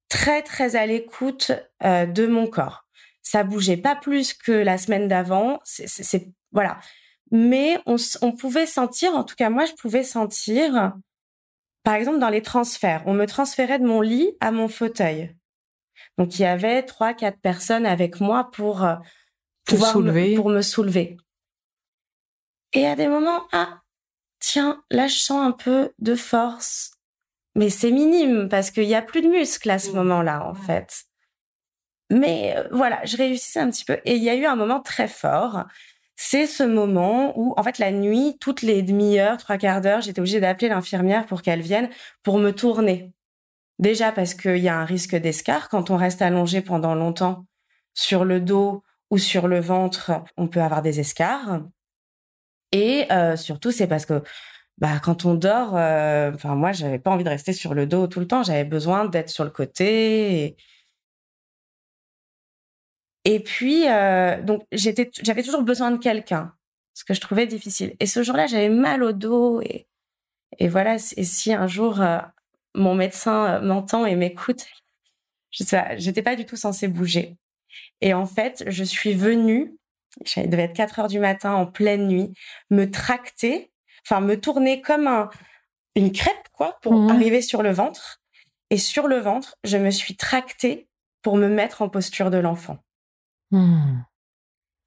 très 0.08 0.42
très 0.42 0.76
à 0.76 0.86
l'écoute 0.86 1.52
de 1.82 2.26
mon 2.26 2.48
corps 2.48 2.84
ça 3.22 3.44
bougeait 3.44 3.76
pas 3.76 3.96
plus 3.96 4.34
que 4.34 4.52
la 4.52 4.78
semaine 4.78 5.08
d'avant. 5.08 5.60
C'est 5.64 6.32
voilà. 6.52 6.78
Mais 7.30 7.78
on, 7.86 7.96
on, 8.22 8.32
pouvait 8.32 8.66
sentir, 8.66 9.14
en 9.14 9.22
tout 9.22 9.36
cas 9.36 9.50
moi 9.50 9.64
je 9.64 9.72
pouvais 9.74 10.02
sentir, 10.02 10.94
par 11.84 11.94
exemple 11.94 12.18
dans 12.18 12.28
les 12.28 12.42
transferts, 12.42 13.02
on 13.06 13.14
me 13.14 13.26
transférait 13.26 13.78
de 13.78 13.86
mon 13.86 14.00
lit 14.00 14.32
à 14.40 14.50
mon 14.50 14.66
fauteuil. 14.66 15.36
Donc 16.18 16.38
il 16.38 16.42
y 16.42 16.46
avait 16.46 16.82
trois 16.82 17.14
quatre 17.14 17.38
personnes 17.38 17.86
avec 17.86 18.20
moi 18.20 18.50
pour 18.50 18.84
euh, 18.84 18.96
pouvoir 19.64 19.92
soulever. 19.92 20.32
Me, 20.32 20.36
pour 20.36 20.50
me 20.50 20.62
soulever. 20.62 21.16
Et 22.72 22.86
à 22.86 22.96
des 22.96 23.08
moments, 23.08 23.46
ah 23.52 23.80
tiens, 24.40 24.82
là 24.90 25.06
je 25.06 25.18
sens 25.18 25.40
un 25.40 25.52
peu 25.52 25.92
de 25.98 26.14
force, 26.14 26.92
mais 27.54 27.70
c'est 27.70 27.90
minime 27.90 28.48
parce 28.48 28.70
qu'il 28.70 28.84
y 28.84 28.94
a 28.94 29.02
plus 29.02 29.22
de 29.22 29.28
muscles 29.28 29.70
à 29.70 29.78
ce 29.78 29.90
mmh. 29.90 29.96
moment-là 29.96 30.46
en 30.46 30.54
fait. 30.54 31.04
Mais 32.10 32.54
euh, 32.56 32.64
voilà, 32.72 33.00
je 33.04 33.16
réussissais 33.16 33.60
un 33.60 33.70
petit 33.70 33.84
peu. 33.84 33.98
Et 34.04 34.16
il 34.16 34.22
y 34.22 34.30
a 34.30 34.34
eu 34.34 34.44
un 34.44 34.56
moment 34.56 34.80
très 34.80 35.08
fort. 35.08 35.64
C'est 36.16 36.46
ce 36.46 36.62
moment 36.62 37.32
où, 37.38 37.54
en 37.56 37.62
fait, 37.62 37.78
la 37.78 37.92
nuit, 37.92 38.36
toutes 38.40 38.62
les 38.62 38.82
demi-heures, 38.82 39.38
trois 39.38 39.56
quarts 39.56 39.80
d'heure, 39.80 40.00
j'étais 40.02 40.20
obligée 40.20 40.40
d'appeler 40.40 40.68
l'infirmière 40.68 41.26
pour 41.26 41.42
qu'elle 41.42 41.62
vienne 41.62 41.88
pour 42.22 42.38
me 42.38 42.50
tourner. 42.50 43.12
Déjà 43.78 44.12
parce 44.12 44.34
qu'il 44.34 44.58
y 44.58 44.68
a 44.68 44.76
un 44.76 44.84
risque 44.84 45.16
d'escar 45.16 45.70
quand 45.70 45.90
on 45.90 45.96
reste 45.96 46.20
allongé 46.20 46.60
pendant 46.60 46.94
longtemps 46.94 47.46
sur 47.94 48.26
le 48.26 48.40
dos 48.40 48.82
ou 49.10 49.18
sur 49.18 49.48
le 49.48 49.60
ventre, 49.60 50.12
on 50.36 50.48
peut 50.48 50.60
avoir 50.60 50.82
des 50.82 51.00
escars. 51.00 51.62
Et 52.72 53.06
euh, 53.10 53.36
surtout, 53.36 53.70
c'est 53.72 53.86
parce 53.86 54.06
que 54.06 54.22
bah, 54.78 55.00
quand 55.02 55.24
on 55.24 55.34
dort, 55.34 55.76
euh, 55.76 56.32
enfin 56.34 56.54
moi, 56.54 56.72
j'avais 56.72 56.98
pas 56.98 57.10
envie 57.10 57.24
de 57.24 57.28
rester 57.28 57.52
sur 57.52 57.74
le 57.74 57.86
dos 57.86 58.06
tout 58.06 58.20
le 58.20 58.26
temps. 58.26 58.42
J'avais 58.42 58.64
besoin 58.64 59.06
d'être 59.06 59.30
sur 59.30 59.44
le 59.44 59.50
côté. 59.50 60.56
Et 63.24 63.40
puis, 63.40 63.88
euh, 63.88 64.40
donc, 64.42 64.64
j'étais, 64.72 65.10
j'avais 65.22 65.42
toujours 65.42 65.62
besoin 65.62 65.90
de 65.90 65.98
quelqu'un, 65.98 66.54
ce 66.94 67.04
que 67.04 67.14
je 67.14 67.20
trouvais 67.20 67.46
difficile. 67.46 67.94
Et 68.00 68.06
ce 68.06 68.22
jour-là, 68.22 68.46
j'avais 68.46 68.70
mal 68.70 69.02
au 69.02 69.12
dos. 69.12 69.60
Et, 69.60 69.86
et 70.58 70.68
voilà, 70.68 70.94
et 70.94 71.24
si 71.24 71.52
un 71.52 71.66
jour, 71.66 72.00
euh, 72.00 72.18
mon 72.74 72.94
médecin 72.94 73.56
euh, 73.56 73.60
m'entend 73.60 74.06
et 74.06 74.16
m'écoute, 74.16 74.64
je 75.50 75.64
j'étais 75.98 76.22
pas 76.22 76.36
du 76.36 76.46
tout 76.46 76.56
censée 76.56 76.88
bouger. 76.88 77.36
Et 78.00 78.14
en 78.14 78.26
fait, 78.26 78.64
je 78.66 78.84
suis 78.84 79.14
venue, 79.14 79.76
il 80.36 80.50
devait 80.50 80.64
être 80.64 80.74
4 80.74 81.00
heures 81.00 81.08
du 81.08 81.20
matin 81.20 81.52
en 81.52 81.66
pleine 81.66 82.08
nuit, 82.08 82.32
me 82.70 82.90
tracter, 82.90 83.70
enfin, 84.04 84.20
me 84.20 84.40
tourner 84.40 84.80
comme 84.80 85.06
un, 85.06 85.30
une 85.94 86.10
crêpe, 86.10 86.48
quoi, 86.52 86.78
pour 86.82 86.94
mmh. 86.94 87.10
arriver 87.10 87.42
sur 87.42 87.62
le 87.62 87.70
ventre. 87.70 88.20
Et 88.70 88.78
sur 88.78 89.08
le 89.08 89.18
ventre, 89.18 89.56
je 89.64 89.76
me 89.76 89.90
suis 89.90 90.16
tractée 90.16 90.88
pour 91.22 91.36
me 91.36 91.48
mettre 91.48 91.82
en 91.82 91.88
posture 91.88 92.30
de 92.30 92.38
l'enfant. 92.38 92.78
Hmm. 93.50 94.02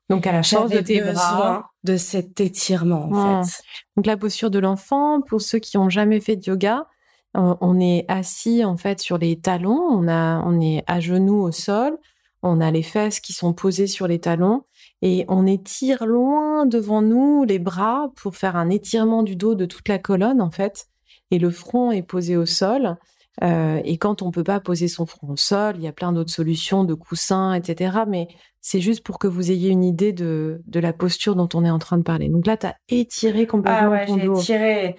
Donc 0.10 0.28
à 0.28 0.32
la 0.32 0.44
force 0.44 0.70
de 0.70 0.80
tes 0.80 1.02
bras, 1.02 1.72
de 1.84 1.98
cet 1.98 2.40
étirement 2.40 3.10
en 3.12 3.42
hmm. 3.42 3.44
fait. 3.44 3.64
Donc 3.96 4.06
la 4.06 4.18
posture 4.18 4.52
de 4.52 4.60
l'enfant, 4.60 5.22
pour 5.22 5.42
ceux 5.42 5.60
qui 5.60 5.78
ont 5.78 5.90
jamais 5.90 6.20
fait 6.20 6.36
de 6.36 6.44
yoga, 6.46 6.88
euh, 7.36 7.56
on 7.62 7.80
est 7.80 8.06
assis 8.08 8.64
en 8.64 8.78
fait 8.78 9.00
sur 9.00 9.18
les 9.18 9.40
talons, 9.40 9.82
on 9.90 10.08
a, 10.08 10.42
on 10.46 10.62
est 10.62 10.84
à 10.88 11.00
genoux 11.00 11.42
au 11.42 11.52
sol, 11.52 11.98
on 12.44 12.62
a 12.62 12.70
les 12.72 12.84
fesses 12.84 13.20
qui 13.20 13.34
sont 13.34 13.54
posées 13.54 13.88
sur 13.88 14.08
les 14.08 14.20
talons 14.20 14.66
et 15.02 15.26
on 15.30 15.48
étire 15.48 16.06
loin 16.06 16.66
devant 16.66 17.02
nous 17.02 17.44
les 17.46 17.60
bras 17.60 18.10
pour 18.16 18.36
faire 18.36 18.56
un 18.56 18.70
étirement 18.70 19.24
du 19.24 19.36
dos 19.36 19.56
de 19.56 19.66
toute 19.66 19.88
la 19.88 19.98
colonne 19.98 20.42
en 20.42 20.52
fait. 20.52 20.88
Et 21.32 21.40
le 21.40 21.50
front 21.50 21.92
est 21.92 22.04
posé 22.04 22.38
au 22.38 22.46
sol 22.46 22.98
euh, 23.42 23.82
et 23.84 23.98
quand 23.98 24.22
on 24.22 24.32
peut 24.32 24.44
pas 24.44 24.60
poser 24.60 24.88
son 24.88 25.06
front 25.06 25.30
au 25.30 25.36
sol, 25.36 25.76
il 25.78 25.84
y 25.84 25.88
a 25.88 25.92
plein 25.92 26.12
d'autres 26.12 26.32
solutions 26.32 26.84
de 26.84 26.94
coussins, 26.94 27.54
etc. 27.54 28.00
Mais 28.08 28.28
c'est 28.62 28.82
juste 28.82 29.04
pour 29.04 29.18
que 29.18 29.28
vous 29.28 29.52
ayez 29.52 29.70
une 29.70 29.84
idée 29.84 30.14
de, 30.14 30.62
de 30.68 30.80
la 30.80 30.94
posture 30.94 31.36
dont 31.36 31.50
on 31.54 31.66
est 31.66 31.70
en 31.70 31.80
train 31.80 31.98
de 31.98 32.04
parler. 32.04 32.30
Donc 32.30 32.46
là, 32.46 32.58
tu 32.58 32.68
as 32.68 32.76
étiré 32.90 33.48
complètement 33.48 33.82
ah 33.82 33.90
ouais, 33.90 34.06
j'ai 34.08 34.26
étiré. 34.26 34.96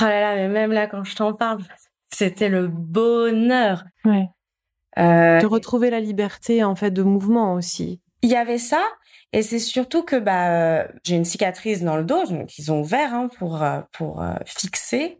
Oh 0.00 0.04
là 0.04 0.20
là, 0.20 0.36
mais 0.36 0.48
même 0.48 0.72
là, 0.72 0.86
quand 0.86 1.04
je 1.04 1.14
t'en 1.16 1.34
parle, 1.34 1.62
c'était 2.12 2.48
le 2.48 2.68
bonheur. 2.68 3.84
Ouais. 4.04 4.28
de 4.96 5.46
retrouver 5.46 5.90
la 5.90 6.00
liberté 6.00 6.64
en 6.64 6.74
fait 6.74 6.90
de 6.90 7.02
mouvement 7.02 7.54
aussi. 7.54 8.00
Il 8.22 8.30
y 8.30 8.36
avait 8.36 8.58
ça, 8.58 8.82
et 9.32 9.42
c'est 9.42 9.58
surtout 9.58 10.02
que 10.02 10.16
bah 10.16 10.86
j'ai 11.04 11.16
une 11.16 11.24
cicatrice 11.24 11.82
dans 11.82 11.96
le 11.96 12.04
dos, 12.04 12.26
donc 12.26 12.58
ils 12.58 12.70
ont 12.70 12.80
ouvert 12.80 13.14
hein, 13.14 13.28
pour 13.38 13.64
pour 13.92 14.22
fixer. 14.44 15.19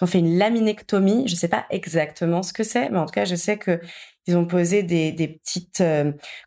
Ils 0.00 0.04
ont 0.04 0.06
fait 0.06 0.18
une 0.18 0.38
laminectomie. 0.38 1.26
Je 1.26 1.34
sais 1.34 1.48
pas 1.48 1.66
exactement 1.70 2.42
ce 2.42 2.52
que 2.52 2.62
c'est, 2.62 2.90
mais 2.90 2.98
en 2.98 3.06
tout 3.06 3.12
cas 3.12 3.24
je 3.24 3.34
sais 3.34 3.58
que 3.58 3.80
ils 4.26 4.36
ont 4.36 4.46
posé 4.46 4.82
des, 4.82 5.10
des 5.12 5.28
petites 5.28 5.82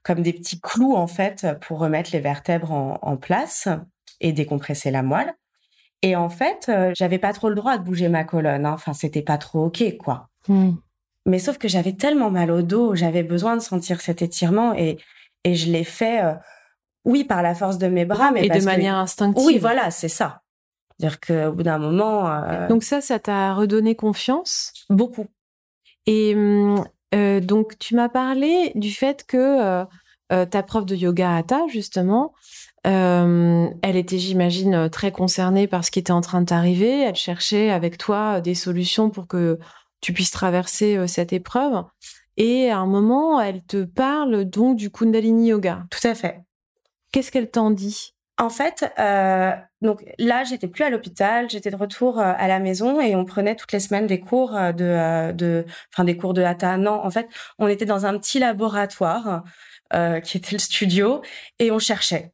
comme 0.04 0.22
des 0.22 0.34
petits 0.34 0.60
clous 0.60 0.96
en 0.96 1.08
fait 1.08 1.48
pour 1.62 1.80
remettre 1.80 2.12
les 2.14 2.20
vertèbres 2.20 2.72
en, 2.72 3.00
en 3.02 3.18
place 3.18 3.68
et 4.20 4.34
décompresser 4.34 4.92
la 4.92 5.02
moelle. 5.04 5.34
Et 6.04 6.16
en 6.16 6.30
fait, 6.30 6.72
j'avais 6.96 7.20
pas 7.20 7.34
trop 7.34 7.50
le 7.50 7.56
droit 7.56 7.78
de 7.78 7.84
bouger 7.84 8.10
ma 8.10 8.24
colonne. 8.24 8.66
Hein. 8.66 8.74
Enfin, 8.74 8.94
c'était 8.94 9.22
pas 9.22 9.38
trop 9.38 9.66
ok, 9.66 9.98
quoi. 9.98 10.30
Mmh. 10.48 10.72
Mais 11.28 11.40
sauf 11.40 11.58
que 11.58 11.68
j'avais 11.68 11.94
tellement 11.94 12.32
mal 12.32 12.50
au 12.50 12.62
dos, 12.64 12.96
j'avais 12.96 13.24
besoin 13.24 13.56
de 13.56 13.62
sentir 13.62 14.02
cet 14.02 14.22
étirement 14.22 14.74
et, 14.74 14.98
et 15.44 15.54
je 15.54 15.72
l'ai 15.72 15.84
fait, 15.84 16.24
euh, 16.24 16.34
oui, 17.06 17.24
par 17.24 17.44
la 17.44 17.54
force 17.54 17.78
de 17.78 17.88
mes 17.88 18.06
bras, 18.06 18.32
mais 18.32 18.46
et 18.46 18.50
de 18.50 18.66
manière 18.66 18.96
instinctive. 18.96 19.46
Oui, 19.46 19.60
voilà, 19.60 19.92
c'est 19.92 20.08
ça. 20.10 20.42
Dire 21.02 21.20
qu'au 21.20 21.52
bout 21.52 21.64
d'un 21.64 21.78
moment. 21.78 22.32
Euh, 22.32 22.68
donc 22.68 22.84
ça, 22.84 23.02
ça 23.02 23.20
t'a 23.20 23.54
redonné 23.54 23.96
confiance? 23.96 24.72
Beaucoup. 24.90 25.28
Et 26.06 26.34
hum, 26.36 26.84
euh, 27.14 27.40
donc 27.40 27.78
tu 27.80 27.96
m'as 27.96 28.10
parlé 28.10 28.72
du 28.76 28.92
fait 28.92 29.26
que 29.26 29.86
ta 30.30 30.64
prof 30.64 30.86
de 30.86 30.96
yoga 30.96 31.36
Hatha, 31.36 31.64
justement, 31.68 32.34
elle 32.86 33.96
était, 33.96 34.18
j'imagine, 34.18 34.90
très 34.90 35.12
concernée 35.12 35.68
par 35.68 35.84
ce 35.84 35.92
qui 35.92 36.00
était 36.00 36.14
en 36.14 36.22
train 36.22 36.40
de 36.40 36.46
t'arriver. 36.46 37.02
Elle 37.02 37.16
cherchait 37.16 37.70
avec 37.70 37.98
toi 37.98 38.40
des 38.40 38.56
solutions 38.56 39.10
pour 39.10 39.28
que 39.28 39.60
tu 40.02 40.14
puisses 40.14 40.32
traverser 40.32 40.98
euh, 40.98 41.08
cette 41.08 41.32
épreuve. 41.32 41.84
Et 42.38 42.70
à 42.70 42.80
un 42.80 42.88
moment, 42.88 43.40
elle 43.40 43.64
te 43.64 43.84
parle 43.84 44.46
donc 44.46 44.78
du 44.78 44.90
Kundalini 44.90 45.50
Yoga. 45.50 45.86
Tout 45.92 46.06
à 46.08 46.16
fait. 46.16 46.42
Qu'est-ce 47.12 47.32
qu'elle 47.32 47.52
t'en 47.52 47.72
dit? 47.72 48.16
En 48.42 48.50
fait, 48.50 48.92
euh, 49.00 49.54
donc 49.82 50.04
là, 50.18 50.44
j'étais 50.44 50.68
plus 50.68 50.84
à 50.84 50.90
l'hôpital, 50.90 51.50
j'étais 51.50 51.72
de 51.72 51.76
retour 51.76 52.20
euh, 52.20 52.34
à 52.36 52.48
la 52.48 52.60
maison 52.60 53.00
et 53.00 53.16
on 53.16 53.24
prenait 53.24 53.56
toutes 53.56 53.72
les 53.72 53.80
semaines 53.80 54.08
des 54.08 54.20
cours 54.20 54.52
de, 54.52 55.32
de, 55.32 55.66
enfin 55.94 56.04
des 56.04 56.18
cours 56.18 56.34
de 56.34 56.42
hatha. 56.42 56.78
Non, 56.78 56.94
en 57.06 57.10
fait, 57.10 57.28
on 57.60 57.68
était 57.68 57.86
dans 57.86 58.06
un 58.06 58.18
petit 58.18 58.40
laboratoire 58.40 59.44
qui 60.24 60.38
était 60.38 60.54
le 60.54 60.60
studio 60.60 61.22
et 61.60 61.70
on 61.70 61.80
cherchait. 61.80 62.34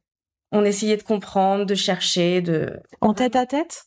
On 0.50 0.64
essayait 0.64 0.96
de 0.96 1.02
comprendre, 1.02 1.66
de 1.66 1.74
chercher, 1.74 2.40
de. 2.40 2.80
En 3.00 3.12
tête 3.14 3.36
à 3.36 3.46
tête? 3.46 3.84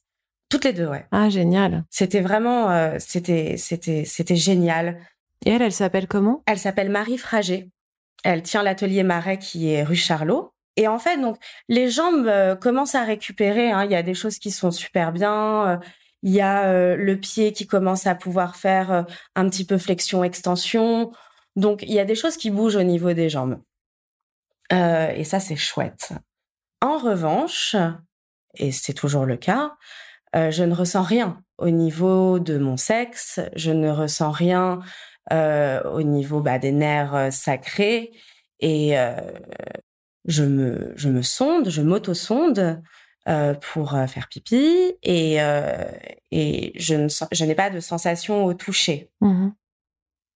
Toutes 0.49 0.65
les 0.65 0.73
deux, 0.73 0.87
ouais. 0.87 1.07
Ah, 1.11 1.29
génial. 1.29 1.85
C'était 1.89 2.19
vraiment, 2.19 2.69
euh, 2.69 2.97
c'était, 2.99 3.55
c'était, 3.57 4.03
c'était 4.05 4.35
génial. 4.35 4.99
Et 5.45 5.51
elle, 5.51 5.61
elle 5.61 5.71
s'appelle 5.71 6.07
comment? 6.07 6.43
Elle 6.45 6.59
s'appelle 6.59 6.89
Marie 6.89 7.17
Frager. 7.17 7.69
Elle 8.23 8.43
tient 8.43 8.61
l'atelier 8.61 9.03
Marais 9.03 9.39
qui 9.39 9.71
est 9.71 9.83
rue 9.83 9.95
Charlot. 9.95 10.53
Et 10.77 10.87
en 10.87 10.99
fait, 10.99 11.17
donc, 11.17 11.37
les 11.67 11.89
jambes 11.89 12.27
euh, 12.27 12.55
commencent 12.55 12.95
à 12.95 13.03
récupérer. 13.03 13.71
Hein. 13.71 13.85
Il 13.85 13.91
y 13.91 13.95
a 13.95 14.03
des 14.03 14.13
choses 14.13 14.39
qui 14.39 14.51
sont 14.51 14.71
super 14.71 15.11
bien. 15.11 15.67
Euh, 15.67 15.77
il 16.23 16.31
y 16.31 16.41
a 16.41 16.95
le 16.95 17.17
pied 17.17 17.51
qui 17.51 17.65
commence 17.65 18.05
à 18.05 18.13
pouvoir 18.13 18.55
faire 18.55 19.07
un 19.35 19.49
petit 19.49 19.65
peu 19.65 19.79
flexion-extension. 19.79 21.11
Donc, 21.55 21.81
il 21.81 21.91
y 21.91 21.99
a 21.99 22.05
des 22.05 22.13
choses 22.13 22.37
qui 22.37 22.51
bougent 22.51 22.75
au 22.75 22.83
niveau 22.83 23.13
des 23.13 23.27
jambes. 23.27 23.59
et 24.69 25.23
ça, 25.23 25.39
c'est 25.39 25.55
chouette. 25.55 26.13
En 26.79 26.99
revanche, 26.99 27.75
et 28.55 28.71
c'est 28.71 28.93
toujours 28.93 29.25
le 29.25 29.37
cas, 29.37 29.75
euh, 30.35 30.51
je 30.51 30.63
ne 30.63 30.73
ressens 30.73 31.03
rien 31.03 31.43
au 31.57 31.69
niveau 31.69 32.39
de 32.39 32.57
mon 32.57 32.77
sexe, 32.77 33.39
je 33.55 33.71
ne 33.71 33.89
ressens 33.89 34.31
rien 34.31 34.79
euh, 35.31 35.81
au 35.83 36.01
niveau 36.01 36.41
bah, 36.41 36.57
des 36.57 36.71
nerfs 36.71 37.15
euh, 37.15 37.31
sacrés 37.31 38.11
et 38.59 38.95
je 40.25 40.43
me 40.43 40.93
je 40.95 41.09
me 41.09 41.21
sonde, 41.21 41.69
je 41.69 41.81
m'auto-sonde 41.81 42.81
pour 43.61 43.91
faire 44.07 44.27
pipi 44.29 44.93
et 45.03 45.37
et 46.31 46.73
je 46.75 46.95
ne 46.95 47.07
je 47.31 47.45
n'ai 47.45 47.55
pas 47.55 47.69
de 47.69 47.79
sensation 47.79 48.45
au 48.45 48.53
toucher. 48.53 49.09
Mmh 49.21 49.49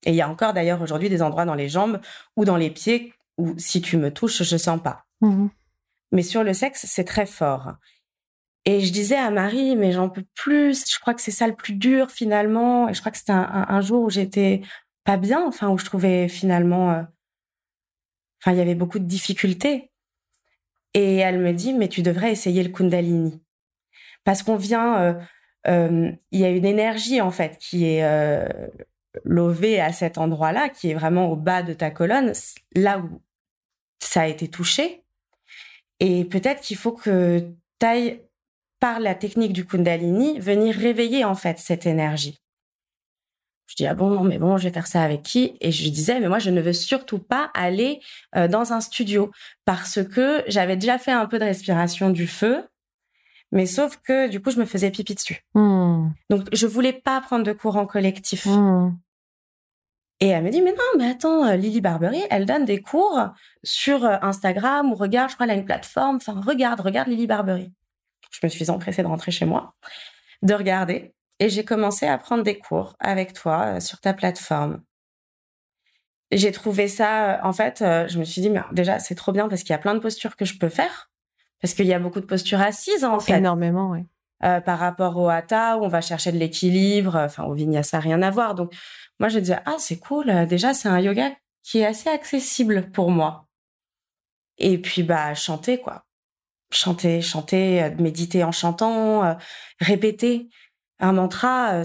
et 0.06 0.12
il 0.12 0.16
y 0.16 0.22
a 0.22 0.30
encore 0.30 0.54
d'ailleurs 0.54 0.82
aujourd'hui 0.82 1.10
des 1.10 1.22
endroits 1.22 1.46
dans 1.46 1.56
les 1.56 1.68
jambes 1.68 2.00
ou 2.38 2.46
dans 2.46 2.58
les 2.58 2.70
pieds 2.70 3.14
où 3.38 3.54
si 3.58 3.82
tu 3.82 3.98
me 3.98 4.14
touches, 4.14 4.44
je 4.44 4.58
sens 4.58 4.82
pas. 4.82 5.06
Mmh 5.22 5.48
Mais 6.12 6.22
sur 6.22 6.44
le 6.44 6.54
sexe, 6.54 6.86
c'est 6.88 7.04
très 7.04 7.26
fort. 7.26 7.74
Et 8.66 8.82
je 8.82 8.92
disais 8.92 9.18
à 9.18 9.30
Marie, 9.30 9.76
mais 9.76 9.92
j'en 9.92 10.10
peux 10.10 10.26
plus. 10.34 10.86
Je 10.90 11.00
crois 11.00 11.14
que 11.14 11.22
c'est 11.22 11.32
ça 11.32 11.48
le 11.48 11.56
plus 11.56 11.74
dur 11.74 12.10
finalement. 12.10 12.90
Et 12.90 12.94
je 12.94 13.00
crois 13.00 13.12
que 13.12 13.18
c'était 13.18 13.34
un, 13.34 13.82
jour 13.82 14.04
où 14.04 14.10
j'étais 14.10 14.62
pas 15.04 15.18
bien, 15.18 15.46
enfin 15.46 15.70
où 15.70 15.78
je 15.78 15.86
trouvais 15.86 16.28
finalement, 16.28 16.92
euh, 16.92 17.04
enfin 18.46 18.56
il 18.56 18.60
y 18.60 18.62
avait 18.62 18.76
beaucoup 18.76 19.00
de 19.00 19.06
difficultés. 19.06 19.92
Et 20.94 21.18
elle 21.18 21.40
me 21.40 21.52
dit, 21.52 21.74
mais 21.74 21.90
tu 21.90 22.02
devrais 22.02 22.32
essayer 22.32 22.64
le 22.64 22.70
Kundalini, 22.70 23.42
parce 24.24 24.44
qu'on 24.44 24.56
vient, 24.56 24.98
euh, 25.02 25.14
euh, 25.68 26.12
il 26.32 26.40
y 26.40 26.46
a 26.46 26.50
une 26.50 26.66
énergie 26.66 27.20
en 27.20 27.32
fait 27.32 27.58
qui 27.58 27.86
est 27.86 28.02
lovée 29.24 29.82
à 29.82 29.92
cet 29.92 30.18
endroit-là, 30.18 30.70
qui 30.70 30.92
est 30.92 30.94
vraiment 30.94 31.30
au 31.32 31.36
bas 31.36 31.64
de 31.64 31.74
ta 31.74 31.92
colonne, 31.92 32.32
là 32.76 33.00
où 33.00 33.22
ça 34.00 34.22
a 34.22 34.28
été 34.28 34.48
touché. 34.48 35.04
Et 36.00 36.26
peut-être 36.26 36.62
qu'il 36.62 36.78
faut 36.78 36.92
que 36.92 37.40
tu 37.80 37.86
ailles 37.86 38.22
par 38.80 39.00
la 39.00 39.16
technique 39.16 39.54
du 39.54 39.66
Kundalini, 39.66 40.40
venir 40.40 40.76
réveiller 40.76 41.26
en 41.26 41.36
fait 41.36 41.58
cette 41.60 41.86
énergie. 41.86 42.40
Je 43.68 43.76
dis 43.76 43.88
ah 43.88 43.96
bon 43.96 44.24
mais 44.24 44.38
bon 44.38 44.58
je 44.58 44.68
vais 44.68 44.74
faire 44.74 44.88
ça 44.88 45.02
avec 45.02 45.24
qui? 45.24 45.58
Et 45.62 45.72
je 45.72 45.90
disais 45.90 46.20
mais 46.20 46.28
moi 46.28 46.40
je 46.40 46.50
ne 46.50 46.62
veux 46.62 46.74
surtout 46.74 47.20
pas 47.20 47.52
aller 47.54 48.00
euh, 48.36 48.48
dans 48.48 48.74
un 48.74 48.82
studio 48.82 49.32
parce 49.66 50.04
que 50.04 50.44
j'avais 50.48 50.78
déjà 50.78 50.98
fait 50.98 51.12
un 51.12 51.26
peu 51.26 51.40
de 51.40 51.44
respiration 51.46 52.10
du 52.10 52.28
feu 52.28 52.64
mais 53.52 53.66
sauf 53.66 53.98
que 53.98 54.28
du 54.28 54.42
coup 54.42 54.52
je 54.52 54.60
me 54.60 54.66
faisais 54.66 54.92
pipi 54.92 55.16
dessus 55.16 55.42
hmm. 55.54 56.10
donc 56.30 56.48
je 56.52 56.68
voulais 56.68 56.94
pas 56.94 57.22
prendre 57.22 57.44
de 57.44 57.54
cours 57.54 57.78
en 57.78 57.86
collectif 57.86 58.46
hmm. 58.48 58.92
et 60.20 60.28
elle 60.28 60.44
me 60.44 60.50
dit 60.50 60.62
mais 60.62 60.74
non 60.74 60.98
mais 60.98 61.12
attends 61.12 61.46
euh, 61.46 61.56
Lily 61.56 61.82
Barbery 61.82 62.24
elle 62.32 62.46
donne 62.46 62.66
des 62.66 62.82
cours 62.82 63.30
sur 63.64 64.04
euh, 64.04 64.18
Instagram 64.22 64.92
ou 64.92 64.96
regarde 64.96 65.30
je 65.30 65.36
crois 65.36 65.46
elle 65.46 65.52
a 65.52 65.56
une 65.56 65.66
plateforme 65.66 66.18
enfin 66.18 66.40
regarde 66.42 66.82
regarde 66.82 67.08
Lily 67.08 67.28
Barbery 67.28 67.72
je 68.36 68.46
me 68.46 68.50
suis 68.50 68.70
empressée 68.70 69.02
de 69.02 69.08
rentrer 69.08 69.32
chez 69.32 69.46
moi, 69.46 69.76
de 70.42 70.54
regarder. 70.54 71.14
Et 71.40 71.50
j'ai 71.50 71.66
commencé 71.66 72.08
à 72.08 72.18
prendre 72.18 72.44
des 72.44 72.58
cours 72.58 72.96
avec 73.00 73.34
toi 73.34 73.66
euh, 73.66 73.80
sur 73.80 74.00
ta 74.00 74.14
plateforme. 74.14 74.82
J'ai 76.32 76.52
trouvé 76.52 76.88
ça, 76.88 77.36
euh, 77.36 77.38
en 77.44 77.54
fait, 77.54 77.82
euh, 77.82 78.08
je 78.08 78.20
me 78.20 78.24
suis 78.24 78.42
dit, 78.42 78.50
mais 78.50 78.62
déjà, 78.72 79.00
c'est 79.00 79.16
trop 79.16 79.32
bien 79.32 79.50
parce 79.50 79.62
qu'il 79.62 79.72
y 79.72 79.74
a 79.74 79.80
plein 79.80 79.94
de 79.94 80.00
postures 80.00 80.36
que 80.36 80.46
je 80.46 80.58
peux 80.58 80.70
faire. 80.70 81.12
Parce 81.62 81.74
qu'il 81.74 81.88
y 81.88 81.94
a 81.94 82.00
beaucoup 82.00 82.20
de 82.20 82.26
postures 82.26 82.62
assises, 82.62 83.04
en 83.04 83.20
fait. 83.20 83.38
Énormément, 83.38 83.92
oui. 83.92 84.06
par 84.40 84.78
rapport 84.78 85.18
au 85.18 85.30
hatha, 85.30 85.78
où 85.78 85.86
on 85.86 85.88
va 85.88 86.02
chercher 86.02 86.32
de 86.32 86.38
l'équilibre. 86.38 87.16
Enfin, 87.16 87.44
au 87.46 87.54
vinyasa, 87.54 88.00
rien 88.00 88.22
à 88.22 88.30
voir. 88.30 88.56
Donc, 88.56 88.74
moi, 89.20 89.30
je 89.30 89.40
disais, 89.40 89.58
ah, 89.66 89.76
c'est 89.80 89.98
cool. 89.98 90.46
Déjà, 90.48 90.74
c'est 90.74 90.90
un 90.90 91.00
yoga 91.00 91.32
qui 91.64 91.80
est 91.80 91.86
assez 91.86 92.10
accessible 92.10 92.92
pour 92.92 93.10
moi. 93.10 93.48
Et 94.58 94.78
puis, 94.78 95.02
bah, 95.04 95.34
chanter, 95.34 95.80
quoi 95.80 96.06
chanter, 96.72 97.22
chanter, 97.22 97.90
méditer 98.00 98.44
en 98.44 98.52
chantant, 98.52 99.38
répéter 99.80 100.50
un 101.00 101.12
mantra. 101.14 101.82
Euh, 101.82 101.84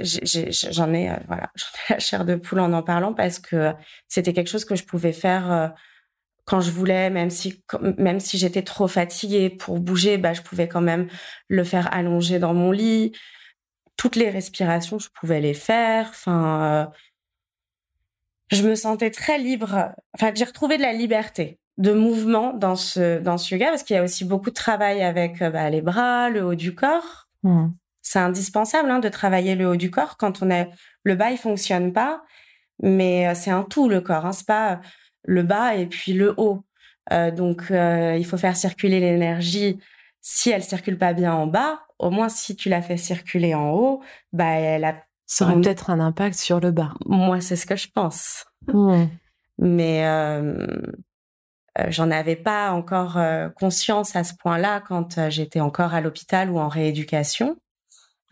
j'en 0.00 0.92
ai, 0.92 1.10
voilà, 1.26 1.50
j'en 1.56 1.66
ai 1.66 1.94
la 1.94 1.98
chair 1.98 2.24
de 2.24 2.34
poule 2.34 2.60
en 2.60 2.72
en 2.72 2.82
parlant 2.82 3.14
parce 3.14 3.38
que 3.38 3.72
c'était 4.08 4.32
quelque 4.32 4.50
chose 4.50 4.64
que 4.64 4.76
je 4.76 4.84
pouvais 4.84 5.12
faire 5.12 5.74
quand 6.44 6.60
je 6.60 6.70
voulais, 6.70 7.10
même 7.10 7.30
si 7.30 7.62
même 7.98 8.20
si 8.20 8.38
j'étais 8.38 8.62
trop 8.62 8.88
fatiguée 8.88 9.50
pour 9.50 9.80
bouger, 9.80 10.16
bah 10.16 10.32
je 10.32 10.42
pouvais 10.42 10.66
quand 10.66 10.80
même 10.80 11.08
le 11.48 11.62
faire 11.62 11.92
allonger 11.92 12.38
dans 12.38 12.54
mon 12.54 12.72
lit. 12.72 13.12
Toutes 13.96 14.16
les 14.16 14.30
respirations, 14.30 14.98
je 14.98 15.08
pouvais 15.10 15.40
les 15.40 15.54
faire. 15.54 16.08
Enfin, 16.10 16.90
je 18.50 18.62
me 18.62 18.74
sentais 18.74 19.10
très 19.10 19.38
libre. 19.38 19.92
Enfin, 20.14 20.32
j'ai 20.34 20.44
retrouvé 20.44 20.78
de 20.78 20.82
la 20.82 20.92
liberté 20.92 21.58
de 21.78 21.92
mouvement 21.92 22.52
dans 22.52 22.76
ce 22.76 23.20
dans 23.20 23.38
ce 23.38 23.54
yoga 23.54 23.68
parce 23.68 23.84
qu'il 23.84 23.94
y 23.94 23.98
a 23.98 24.02
aussi 24.02 24.24
beaucoup 24.24 24.50
de 24.50 24.54
travail 24.54 25.02
avec 25.02 25.40
euh, 25.42 25.50
bah, 25.50 25.70
les 25.70 25.80
bras, 25.80 26.28
le 26.28 26.42
haut 26.44 26.54
du 26.54 26.74
corps. 26.74 27.28
Hmm. 27.42 27.68
C'est 28.08 28.18
indispensable 28.18 28.90
hein, 28.90 29.00
de 29.00 29.08
travailler 29.08 29.54
le 29.54 29.68
haut 29.68 29.76
du 29.76 29.90
corps 29.90 30.16
quand 30.16 30.42
on 30.42 30.50
est 30.50 30.70
le 31.04 31.14
bas 31.14 31.30
il 31.30 31.38
fonctionne 31.38 31.92
pas, 31.92 32.22
mais 32.82 33.28
euh, 33.28 33.34
c'est 33.34 33.50
un 33.50 33.62
tout 33.62 33.88
le 33.88 34.00
corps. 34.00 34.26
Hein, 34.26 34.32
c'est 34.32 34.46
pas 34.46 34.72
euh, 34.72 34.76
le 35.24 35.42
bas 35.42 35.74
et 35.74 35.86
puis 35.86 36.12
le 36.12 36.34
haut. 36.36 36.64
donc 37.10 37.66
il 37.70 38.24
faut 38.24 38.36
faire 38.36 38.56
circuler 38.56 39.00
l'énergie. 39.00 39.78
Si 40.20 40.50
elle 40.50 40.62
circule 40.62 40.98
pas 40.98 41.12
bien 41.12 41.32
en 41.34 41.46
bas, 41.46 41.80
au 41.98 42.10
moins 42.10 42.28
si 42.28 42.56
tu 42.56 42.68
la 42.68 42.82
fais 42.82 42.96
circuler 42.96 43.54
en 43.54 43.70
haut, 43.72 44.02
bah 44.32 44.54
elle 44.56 44.84
a 44.84 44.94
ça 45.26 45.44
aurait 45.44 45.60
peut-être 45.60 45.90
un 45.90 46.00
impact 46.00 46.36
sur 46.36 46.58
le 46.58 46.70
bas. 46.70 46.94
Moi, 47.04 47.42
c'est 47.42 47.54
ce 47.54 47.66
que 47.66 47.76
je 47.76 47.88
pense. 47.94 48.46
Mais 49.58 50.06
euh, 50.06 50.66
j'en 51.88 52.10
avais 52.10 52.36
pas 52.36 52.72
encore 52.72 53.18
euh, 53.18 53.48
conscience 53.50 54.16
à 54.16 54.24
ce 54.24 54.34
point-là 54.34 54.80
quand 54.80 55.18
euh, 55.18 55.30
j'étais 55.30 55.60
encore 55.60 55.94
à 55.94 56.00
l'hôpital 56.00 56.50
ou 56.50 56.58
en 56.58 56.68
rééducation. 56.68 57.56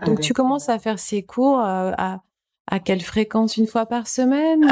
Donc 0.04 0.20
tu 0.20 0.34
commences 0.34 0.68
à 0.68 0.78
faire 0.78 0.98
ces 0.98 1.22
cours 1.22 1.58
à, 1.60 2.20
À 2.66 2.80
quelle 2.80 3.02
fréquence? 3.02 3.56
Une 3.56 3.66
fois 3.66 3.86
par 3.86 4.08
semaine? 4.08 4.64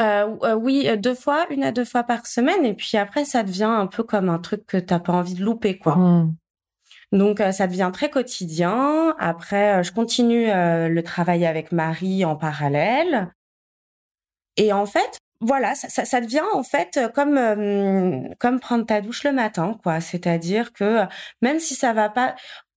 Oui, 0.61 0.89
deux 0.99 1.15
fois, 1.15 1.47
une 1.51 1.65
à 1.65 1.73
deux 1.73 1.85
fois 1.85 2.03
par 2.03 2.27
semaine. 2.27 2.65
Et 2.65 2.75
puis 2.75 2.97
après, 2.97 3.25
ça 3.25 3.43
devient 3.43 3.65
un 3.65 3.87
peu 3.87 4.03
comme 4.03 4.29
un 4.29 4.39
truc 4.39 4.67
que 4.67 4.77
t'as 4.77 4.99
pas 4.99 5.13
envie 5.13 5.35
de 5.35 5.45
louper, 5.45 5.79
quoi. 5.79 5.97
Mmh. 5.97 6.35
Donc 7.13 7.41
ça 7.53 7.67
devient 7.67 7.91
très 7.93 8.11
quotidien. 8.11 9.15
Après, 9.19 9.83
je 9.85 9.93
continue 9.93 10.47
le 10.47 11.01
travail 11.03 11.47
avec 11.47 11.73
Marie 11.73 12.25
en 12.25 12.37
parallèle. 12.37 13.33
Et 14.57 14.73
en 14.73 14.87
fait, 14.87 15.19
voilà, 15.41 15.75
ça, 15.75 16.05
ça, 16.05 16.21
devient 16.21 16.43
en 16.55 16.63
fait 16.63 17.01
comme 17.15 17.39
comme 18.39 18.61
prendre 18.61 18.87
ta 18.87 19.01
douche 19.01 19.25
le 19.25 19.33
matin, 19.33 19.79
quoi. 19.83 20.01
C'est-à-dire 20.01 20.73
que 20.73 21.03
même 21.43 21.61
si 21.61 21.75
ça 21.75 21.93
va 21.93 22.09
pas, 22.09 22.35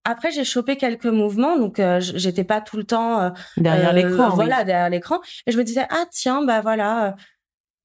après, 0.09 0.31
j'ai 0.31 0.45
chopé 0.45 0.77
quelques 0.77 1.05
mouvements, 1.05 1.57
donc 1.57 1.79
euh, 1.79 1.99
j'étais 1.99 2.45
pas 2.45 2.61
tout 2.61 2.77
le 2.77 2.85
temps 2.85 3.19
euh, 3.19 3.29
derrière 3.57 3.91
l'écran. 3.91 4.29
Voilà, 4.29 4.63
derrière 4.63 4.89
l'écran. 4.89 5.19
Et 5.45 5.51
je 5.51 5.57
me 5.57 5.63
disais 5.65 5.85
ah 5.89 6.05
tiens 6.09 6.45
bah 6.45 6.61
voilà, 6.61 7.15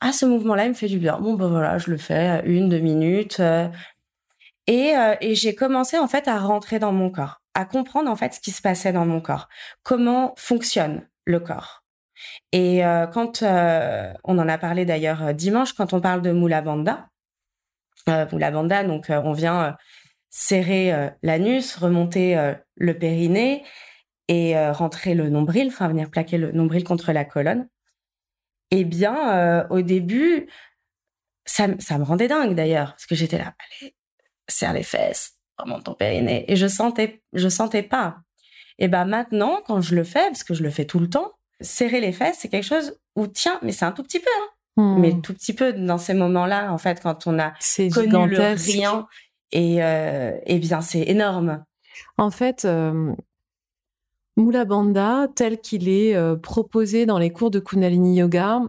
ah 0.01 0.13
ce 0.13 0.25
mouvement-là 0.25 0.67
il 0.67 0.69
me 0.69 0.75
fait 0.75 0.87
du 0.87 0.99
bien. 0.99 1.19
Bon 1.19 1.35
bah 1.35 1.49
voilà, 1.49 1.79
je 1.79 1.91
le 1.91 1.97
fais 1.97 2.43
une 2.45 2.69
deux 2.69 2.79
minutes. 2.79 3.43
et, 4.69 4.95
et 5.21 5.35
j'ai 5.35 5.55
commencé 5.57 5.99
en 5.99 6.07
fait 6.07 6.29
à 6.29 6.39
rentrer 6.39 6.79
dans 6.79 6.93
mon 6.93 7.11
corps, 7.11 7.41
à 7.55 7.65
comprendre 7.65 8.09
en 8.09 8.15
fait 8.15 8.35
ce 8.35 8.41
qui 8.41 8.53
se 8.53 8.63
passait 8.63 8.93
dans 8.93 9.05
mon 9.05 9.21
corps, 9.21 9.49
comment 9.83 10.33
fonctionne 10.37 11.03
le 11.25 11.41
corps. 11.41 11.83
Et 12.53 12.83
quand 13.13 13.43
on 13.43 14.39
en 14.39 14.49
a 14.49 14.59
parlé 14.59 14.85
d'ailleurs 14.85 15.35
dimanche, 15.35 15.73
quand 15.73 15.93
on 15.93 16.01
parle 16.01 16.23
de 16.23 16.31
Moula 16.31 16.63
Banda, 16.63 17.09
Moula 18.07 18.51
Banda, 18.53 18.85
donc 18.85 19.07
on 19.09 19.33
vient 19.33 19.77
serrer 20.33 20.93
euh, 20.95 21.11
l'anus, 21.23 21.77
remonter 21.77 22.37
euh, 22.37 22.55
le 22.77 22.99
périnée 22.99 23.63
et 24.29 24.57
euh, 24.57 24.73
rentrer 24.73 25.15
le 25.15 25.29
nombril, 25.29 25.69
enfin 25.69 25.87
venir 25.89 26.11
plaquer 26.11 26.39
le 26.39 26.51
nombril 26.53 26.83
contre 26.83 27.13
la 27.13 27.25
colonne. 27.25 27.69
Eh 28.71 28.85
bien, 28.85 29.67
au 29.69 29.83
début, 29.83 30.49
ça, 31.45 31.67
ça 31.79 31.99
me 31.99 32.05
rendait 32.05 32.29
dingue 32.29 32.55
d'ailleurs, 32.55 32.93
parce 32.93 33.05
que 33.05 33.15
j'étais 33.15 33.37
là, 33.37 33.55
allez, 33.83 33.95
serre 34.49 34.73
les 34.73 34.83
fesses, 34.83 35.35
remonte 35.59 35.85
ton 35.85 35.93
périnée, 35.93 36.51
et 36.51 36.57
je 36.57 36.67
sentais, 36.67 37.23
je 37.35 37.51
sentais 37.51 37.83
pas. 37.83 38.17
Et 38.79 38.89
ben 38.89 39.05
maintenant, 39.05 39.61
quand 39.67 39.83
je 39.83 39.95
le 39.95 40.05
fais, 40.05 40.27
parce 40.29 40.43
que 40.43 40.55
je 40.55 40.63
le 40.63 40.71
fais 40.71 40.87
tout 40.87 41.01
le 41.01 41.11
temps, 41.11 41.33
serrer 41.61 42.01
les 42.01 42.13
fesses, 42.13 42.39
c'est 42.39 42.49
quelque 42.49 42.65
chose 42.65 42.99
où 43.15 43.27
tiens, 43.27 43.59
mais 43.61 43.73
c'est 43.73 43.85
un 43.85 43.93
tout 43.93 44.05
petit 44.05 44.21
peu, 44.21 44.31
hein. 44.79 44.97
mais 44.99 45.13
hmm. 45.13 45.21
tout 45.21 45.35
petit 45.35 45.53
peu 45.53 45.75
dans 45.75 45.99
ces 45.99 46.15
moments-là, 46.15 46.73
en 46.73 46.79
fait, 46.79 47.03
quand 47.03 47.27
on 47.27 47.39
a 47.39 47.53
connu 47.93 48.29
le 48.29 48.55
rien 48.55 49.07
et, 49.53 49.83
euh, 49.83 50.33
eh 50.47 50.59
bien, 50.59 50.81
c'est 50.81 51.03
énorme. 51.03 51.65
En 52.17 52.31
fait, 52.31 52.65
euh, 52.65 53.13
Mula 54.37 54.65
Bandha, 54.65 55.29
tel 55.35 55.61
qu'il 55.61 55.89
est 55.89 56.15
euh, 56.15 56.37
proposé 56.37 57.07
dans 57.07 57.19
les 57.19 57.31
cours 57.31 57.51
de 57.51 57.61
Kundalini 57.61 58.17
Yoga, 58.17 58.63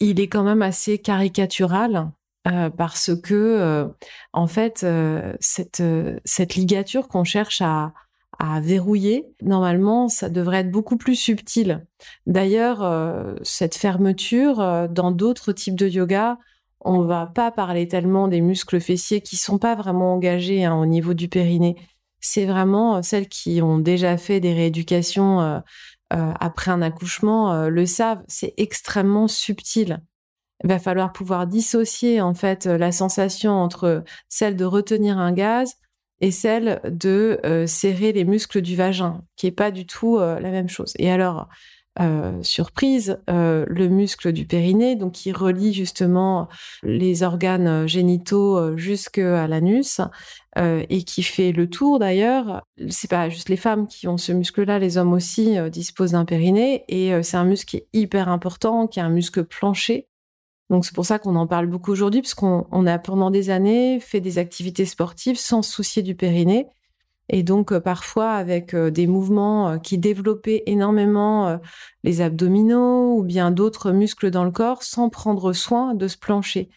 il 0.00 0.20
est 0.20 0.28
quand 0.28 0.42
même 0.42 0.62
assez 0.62 0.98
caricatural 0.98 2.10
parce 2.76 3.10
que, 3.20 3.88
en 4.32 4.46
fait, 4.46 4.86
cette, 5.40 5.82
cette 6.24 6.54
ligature 6.54 7.08
qu'on 7.08 7.24
cherche 7.24 7.60
à 7.60 7.92
verrouiller, 8.60 9.26
normalement, 9.42 10.06
ça 10.08 10.28
devrait 10.28 10.58
être 10.58 10.70
beaucoup 10.70 10.96
plus 10.96 11.16
subtil. 11.16 11.84
D'ailleurs, 12.26 13.34
cette 13.42 13.74
fermeture, 13.74 14.88
dans 14.88 15.10
d'autres 15.10 15.50
types 15.50 15.74
de 15.74 15.88
yoga, 15.88 16.38
on 16.86 17.02
va 17.02 17.26
pas 17.26 17.50
parler 17.50 17.88
tellement 17.88 18.28
des 18.28 18.40
muscles 18.40 18.80
fessiers 18.80 19.20
qui 19.20 19.36
sont 19.36 19.58
pas 19.58 19.74
vraiment 19.74 20.14
engagés 20.14 20.64
hein, 20.64 20.76
au 20.76 20.86
niveau 20.86 21.14
du 21.14 21.28
périnée. 21.28 21.76
C'est 22.20 22.46
vraiment 22.46 22.96
euh, 22.96 23.02
celles 23.02 23.28
qui 23.28 23.60
ont 23.60 23.78
déjà 23.78 24.16
fait 24.16 24.40
des 24.40 24.54
rééducations 24.54 25.40
euh, 25.40 25.58
euh, 26.12 26.32
après 26.38 26.70
un 26.70 26.82
accouchement 26.82 27.66
le 27.66 27.86
savent. 27.86 28.22
C'est 28.28 28.54
extrêmement 28.56 29.26
subtil. 29.26 30.00
Il 30.62 30.68
va 30.68 30.78
falloir 30.78 31.12
pouvoir 31.12 31.46
dissocier 31.46 32.20
en 32.20 32.32
fait 32.32 32.66
la 32.66 32.92
sensation 32.92 33.52
entre 33.52 34.04
celle 34.28 34.56
de 34.56 34.64
retenir 34.64 35.18
un 35.18 35.32
gaz 35.32 35.74
et 36.20 36.30
celle 36.30 36.80
de 36.84 37.38
serrer 37.66 38.12
les 38.12 38.24
muscles 38.24 38.62
du 38.62 38.74
vagin, 38.74 39.22
qui 39.36 39.48
est 39.48 39.52
pas 39.52 39.70
du 39.70 39.84
tout 39.84 40.18
la 40.18 40.50
même 40.50 40.68
chose. 40.68 40.94
Et 40.98 41.10
alors, 41.10 41.48
euh, 42.00 42.42
surprise, 42.42 43.18
euh, 43.30 43.64
le 43.68 43.88
muscle 43.88 44.32
du 44.32 44.46
périnée, 44.46 44.96
donc 44.96 45.12
qui 45.12 45.32
relie 45.32 45.72
justement 45.72 46.48
les 46.82 47.22
organes 47.22 47.86
génitaux 47.86 48.76
jusqu'à 48.76 49.46
l'anus 49.46 50.00
et 50.58 51.02
qui 51.04 51.22
fait 51.22 51.52
le 51.52 51.68
tour 51.68 51.98
d'ailleurs. 51.98 52.62
C'est 52.88 53.10
pas 53.10 53.28
juste 53.28 53.50
les 53.50 53.56
femmes 53.56 53.86
qui 53.86 54.08
ont 54.08 54.16
ce 54.16 54.32
muscle-là, 54.32 54.78
les 54.78 54.96
hommes 54.96 55.12
aussi 55.12 55.56
disposent 55.70 56.12
d'un 56.12 56.24
périnée 56.24 56.84
et 56.88 57.22
c'est 57.22 57.36
un 57.36 57.44
muscle 57.44 57.66
qui 57.66 57.76
est 57.76 57.88
hyper 57.92 58.28
important, 58.28 58.86
qui 58.86 58.98
est 58.98 59.02
un 59.02 59.10
muscle 59.10 59.44
plancher. 59.44 60.08
Donc 60.70 60.84
c'est 60.84 60.94
pour 60.94 61.06
ça 61.06 61.18
qu'on 61.18 61.36
en 61.36 61.46
parle 61.46 61.66
beaucoup 61.66 61.92
aujourd'hui, 61.92 62.22
parce 62.22 62.34
qu'on 62.34 62.86
a 62.86 62.98
pendant 62.98 63.30
des 63.30 63.50
années 63.50 64.00
fait 64.00 64.20
des 64.20 64.38
activités 64.38 64.84
sportives 64.84 65.38
sans 65.38 65.62
se 65.62 65.72
soucier 65.72 66.02
du 66.02 66.14
périnée. 66.14 66.68
Et 67.28 67.42
donc, 67.42 67.72
euh, 67.72 67.80
parfois, 67.80 68.32
avec 68.32 68.74
euh, 68.74 68.90
des 68.90 69.06
mouvements 69.06 69.70
euh, 69.70 69.78
qui 69.78 69.98
développaient 69.98 70.62
énormément 70.66 71.58
les 72.04 72.20
abdominaux 72.20 73.18
ou 73.18 73.24
bien 73.24 73.50
d'autres 73.50 73.90
muscles 73.90 74.30
dans 74.30 74.44
le 74.44 74.50
corps 74.50 74.82
sans 74.82 75.08
prendre 75.08 75.52
soin 75.52 75.94
de 75.94 76.08
ce 76.08 76.16
plancher. 76.16 76.70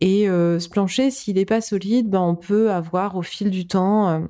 Et 0.00 0.26
ce 0.26 0.68
plancher, 0.68 1.10
s'il 1.10 1.34
n'est 1.34 1.44
pas 1.44 1.60
solide, 1.60 2.08
ben, 2.08 2.20
on 2.20 2.34
peut 2.34 2.70
avoir 2.70 3.16
au 3.16 3.22
fil 3.22 3.50
du 3.50 3.66
temps 3.66 4.22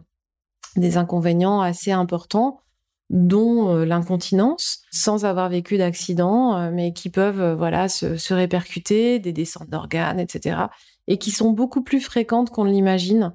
des 0.74 0.96
inconvénients 0.96 1.60
assez 1.60 1.92
importants, 1.92 2.60
dont 3.08 3.76
l'incontinence, 3.84 4.82
sans 4.90 5.24
avoir 5.24 5.48
vécu 5.48 5.78
d'accident, 5.78 6.72
mais 6.72 6.92
qui 6.92 7.08
peuvent 7.08 7.56
voilà 7.56 7.88
se, 7.88 8.16
se 8.16 8.34
répercuter, 8.34 9.20
des 9.20 9.32
descentes 9.32 9.70
d'organes, 9.70 10.18
etc., 10.18 10.62
et 11.06 11.18
qui 11.18 11.30
sont 11.30 11.50
beaucoup 11.50 11.82
plus 11.82 12.00
fréquentes 12.00 12.50
qu'on 12.50 12.64
l'imagine 12.64 13.32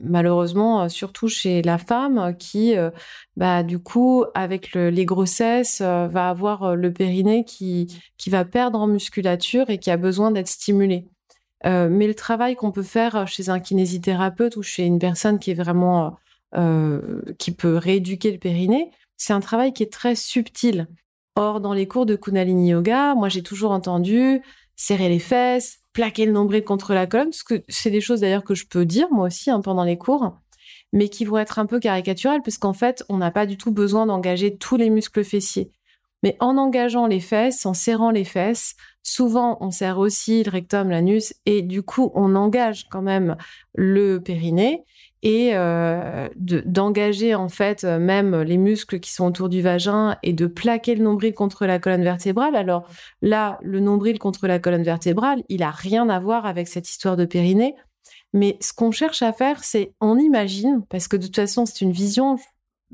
malheureusement, 0.00 0.82
euh, 0.82 0.88
surtout 0.88 1.28
chez 1.28 1.62
la 1.62 1.78
femme 1.78 2.36
qui, 2.38 2.76
euh, 2.76 2.90
bah, 3.36 3.62
du 3.62 3.78
coup, 3.78 4.24
avec 4.34 4.74
les 4.74 5.04
grossesses, 5.04 5.80
euh, 5.80 6.08
va 6.08 6.28
avoir 6.28 6.76
le 6.76 6.92
périnée 6.92 7.44
qui, 7.44 7.88
qui 8.16 8.30
va 8.30 8.44
perdre 8.44 8.80
en 8.80 8.86
musculature 8.86 9.70
et 9.70 9.78
qui 9.78 9.90
a 9.90 9.96
besoin 9.96 10.30
d'être 10.30 10.48
stimulé. 10.48 11.06
mais 11.64 12.08
le 12.08 12.14
travail 12.14 12.56
qu'on 12.56 12.72
peut 12.72 12.82
faire 12.82 13.28
chez 13.28 13.48
un 13.48 13.60
kinésithérapeute 13.60 14.56
ou 14.56 14.62
chez 14.62 14.84
une 14.84 14.98
personne 14.98 15.38
qui 15.38 15.52
est 15.52 15.54
vraiment 15.54 16.16
qui 17.38 17.52
peut 17.52 17.76
rééduquer 17.76 18.32
le 18.32 18.38
périnée, 18.38 18.90
c'est 19.16 19.32
un 19.32 19.40
travail 19.40 19.72
qui 19.72 19.82
est 19.84 19.92
très 19.92 20.16
subtil. 20.16 20.88
Or, 21.36 21.60
dans 21.60 21.72
les 21.72 21.86
cours 21.86 22.04
de 22.04 22.16
Kundalini 22.16 22.70
Yoga, 22.70 23.14
moi 23.14 23.28
j'ai 23.28 23.42
toujours 23.42 23.70
entendu 23.70 24.42
serrer 24.76 25.08
les 25.08 25.20
fesses, 25.20 25.81
plaquer 25.92 26.26
le 26.26 26.32
nombril 26.32 26.64
contre 26.64 26.94
la 26.94 27.06
colonne, 27.06 27.30
parce 27.30 27.42
que 27.42 27.62
c'est 27.68 27.90
des 27.90 28.00
choses 28.00 28.20
d'ailleurs 28.20 28.44
que 28.44 28.54
je 28.54 28.66
peux 28.66 28.84
dire 28.84 29.08
moi 29.10 29.26
aussi 29.26 29.50
hein, 29.50 29.60
pendant 29.60 29.84
les 29.84 29.98
cours, 29.98 30.38
mais 30.92 31.08
qui 31.08 31.24
vont 31.24 31.38
être 31.38 31.58
un 31.58 31.66
peu 31.66 31.80
caricaturales, 31.80 32.42
parce 32.42 32.58
qu'en 32.58 32.72
fait, 32.72 33.04
on 33.08 33.18
n'a 33.18 33.30
pas 33.30 33.46
du 33.46 33.56
tout 33.56 33.72
besoin 33.72 34.06
d'engager 34.06 34.56
tous 34.56 34.76
les 34.76 34.90
muscles 34.90 35.24
fessiers. 35.24 35.70
Mais 36.22 36.36
en 36.38 36.56
engageant 36.56 37.06
les 37.06 37.20
fesses, 37.20 37.66
en 37.66 37.74
serrant 37.74 38.10
les 38.10 38.24
fesses, 38.24 38.76
souvent 39.02 39.58
on 39.60 39.70
serre 39.70 39.98
aussi 39.98 40.44
le 40.44 40.50
rectum, 40.50 40.88
l'anus, 40.88 41.34
et 41.46 41.62
du 41.62 41.82
coup 41.82 42.12
on 42.14 42.36
engage 42.36 42.86
quand 42.90 43.02
même 43.02 43.36
le 43.74 44.18
périnée 44.18 44.84
et 45.22 45.50
euh, 45.54 46.28
d'engager 46.36 47.34
en 47.34 47.48
fait 47.48 47.84
même 47.84 48.40
les 48.42 48.58
muscles 48.58 48.98
qui 48.98 49.12
sont 49.12 49.26
autour 49.26 49.48
du 49.48 49.62
vagin 49.62 50.16
et 50.22 50.32
de 50.32 50.46
plaquer 50.46 50.96
le 50.96 51.04
nombril 51.04 51.32
contre 51.32 51.64
la 51.66 51.78
colonne 51.78 52.02
vertébrale. 52.02 52.56
Alors 52.56 52.88
là, 53.20 53.58
le 53.62 53.78
nombril 53.78 54.18
contre 54.18 54.48
la 54.48 54.58
colonne 54.58 54.82
vertébrale, 54.82 55.44
il 55.48 55.62
a 55.62 55.70
rien 55.70 56.08
à 56.08 56.18
voir 56.18 56.44
avec 56.44 56.66
cette 56.66 56.88
histoire 56.88 57.16
de 57.16 57.24
périnée. 57.24 57.76
Mais 58.32 58.56
ce 58.60 58.72
qu'on 58.72 58.90
cherche 58.90 59.22
à 59.22 59.32
faire, 59.32 59.62
c'est 59.62 59.94
on 60.00 60.18
imagine, 60.18 60.84
parce 60.88 61.06
que 61.06 61.16
de 61.16 61.26
toute 61.26 61.36
façon 61.36 61.66
c'est 61.66 61.82
une 61.82 61.92
vision 61.92 62.38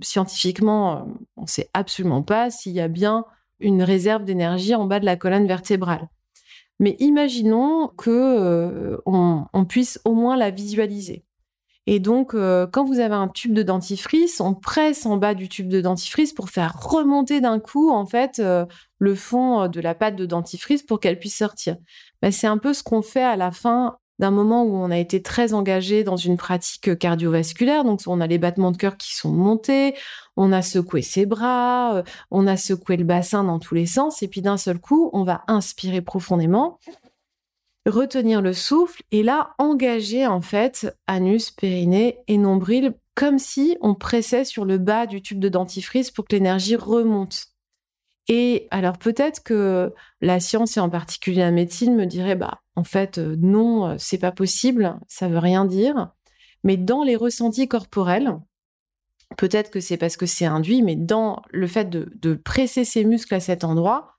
scientifiquement, 0.03 1.09
on 1.37 1.43
ne 1.43 1.47
sait 1.47 1.71
absolument 1.73 2.23
pas 2.23 2.51
s'il 2.51 2.73
y 2.73 2.81
a 2.81 2.89
bien 2.89 3.25
une 3.61 3.83
réserve 3.83 4.25
d'énergie 4.25 4.75
en 4.75 4.87
bas 4.87 5.01
de 5.01 5.05
la 5.05 5.17
colonne 5.17 5.47
vertébrale. 5.47 6.09
Mais 6.81 6.97
imaginons 7.01 7.89
que 7.97 8.11
euh, 8.11 8.99
on 9.07 9.65
puisse 9.65 10.01
au 10.05 10.15
moins 10.15 10.37
la 10.37 10.51
visualiser. 10.51 11.25
Et 11.91 12.01
donc, 12.01 12.35
euh, 12.35 12.67
quand 12.71 12.85
vous 12.85 12.99
avez 12.99 13.15
un 13.15 13.29
tube 13.29 13.55
de 13.55 13.63
dentifrice, 13.63 14.43
on 14.43 14.53
presse 14.53 15.07
en 15.07 15.17
bas 15.17 15.33
du 15.33 15.49
tube 15.49 15.71
de 15.71 15.81
dentifrice 15.81 16.35
pour 16.35 16.51
faire 16.51 16.79
remonter 16.79 17.41
d'un 17.41 17.61
coup, 17.61 17.91
en 17.91 18.05
fait, 18.05 18.41
euh, 18.41 18.67
le 18.99 19.15
fond 19.15 19.63
euh, 19.63 19.69
de 19.69 19.81
la 19.81 19.95
pâte 19.95 20.15
de 20.15 20.27
dentifrice 20.27 20.83
pour 20.83 21.01
qu'elle 21.01 21.19
puisse 21.19 21.39
sortir. 21.39 21.77
C'est 22.31 22.47
un 22.47 22.59
peu 22.59 22.75
ce 22.75 22.83
qu'on 22.83 23.01
fait 23.01 23.23
à 23.23 23.37
la 23.37 23.53
fin 23.53 23.97
d'un 24.19 24.31
moment 24.31 24.65
où 24.65 24.75
on 24.77 24.91
a 24.91 24.99
été 24.99 25.23
très 25.23 25.55
engagé 25.55 26.05
dans 26.05 26.17
une 26.17 26.37
pratique 26.37 26.99
cardiovasculaire. 26.99 27.85
Donc, 27.85 28.03
on 28.07 28.21
a 28.21 28.27
les 28.27 28.37
battements 28.37 28.71
de 28.71 28.77
cœur 28.77 28.99
qui 28.99 29.17
sont 29.17 29.33
montés, 29.33 29.95
on 30.37 30.53
a 30.53 30.61
secoué 30.61 31.01
ses 31.01 31.25
bras, 31.25 32.03
on 32.31 32.47
a 32.47 32.59
secoué 32.59 32.99
le 32.99 33.05
bassin 33.05 33.45
dans 33.45 33.59
tous 33.59 33.75
les 33.75 33.87
sens. 33.87 34.23
Et 34.23 34.29
puis, 34.29 34.43
d'un 34.43 34.59
seul 34.59 34.79
coup, 34.79 35.09
on 35.15 35.25
va 35.25 35.43
inspirer 35.49 36.03
profondément 36.03 36.81
retenir 37.87 38.43
le 38.43 38.53
souffle 38.53 39.03
et 39.11 39.23
là 39.23 39.55
engager 39.59 40.27
en 40.27 40.41
fait 40.41 40.95
anus, 41.07 41.51
périnée 41.51 42.19
et 42.27 42.39
nombril 42.39 42.95
comme 43.15 43.39
si 43.39 43.77
on 43.81 43.95
pressait 43.95 44.45
sur 44.45 44.65
le 44.65 44.79
bas 44.79 45.07
du 45.07 45.23
tube 45.23 45.41
de 45.41 45.49
dentifrice 45.49 46.11
pour 46.11 46.25
que 46.27 46.37
l'énergie 46.37 46.77
remonte. 46.77 47.47
Et 48.29 48.69
alors 48.71 48.99
peut-être 48.99 49.43
que 49.43 49.93
la 50.21 50.39
science 50.39 50.77
et 50.77 50.81
en 50.81 50.91
particulier 50.91 51.41
la 51.41 51.51
médecine 51.51 51.97
me 51.97 52.05
dirait 52.05 52.37
bah 52.37 52.61
en 52.77 52.85
fait 52.85 53.19
euh, 53.19 53.37
non, 53.39 53.97
c'est 53.99 54.19
pas 54.19 54.33
possible, 54.33 54.99
ça 55.09 55.29
veut 55.29 55.39
rien 55.39 55.65
dire. 55.65 56.11
Mais 56.65 56.77
dans 56.77 57.03
les 57.03 57.17
ressentis 57.17 57.69
corporels, 57.69 58.39
peut-être 59.37 59.71
que 59.71 59.81
c'est 59.81 59.97
parce 59.97 60.17
que 60.17 60.27
c'est 60.27 60.45
induit, 60.45 60.83
mais 60.83 60.97
dans 60.97 61.43
le 61.51 61.67
fait 61.67 61.89
de, 61.89 62.11
de 62.17 62.35
presser 62.35 62.85
ses 62.85 63.05
muscles 63.05 63.35
à 63.35 63.41
cet 63.41 63.65
endroit, 63.65 64.18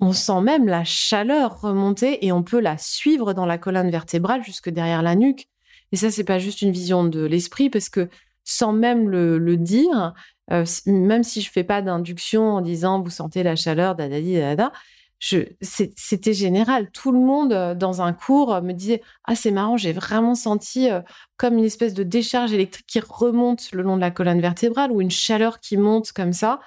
on 0.00 0.12
sent 0.12 0.40
même 0.42 0.66
la 0.66 0.84
chaleur 0.84 1.60
remonter 1.60 2.24
et 2.26 2.32
on 2.32 2.42
peut 2.42 2.60
la 2.60 2.76
suivre 2.78 3.32
dans 3.32 3.46
la 3.46 3.58
colonne 3.58 3.90
vertébrale 3.90 4.44
jusque 4.44 4.68
derrière 4.68 5.02
la 5.02 5.14
nuque. 5.14 5.48
Et 5.92 5.96
ça, 5.96 6.10
c'est 6.10 6.24
pas 6.24 6.38
juste 6.38 6.62
une 6.62 6.72
vision 6.72 7.04
de 7.04 7.24
l'esprit, 7.24 7.70
parce 7.70 7.88
que 7.88 8.08
sans 8.44 8.72
même 8.72 9.08
le, 9.08 9.56
dire, 9.56 10.14
euh, 10.50 10.64
même 10.86 11.22
si 11.22 11.40
je 11.40 11.50
fais 11.50 11.64
pas 11.64 11.82
d'induction 11.82 12.54
en 12.54 12.60
disant 12.60 13.00
vous 13.00 13.10
sentez 13.10 13.42
la 13.42 13.56
chaleur, 13.56 13.94
dadadi, 13.94 14.36
dada, 14.36 14.72
c'était 15.18 16.34
général. 16.34 16.90
Tout 16.90 17.12
le 17.12 17.18
monde 17.18 17.52
euh, 17.52 17.74
dans 17.74 18.02
un 18.02 18.12
cours 18.12 18.54
euh, 18.54 18.60
me 18.60 18.72
disait 18.72 19.02
ah 19.24 19.34
c'est 19.34 19.50
marrant, 19.50 19.76
j'ai 19.76 19.92
vraiment 19.92 20.34
senti 20.34 20.88
comme 21.36 21.58
une 21.58 21.64
espèce 21.64 21.94
de 21.94 22.02
décharge 22.02 22.52
électrique 22.52 22.86
qui 22.86 23.00
remonte 23.00 23.72
le 23.72 23.82
long 23.82 23.96
de 23.96 24.02
la 24.02 24.10
colonne 24.10 24.40
vertébrale 24.40 24.92
ou 24.92 25.00
une 25.00 25.10
chaleur 25.10 25.60
qui 25.60 25.76
monte 25.76 26.12
comme 26.12 26.32
ça. 26.32 26.60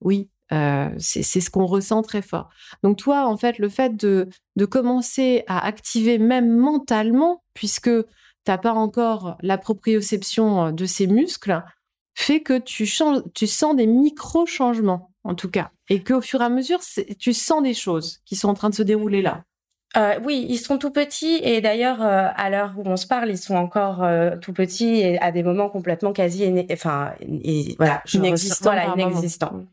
Oui, 0.00 0.30
c'est 0.50 1.40
ce 1.40 1.50
qu'on 1.50 1.66
ressent 1.66 2.02
très 2.02 2.22
fort. 2.22 2.48
Donc 2.82 2.96
toi, 2.98 3.26
en 3.26 3.36
fait, 3.36 3.58
le 3.58 3.68
fait 3.68 3.96
de, 3.96 4.28
de 4.56 4.64
commencer 4.64 5.44
à 5.46 5.64
activer 5.66 6.18
même 6.18 6.56
mentalement, 6.56 7.42
puisque 7.54 7.90
t'as 8.44 8.58
pas 8.58 8.72
encore 8.72 9.36
la 9.42 9.58
proprioception 9.58 10.72
de 10.72 10.84
ces 10.86 11.06
muscles, 11.06 11.62
fait 12.16 12.40
que 12.40 12.58
tu, 12.58 12.86
changes, 12.86 13.22
tu 13.34 13.46
sens 13.46 13.76
des 13.76 13.86
micro-changements, 13.86 15.10
en 15.22 15.34
tout 15.34 15.50
cas. 15.50 15.70
Et 15.90 16.02
qu'au 16.02 16.22
fur 16.22 16.40
et 16.40 16.44
à 16.44 16.48
mesure, 16.48 16.80
tu 17.18 17.32
sens 17.34 17.62
des 17.62 17.74
choses 17.74 18.20
qui 18.24 18.36
sont 18.36 18.48
en 18.48 18.54
train 18.54 18.70
de 18.70 18.74
se 18.74 18.82
dérouler 18.82 19.20
là. 19.20 19.44
Euh, 19.96 20.18
oui, 20.24 20.46
ils 20.48 20.58
sont 20.58 20.78
tout 20.78 20.90
petits 20.90 21.40
et 21.42 21.60
d'ailleurs 21.60 22.02
euh, 22.02 22.28
à 22.34 22.50
l'heure 22.50 22.74
où 22.76 22.82
on 22.84 22.96
se 22.96 23.06
parle, 23.06 23.30
ils 23.30 23.38
sont 23.38 23.54
encore 23.54 24.02
euh, 24.02 24.36
tout 24.36 24.52
petits 24.52 24.96
et 24.96 25.18
à 25.20 25.30
des 25.30 25.42
moments 25.42 25.70
complètement 25.70 26.12
quasi, 26.12 26.66
enfin, 26.70 27.12
voilà, 27.78 28.02
inexistants. 28.12 28.72
Voilà, 28.72 28.94
inexistants. 28.94 29.64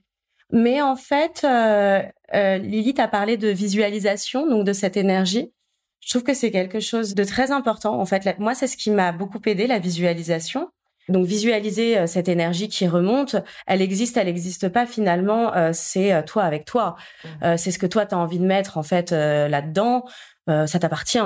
Mais 0.53 0.83
en 0.83 0.95
fait, 0.95 1.41
euh, 1.43 2.03
euh, 2.35 2.57
Lily 2.59 2.93
t'a 2.93 3.07
parlé 3.07 3.37
de 3.37 3.49
visualisation, 3.49 4.47
donc 4.47 4.65
de 4.65 4.71
cette 4.71 4.95
énergie. 4.95 5.51
Je 5.99 6.09
trouve 6.11 6.21
que 6.21 6.35
c'est 6.35 6.51
quelque 6.51 6.79
chose 6.79 7.15
de 7.15 7.23
très 7.23 7.49
important. 7.51 7.99
En 7.99 8.05
fait, 8.05 8.37
moi, 8.37 8.53
c'est 8.53 8.67
ce 8.67 8.77
qui 8.77 8.91
m'a 8.91 9.11
beaucoup 9.11 9.41
aidé, 9.47 9.65
la 9.65 9.79
visualisation. 9.79 10.69
Donc 11.09 11.25
visualiser 11.25 11.97
euh, 11.97 12.07
cette 12.07 12.29
énergie 12.29 12.69
qui 12.69 12.87
remonte, 12.87 13.35
elle 13.65 13.81
existe, 13.81 14.15
elle 14.15 14.27
n'existe 14.27 14.69
pas 14.69 14.85
finalement, 14.85 15.53
euh, 15.55 15.71
c'est 15.73 16.23
toi 16.25 16.43
avec 16.43 16.65
toi. 16.65 16.95
Mmh. 17.25 17.57
c'est 17.57 17.71
ce 17.71 17.79
que 17.79 17.87
toi 17.87 18.05
tu 18.05 18.13
as 18.13 18.17
envie 18.17 18.39
de 18.39 18.45
mettre 18.45 18.77
en 18.77 18.83
fait 18.83 19.11
là-dedans, 19.11 20.05
ça 20.47 20.79
t'appartient. 20.79 21.19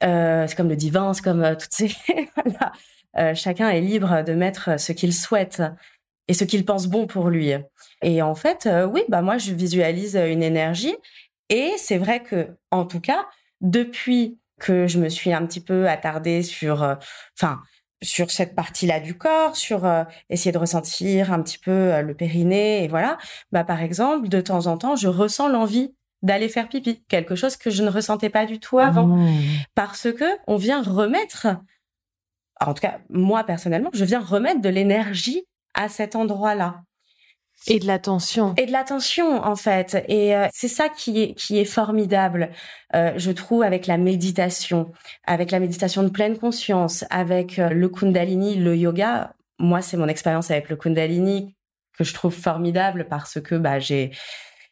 c'est 0.00 0.56
comme 0.56 0.68
le 0.68 0.74
divin, 0.74 1.12
c'est 1.14 1.22
comme 1.22 1.56
toutes 1.56 1.72
ces 1.72 1.94
voilà. 3.14 3.34
chacun 3.34 3.68
est 3.68 3.80
libre 3.80 4.24
de 4.24 4.32
mettre 4.32 4.80
ce 4.80 4.90
qu'il 4.90 5.14
souhaite 5.14 5.62
et 6.28 6.34
ce 6.34 6.44
qu'il 6.44 6.64
pense 6.64 6.86
bon 6.86 7.06
pour 7.06 7.30
lui. 7.30 7.52
Et 8.02 8.22
en 8.22 8.34
fait, 8.34 8.66
euh, 8.66 8.86
oui, 8.86 9.02
bah 9.08 9.22
moi 9.22 9.38
je 9.38 9.52
visualise 9.52 10.16
une 10.16 10.42
énergie 10.42 10.94
et 11.48 11.72
c'est 11.78 11.98
vrai 11.98 12.22
que 12.22 12.56
en 12.70 12.84
tout 12.84 13.00
cas, 13.00 13.26
depuis 13.60 14.38
que 14.60 14.86
je 14.86 14.98
me 14.98 15.08
suis 15.08 15.32
un 15.32 15.46
petit 15.46 15.60
peu 15.60 15.88
attardée 15.88 16.42
sur 16.42 16.82
euh, 16.82 16.94
enfin 17.38 17.60
sur 18.00 18.30
cette 18.30 18.54
partie-là 18.54 19.00
du 19.00 19.18
corps, 19.18 19.56
sur 19.56 19.84
euh, 19.84 20.04
essayer 20.30 20.52
de 20.52 20.58
ressentir 20.58 21.32
un 21.32 21.42
petit 21.42 21.58
peu 21.58 22.00
le 22.00 22.14
périnée 22.14 22.84
et 22.84 22.88
voilà, 22.88 23.18
bah 23.50 23.64
par 23.64 23.82
exemple, 23.82 24.28
de 24.28 24.40
temps 24.40 24.68
en 24.68 24.78
temps, 24.78 24.94
je 24.94 25.08
ressens 25.08 25.48
l'envie 25.48 25.92
d'aller 26.22 26.48
faire 26.48 26.68
pipi, 26.68 27.02
quelque 27.08 27.34
chose 27.34 27.56
que 27.56 27.70
je 27.70 27.82
ne 27.82 27.90
ressentais 27.90 28.28
pas 28.28 28.46
du 28.46 28.60
tout 28.60 28.78
avant 28.78 29.06
mmh. 29.06 29.40
parce 29.74 30.12
que 30.12 30.24
on 30.46 30.56
vient 30.56 30.82
remettre 30.82 31.48
en 32.60 32.74
tout 32.74 32.80
cas, 32.80 32.98
moi 33.08 33.44
personnellement, 33.44 33.90
je 33.92 34.04
viens 34.04 34.20
remettre 34.20 34.60
de 34.60 34.68
l'énergie 34.68 35.44
à 35.74 35.88
cet 35.88 36.16
endroit-là. 36.16 36.82
Et 37.66 37.78
de 37.80 37.86
l'attention. 37.86 38.54
Et 38.56 38.66
de 38.66 38.72
l'attention, 38.72 39.44
en 39.44 39.56
fait. 39.56 40.02
Et 40.08 40.34
euh, 40.34 40.46
c'est 40.52 40.68
ça 40.68 40.88
qui 40.88 41.22
est, 41.22 41.34
qui 41.34 41.58
est 41.58 41.64
formidable, 41.64 42.50
euh, 42.94 43.12
je 43.16 43.30
trouve, 43.30 43.62
avec 43.62 43.86
la 43.86 43.98
méditation, 43.98 44.92
avec 45.26 45.50
la 45.50 45.58
méditation 45.58 46.02
de 46.02 46.08
pleine 46.08 46.38
conscience, 46.38 47.04
avec 47.10 47.58
euh, 47.58 47.70
le 47.70 47.88
kundalini, 47.88 48.54
le 48.54 48.76
yoga. 48.76 49.34
Moi, 49.58 49.82
c'est 49.82 49.96
mon 49.96 50.06
expérience 50.08 50.50
avec 50.50 50.68
le 50.68 50.76
kundalini 50.76 51.56
que 51.96 52.04
je 52.04 52.14
trouve 52.14 52.34
formidable 52.34 53.08
parce 53.10 53.40
que 53.40 53.56
bah, 53.56 53.80
j'ai, 53.80 54.12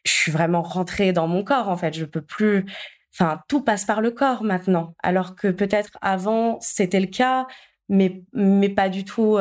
je 0.05 0.11
suis 0.11 0.31
vraiment 0.31 0.61
rentrée 0.61 1.11
dans 1.11 1.27
mon 1.27 1.43
corps, 1.43 1.67
en 1.67 1.75
fait. 1.75 1.93
Je 1.93 2.05
peux 2.05 2.21
plus, 2.21 2.65
enfin, 3.13 3.41
tout 3.49 3.61
passe 3.61 3.83
par 3.83 3.99
le 3.99 4.11
corps 4.11 4.43
maintenant. 4.43 4.95
Alors 5.03 5.35
que 5.35 5.49
peut-être 5.49 5.97
avant, 6.01 6.57
c'était 6.61 7.01
le 7.01 7.07
cas, 7.07 7.47
mais, 7.89 8.23
mais 8.33 8.69
pas 8.69 8.87
du 8.87 9.03
tout 9.03 9.37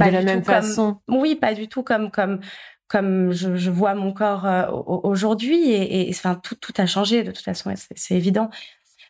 pas 0.00 0.10
de 0.10 0.16
la 0.16 0.22
même 0.22 0.44
façon. 0.44 1.00
oui, 1.08 1.34
pas 1.34 1.54
du 1.54 1.68
tout 1.68 1.82
comme 1.82 2.10
comme 2.10 2.40
comme 2.88 3.30
je, 3.30 3.54
je 3.54 3.70
vois 3.70 3.94
mon 3.94 4.12
corps 4.12 4.46
euh, 4.46 4.66
aujourd'hui 4.68 5.70
et, 5.70 6.08
enfin 6.10 6.34
tout 6.34 6.56
tout 6.56 6.74
a 6.76 6.86
changé 6.86 7.22
de 7.22 7.30
toute 7.30 7.44
façon, 7.44 7.72
c'est 7.94 8.14
évident. 8.16 8.50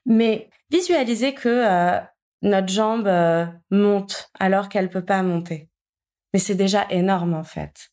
Mais 0.04 0.50
visualiser 0.70 1.32
que 1.32 1.48
euh, 1.48 1.98
notre 2.42 2.68
jambe 2.68 3.06
euh, 3.06 3.46
monte 3.70 4.30
alors 4.38 4.68
qu'elle 4.68 4.90
peut 4.90 5.04
pas 5.04 5.22
monter, 5.22 5.68
mais 6.32 6.38
c'est 6.38 6.54
déjà 6.54 6.86
énorme 6.90 7.34
en 7.34 7.44
fait. 7.44 7.90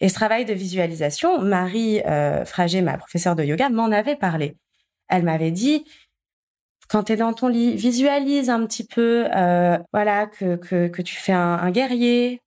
Et 0.00 0.08
ce 0.08 0.14
travail 0.14 0.44
de 0.44 0.52
visualisation, 0.52 1.40
Marie 1.40 2.02
Fragé, 2.44 2.82
ma 2.82 2.98
professeure 2.98 3.34
de 3.34 3.42
yoga, 3.42 3.70
m'en 3.70 3.90
avait 3.90 4.16
parlé. 4.16 4.58
Elle 5.08 5.22
m'avait 5.22 5.52
dit, 5.52 5.86
quand 6.88 7.04
tu 7.04 7.12
es 7.12 7.16
dans 7.16 7.32
ton 7.32 7.48
lit, 7.48 7.74
visualise 7.74 8.50
un 8.50 8.64
petit 8.66 8.84
peu, 8.84 9.26
euh, 9.34 9.78
voilà, 9.92 10.26
que, 10.26 10.56
que, 10.56 10.88
que, 10.88 11.02
tu 11.02 11.16
fais 11.16 11.32
un, 11.32 11.58
un, 11.58 11.70
guerrier, 11.70 12.40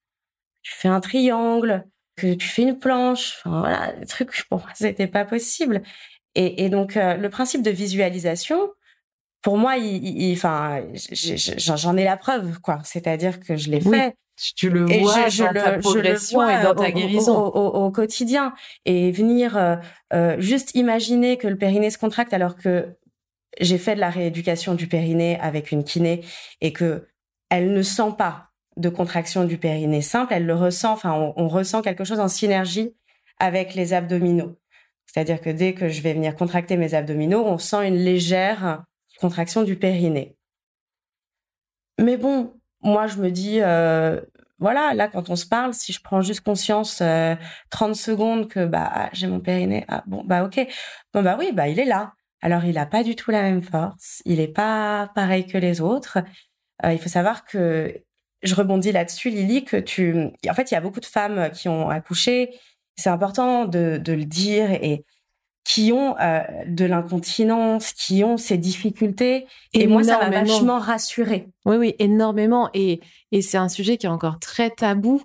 tu 0.61 0.73
fais 0.73 0.87
un 0.87 0.99
triangle, 0.99 1.85
que 2.15 2.33
tu 2.33 2.47
fais 2.47 2.63
une 2.63 2.79
planche, 2.79 3.37
enfin, 3.39 3.59
voilà, 3.59 3.93
des 3.93 4.05
trucs, 4.05 4.31
pour 4.49 4.59
moi, 4.59 4.69
c'était 4.75 5.07
pas 5.07 5.25
possible. 5.25 5.81
Et, 6.35 6.65
et 6.65 6.69
donc, 6.69 6.95
euh, 6.95 7.15
le 7.15 7.29
principe 7.29 7.61
de 7.61 7.71
visualisation, 7.71 8.69
pour 9.41 9.57
moi, 9.57 9.77
il, 9.77 10.33
enfin, 10.33 10.83
j'en 10.93 11.97
ai 11.97 12.03
la 12.03 12.17
preuve, 12.17 12.59
quoi. 12.59 12.79
C'est-à-dire 12.83 13.39
que 13.39 13.55
je 13.55 13.69
l'ai 13.69 13.81
fait. 13.81 14.15
Tu 14.55 14.69
le 14.69 14.85
vois 14.85 15.27
je, 15.27 15.43
dans 15.43 15.53
ta 15.53 15.77
progression 15.79 16.47
et 16.47 16.63
dans 16.63 16.73
ta 16.73 16.91
guérison 16.91 17.37
au, 17.37 17.47
au, 17.47 17.85
au, 17.85 17.91
quotidien 17.91 18.53
et 18.85 19.11
venir 19.11 19.57
euh, 19.57 19.75
euh, 20.13 20.39
juste 20.39 20.75
imaginer 20.75 21.35
que 21.35 21.47
le 21.47 21.57
périnée 21.57 21.89
se 21.89 21.97
contracte 21.97 22.33
alors 22.33 22.55
que 22.55 22.87
j'ai 23.59 23.77
fait 23.77 23.95
de 23.95 23.99
la 23.99 24.09
rééducation 24.09 24.75
du 24.75 24.87
périnée 24.87 25.39
avec 25.39 25.71
une 25.71 25.83
kiné 25.83 26.21
et 26.61 26.73
que 26.73 27.07
elle 27.49 27.73
ne 27.73 27.81
sent 27.81 28.13
pas 28.17 28.49
de 28.77 28.89
contraction 28.89 29.45
du 29.45 29.57
périnée 29.57 30.01
simple, 30.01 30.33
elle 30.33 30.45
le 30.45 30.55
ressent, 30.55 30.93
enfin, 30.93 31.33
on, 31.35 31.47
ressent 31.47 31.81
quelque 31.81 32.03
chose 32.03 32.19
en 32.19 32.27
synergie 32.27 32.95
avec 33.39 33.75
les 33.75 33.93
abdominaux. 33.93 34.57
C'est-à-dire 35.05 35.41
que 35.41 35.49
dès 35.49 35.73
que 35.73 35.89
je 35.89 36.01
vais 36.01 36.13
venir 36.13 36.35
contracter 36.35 36.77
mes 36.77 36.93
abdominaux, 36.93 37.43
on 37.45 37.57
sent 37.57 37.87
une 37.87 37.97
légère 37.97 38.83
contraction 39.19 39.63
du 39.63 39.75
périnée. 39.75 40.37
Mais 41.99 42.15
bon, 42.15 42.53
moi, 42.81 43.07
je 43.07 43.17
me 43.17 43.29
dis, 43.31 43.59
euh, 43.61 44.21
voilà, 44.59 44.93
là, 44.93 45.07
quand 45.07 45.29
on 45.29 45.35
se 45.35 45.45
parle, 45.45 45.73
si 45.73 45.91
je 45.91 46.01
prends 46.01 46.21
juste 46.21 46.41
conscience 46.41 47.01
euh, 47.01 47.35
30 47.71 47.95
secondes 47.95 48.47
que 48.47 48.65
bah 48.65 49.09
j'ai 49.13 49.27
mon 49.27 49.39
périnée, 49.39 49.85
ah, 49.87 50.03
bon, 50.05 50.23
bah 50.23 50.43
ok, 50.43 50.65
bon 51.13 51.23
bah 51.23 51.35
oui, 51.39 51.51
bah 51.53 51.67
il 51.67 51.79
est 51.79 51.85
là. 51.85 52.13
Alors, 52.41 52.63
il 52.63 52.75
n'a 52.75 52.85
pas 52.85 53.03
du 53.03 53.15
tout 53.15 53.31
la 53.31 53.41
même 53.41 53.61
force. 53.61 54.21
Il 54.25 54.37
n'est 54.37 54.47
pas 54.47 55.11
pareil 55.15 55.45
que 55.45 55.57
les 55.57 55.81
autres. 55.81 56.19
Euh, 56.85 56.93
il 56.93 56.99
faut 56.99 57.09
savoir 57.09 57.43
que 57.45 58.01
je 58.41 58.55
rebondis 58.55 58.91
là-dessus, 58.91 59.29
Lily, 59.29 59.65
que 59.65 59.77
tu, 59.77 60.15
en 60.47 60.53
fait, 60.53 60.71
il 60.71 60.73
y 60.73 60.77
a 60.77 60.81
beaucoup 60.81 61.01
de 61.01 61.05
femmes 61.05 61.49
qui 61.51 61.67
ont 61.67 61.89
accouché. 61.89 62.57
C'est 62.95 63.09
important 63.09 63.65
de, 63.65 64.01
le 64.05 64.25
dire 64.25 64.71
et 64.71 65.03
qui 65.65 65.91
ont 65.91 66.17
euh, 66.19 66.41
de 66.65 66.85
l'incontinence, 66.85 67.91
qui 67.91 68.23
ont 68.23 68.37
ces 68.37 68.57
difficultés. 68.57 69.45
Et 69.73 69.87
moi, 69.87 70.03
ça 70.03 70.17
m'a 70.19 70.29
vachement 70.29 70.79
rassurée. 70.79 71.49
Oui, 71.65 71.75
oui, 71.75 71.95
énormément. 71.99 72.69
Et, 72.73 73.01
et 73.33 73.41
c'est 73.41 73.57
un 73.57 73.69
sujet 73.69 73.97
qui 73.97 74.05
est 74.05 74.09
encore 74.09 74.39
très 74.39 74.69
tabou, 74.69 75.21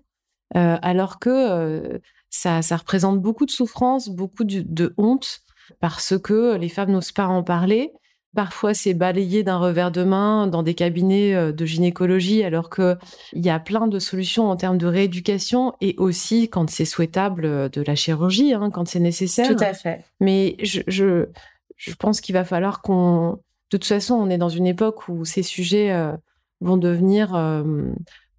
euh, 0.57 0.77
alors 0.83 1.21
que 1.21 2.01
ça, 2.31 2.63
ça 2.63 2.77
représente 2.77 3.21
beaucoup 3.21 3.47
de 3.47 3.53
souffrance, 3.53 4.09
beaucoup 4.09 4.43
de 4.43 4.95
honte 4.99 5.44
parce 5.81 6.19
que 6.19 6.57
les 6.57 6.69
femmes 6.69 6.93
n'osent 6.93 7.13
pas 7.13 7.27
en 7.27 7.43
parler. 7.43 7.93
Parfois, 8.35 8.75
c'est 8.75 8.95
balayé 8.95 9.45
d'un 9.45 9.59
revers 9.59 9.93
de 9.93 10.03
main 10.03 10.49
dans 10.49 10.65
des 10.65 10.75
cabinets 10.75 11.35
euh, 11.35 11.53
de 11.53 11.65
gynécologie, 11.65 12.43
alors 12.43 12.69
qu'il 12.69 12.97
y 13.35 13.49
a 13.49 13.61
plein 13.61 13.87
de 13.87 13.99
solutions 14.01 14.51
en 14.51 14.57
termes 14.57 14.79
de 14.79 14.89
rééducation 14.89 15.73
et 15.81 15.95
aussi, 15.99 16.49
quand 16.49 16.69
c'est 16.69 16.85
souhaitable, 16.85 17.45
euh, 17.45 17.69
de 17.69 17.81
la 17.83 17.95
chirurgie, 17.95 18.53
hein, 18.53 18.71
quand 18.73 18.89
c'est 18.89 18.99
nécessaire. 18.99 19.57
Tout 19.57 19.63
à 19.63 19.73
fait. 19.73 20.05
Mais 20.19 20.57
je, 20.61 20.81
je, 20.89 21.95
pense 21.95 22.21
qu'il 22.21 22.33
va 22.33 22.45
falloir 22.45 22.83
qu'on... 22.83 23.39
De 23.71 23.79
toute 23.79 23.85
façon, 23.85 24.15
on 24.15 24.29
est 24.31 24.39
dans 24.39 24.49
une 24.49 24.67
époque 24.67 25.09
où 25.09 25.25
ces 25.25 25.43
sujets 25.45 25.93
euh, 25.93 26.13
vont 26.61 26.77
devenir 26.77 27.35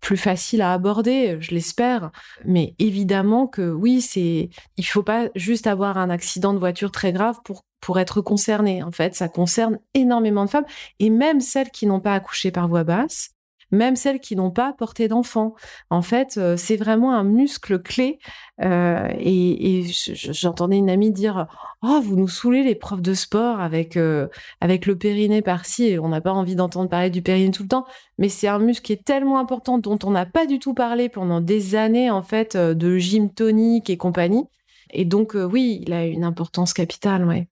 plus 0.06 0.18
facile 0.18 0.62
à 0.62 0.72
aborder, 0.72 1.38
je 1.39 1.49
l'espère. 1.49 2.12
Mais 2.45 2.76
évidemment 2.78 3.47
que 3.47 3.72
oui, 3.72 4.01
c'est, 4.01 4.51
il 4.78 4.84
faut 4.84 5.01
pas 5.01 5.30
juste 5.34 5.66
avoir 5.66 5.97
un 5.97 6.12
accident 6.12 6.53
de 6.53 6.60
voiture 6.60 6.91
très 6.91 7.12
grave 7.12 7.39
pour 7.43 7.66
pour 7.82 7.99
être 7.99 8.22
concerné. 8.22 8.82
En 8.82 8.91
fait, 8.91 9.14
ça 9.14 9.30
concerne 9.30 9.78
énormément 9.93 10.45
de 10.45 10.49
femmes 10.49 10.66
et 10.99 11.12
même 11.12 11.39
celles 11.39 11.70
qui 11.70 11.86
n'ont 11.86 11.99
pas 11.99 12.16
accouché 12.16 12.49
par 12.51 12.68
voie 12.68 12.84
basse 12.84 13.34
même 13.76 13.95
celles 13.95 14.19
qui 14.19 14.36
n'ont 14.36 14.51
pas 14.51 14.73
porté 14.73 15.07
d'enfant. 15.07 15.53
En 15.89 16.01
fait, 16.01 16.38
euh, 16.38 16.57
c'est 16.57 16.78
vraiment 16.78 17.13
un 17.13 17.23
muscle 17.23 17.82
clé. 17.82 18.19
Euh, 18.63 19.09
et, 19.19 19.86
j'entendais 20.13 20.78
une 20.78 20.89
amie 20.89 21.11
dire 21.11 21.47
Oh, 21.82 21.99
vous 22.01 22.15
nous 22.15 22.28
saoulez 22.28 22.63
les 22.63 22.76
profs 22.76 23.01
de 23.01 23.13
sport 23.13 23.59
avec, 23.59 23.97
euh, 23.97 24.28
avec 24.61 24.86
le 24.86 24.97
périnée 24.97 25.41
par-ci, 25.41 25.86
et 25.86 25.99
on 25.99 26.09
n'a 26.09 26.21
pas 26.21 26.34
envie 26.34 26.55
d'entendre 26.55 26.89
parler 26.89 27.09
du 27.09 27.21
périnée 27.21 27.51
tout 27.51 27.63
le 27.63 27.69
temps. 27.69 27.86
Mais 28.17 28.30
c'est 28.30 28.47
un 28.47 28.59
muscle 28.59 28.84
qui 28.84 28.93
est 28.93 29.03
tellement 29.03 29.39
important, 29.39 29.78
dont 29.78 29.99
on 30.03 30.11
n'a 30.11 30.26
pas 30.26 30.45
du 30.45 30.59
tout 30.59 30.73
parlé 30.73 31.09
pendant 31.09 31.41
des 31.41 31.76
années, 31.76 32.09
en 32.09 32.21
fait, 32.21 32.57
de 32.57 32.97
gym 32.97 33.32
tonique 33.32 33.89
et 33.89 33.97
compagnie. 33.97 34.45
Et 34.91 35.05
donc, 35.05 35.36
oui, 35.36 35.84
il 35.86 35.93
a 35.93 36.05
une 36.05 36.23
importance 36.23 36.73
capitale, 36.73 37.26
ouais. 37.26 37.47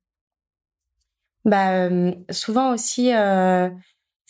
Bah, 1.46 1.90
souvent 2.30 2.74
aussi, 2.74 3.12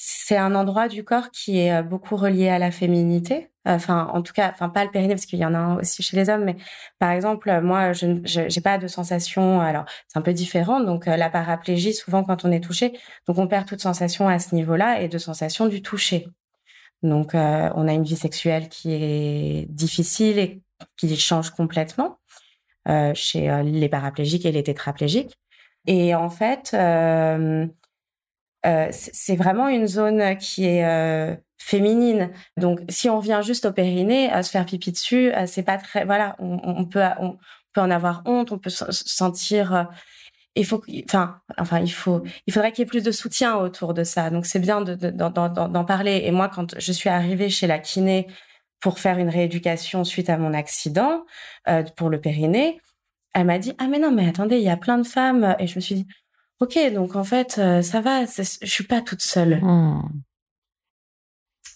c'est 0.05 0.35
un 0.35 0.53
endroit 0.53 0.89
du 0.89 1.05
corps 1.05 1.31
qui 1.31 1.59
est 1.59 1.73
euh, 1.73 1.81
beaucoup 1.81 2.17
relié 2.17 2.49
à 2.49 2.59
la 2.59 2.71
féminité. 2.71 3.49
Enfin, 3.63 4.09
en 4.11 4.21
tout 4.21 4.33
cas, 4.33 4.49
enfin 4.51 4.67
pas 4.67 4.83
le 4.83 4.91
périnée 4.91 5.13
parce 5.13 5.25
qu'il 5.25 5.39
y 5.39 5.45
en 5.45 5.53
a 5.53 5.77
aussi 5.79 6.03
chez 6.03 6.17
les 6.17 6.29
hommes, 6.29 6.43
mais 6.43 6.57
par 6.99 7.11
exemple, 7.11 7.61
moi, 7.61 7.93
je 7.93 8.07
n'ai 8.07 8.61
pas 8.61 8.77
de 8.77 8.87
sensation. 8.87 9.61
Alors, 9.61 9.85
c'est 10.09 10.19
un 10.19 10.21
peu 10.21 10.33
différent. 10.33 10.81
Donc, 10.81 11.07
euh, 11.07 11.15
la 11.15 11.29
paraplégie, 11.29 11.93
souvent 11.93 12.25
quand 12.25 12.43
on 12.43 12.51
est 12.51 12.59
touché, 12.59 12.91
donc 13.27 13.37
on 13.37 13.47
perd 13.47 13.65
toute 13.65 13.79
sensation 13.79 14.27
à 14.27 14.39
ce 14.39 14.53
niveau-là 14.55 15.01
et 15.01 15.07
de 15.07 15.17
sensation 15.17 15.67
du 15.67 15.81
toucher. 15.81 16.27
Donc, 17.01 17.33
euh, 17.33 17.69
on 17.75 17.87
a 17.87 17.93
une 17.93 18.03
vie 18.03 18.17
sexuelle 18.17 18.67
qui 18.67 18.91
est 18.91 19.65
difficile 19.69 20.37
et 20.37 20.61
qui 20.97 21.15
change 21.15 21.51
complètement 21.51 22.17
chez 23.13 23.63
les 23.63 23.87
paraplégiques 23.87 24.45
et 24.45 24.51
les 24.51 24.63
tétraplégiques. 24.63 25.37
Et 25.87 26.15
en 26.15 26.29
fait, 26.29 26.71
euh, 26.73 27.67
c'est 28.63 29.35
vraiment 29.35 29.67
une 29.67 29.87
zone 29.87 30.37
qui 30.37 30.65
est 30.65 30.85
euh, 30.85 31.35
féminine. 31.57 32.31
Donc, 32.57 32.79
si 32.89 33.09
on 33.09 33.19
vient 33.19 33.41
juste 33.41 33.65
au 33.65 33.73
périnée, 33.73 34.29
à 34.31 34.43
se 34.43 34.51
faire 34.51 34.65
pipi 34.65 34.91
dessus, 34.91 35.33
euh, 35.33 35.45
c'est 35.47 35.63
pas 35.63 35.77
très. 35.77 36.05
Voilà, 36.05 36.35
on, 36.39 36.85
peut 36.85 37.03
on 37.19 37.37
peut 37.73 37.81
en 37.81 37.91
avoir 37.91 38.21
honte, 38.25 38.51
on 38.51 38.57
peut 38.57 38.69
se 38.69 38.85
sentir. 38.89 39.89
il 40.55 40.65
faut, 40.65 40.81
enfin, 41.05 41.41
enfin, 41.57 41.79
il 41.79 41.91
faut, 41.91 42.23
il 42.47 42.53
faudrait 42.53 42.71
qu'il 42.71 42.83
y 42.83 42.87
ait 42.87 42.89
plus 42.89 43.03
de 43.03 43.11
soutien 43.11 43.55
autour 43.57 43.93
de 43.93 44.03
ça. 44.03 44.29
Donc, 44.29 44.45
c'est 44.45 44.59
bien 44.59 44.81
d'en 44.81 45.85
parler. 45.85 46.21
Et 46.25 46.31
moi, 46.31 46.49
quand 46.49 46.79
je 46.79 46.91
suis 46.91 47.09
arrivée 47.09 47.49
chez 47.49 47.67
la 47.67 47.79
kiné 47.79 48.27
pour 48.79 48.99
faire 48.99 49.17
une 49.17 49.29
rééducation 49.29 50.03
suite 50.03 50.29
à 50.29 50.37
mon 50.37 50.53
accident 50.53 51.25
pour 51.97 52.09
le 52.09 52.21
périnée, 52.21 52.79
elle 53.33 53.45
m'a 53.45 53.59
dit 53.59 53.73
ah 53.79 53.87
mais 53.87 53.99
non 53.99 54.11
mais 54.11 54.27
attendez, 54.27 54.57
il 54.57 54.63
y 54.63 54.69
a 54.69 54.77
plein 54.77 54.97
de 54.97 55.07
femmes. 55.07 55.55
Et 55.59 55.67
je 55.67 55.75
me 55.75 55.81
suis 55.81 55.95
dit 55.95 56.07
Ok, 56.63 56.79
donc 56.93 57.17
en 57.17 57.25
fait, 57.25 57.57
euh, 57.57 57.81
ça 57.81 57.99
va, 57.99 58.23
je 58.23 58.65
suis 58.65 58.85
pas 58.85 59.01
toute 59.01 59.21
seule. 59.21 59.59
Hmm. 59.61 60.01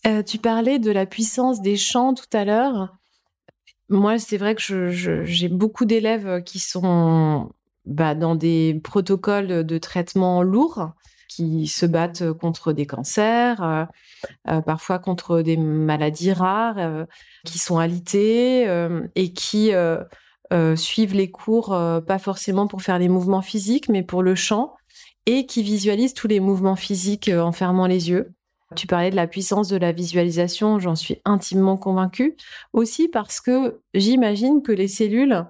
Euh, 0.06 0.24
tu 0.24 0.38
parlais 0.38 0.80
de 0.80 0.92
la 0.92 1.06
puissance 1.06 1.62
des 1.62 1.76
chants 1.76 2.14
tout 2.14 2.30
à 2.32 2.46
l'heure. 2.46 2.96
Moi, 3.90 4.18
c'est 4.18 4.38
vrai 4.38 4.56
que 4.56 4.88
j'ai 5.26 5.50
beaucoup 5.50 5.84
d'élèves 5.84 6.42
qui 6.44 6.60
sont 6.60 7.52
bah, 7.84 8.16
dans 8.16 8.36
des 8.36 8.80
protocoles 8.82 9.66
de 9.66 9.78
traitement 9.78 10.42
lourds, 10.42 10.92
qui 11.28 11.68
se 11.68 11.86
battent 11.86 12.32
contre 12.32 12.72
des 12.72 12.86
cancers, 12.86 13.90
euh, 14.48 14.62
parfois 14.62 15.00
contre 15.00 15.42
des 15.42 15.58
maladies 15.58 16.32
rares, 16.32 17.06
qui 17.44 17.60
sont 17.60 17.78
alités 17.78 18.64
et 19.16 19.34
qui 19.34 19.74
suivent 20.76 21.14
les 21.14 21.30
cours 21.30 21.74
euh, 21.74 22.02
pas 22.02 22.20
forcément 22.20 22.68
pour 22.68 22.82
faire 22.82 23.00
les 23.00 23.10
mouvements 23.10 23.42
physiques, 23.42 23.90
mais 23.90 24.04
pour 24.04 24.24
le 24.24 24.36
chant, 24.36 24.74
et 25.26 25.46
qui 25.46 25.64
visualisent 25.64 26.14
tous 26.14 26.28
les 26.28 26.40
mouvements 26.40 26.76
physiques 26.76 27.30
euh, 27.30 27.42
en 27.42 27.52
fermant 27.52 27.88
les 27.88 28.10
yeux. 28.10 28.34
Tu 28.76 28.88
parlais 28.88 29.12
de 29.12 29.16
la 29.16 29.28
puissance 29.28 29.70
de 29.70 29.78
la 29.78 29.94
visualisation, 29.94 30.80
j'en 30.80 30.96
suis 30.96 31.22
intimement 31.24 31.78
convaincue. 31.78 32.36
Aussi 32.74 33.08
parce 33.08 33.40
que 33.40 33.80
j'imagine 33.94 34.62
que 34.62 34.74
les 34.74 34.90
cellules, 34.90 35.46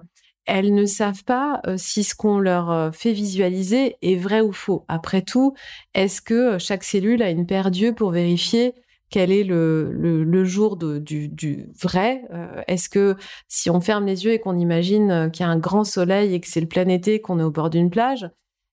elles 0.46 0.72
ne 0.72 0.86
savent 0.86 1.24
pas 1.24 1.60
si 1.76 2.04
ce 2.04 2.14
qu'on 2.14 2.38
leur 2.38 2.94
fait 2.94 3.12
visualiser 3.12 3.96
est 4.02 4.14
vrai 4.14 4.40
ou 4.40 4.52
faux. 4.52 4.84
Après 4.86 5.22
tout, 5.22 5.54
est-ce 5.94 6.22
que 6.22 6.58
chaque 6.58 6.84
cellule 6.84 7.20
a 7.22 7.30
une 7.30 7.44
paire 7.44 7.72
d'yeux 7.72 7.92
pour 7.92 8.12
vérifier 8.12 8.72
quel 9.10 9.32
est 9.32 9.44
le, 9.44 9.90
le, 9.92 10.44
jour 10.44 10.76
du, 10.76 11.70
vrai 11.80 12.22
euh, 12.32 12.62
Est-ce 12.68 12.88
que 12.88 13.16
si 13.48 13.70
on 13.70 13.80
ferme 13.80 14.06
les 14.06 14.24
yeux 14.24 14.32
et 14.32 14.38
qu'on 14.38 14.58
imagine 14.58 15.10
euh, 15.10 15.28
qu'il 15.28 15.44
y 15.44 15.48
a 15.48 15.52
un 15.52 15.58
grand 15.58 15.84
soleil 15.84 16.34
et 16.34 16.40
que 16.40 16.48
c'est 16.48 16.60
le 16.60 16.68
plein 16.68 16.88
été, 16.88 17.20
qu'on 17.20 17.38
est 17.38 17.44
au 17.44 17.50
bord 17.50 17.70
d'une 17.70 17.90
plage, 17.90 18.28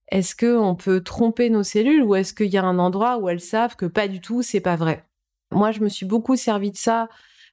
est-ce 0.10 0.36
qu'on 0.36 0.76
peut 0.76 1.02
tromper 1.02 1.50
nos 1.50 1.64
cellules 1.64 2.04
ou 2.04 2.16
est-ce 2.16 2.34
qu'il 2.34 2.54
y 2.54 2.58
a 2.58 2.64
un 2.64 2.80
endroit 2.80 3.18
où 3.18 3.30
elles 3.30 3.40
savent 3.40 3.76
que 3.76 3.86
pas 3.86 4.08
du 4.08 4.22
tout, 4.22 4.42
c'est 4.42 4.60
pas 4.60 4.76
vrai? 4.76 5.06
Moi, 5.52 5.72
je 5.72 5.80
me 5.82 5.90
suis 5.90 6.06
beaucoup 6.06 6.36
servi 6.36 6.72
de 6.72 6.78
ça 6.78 7.08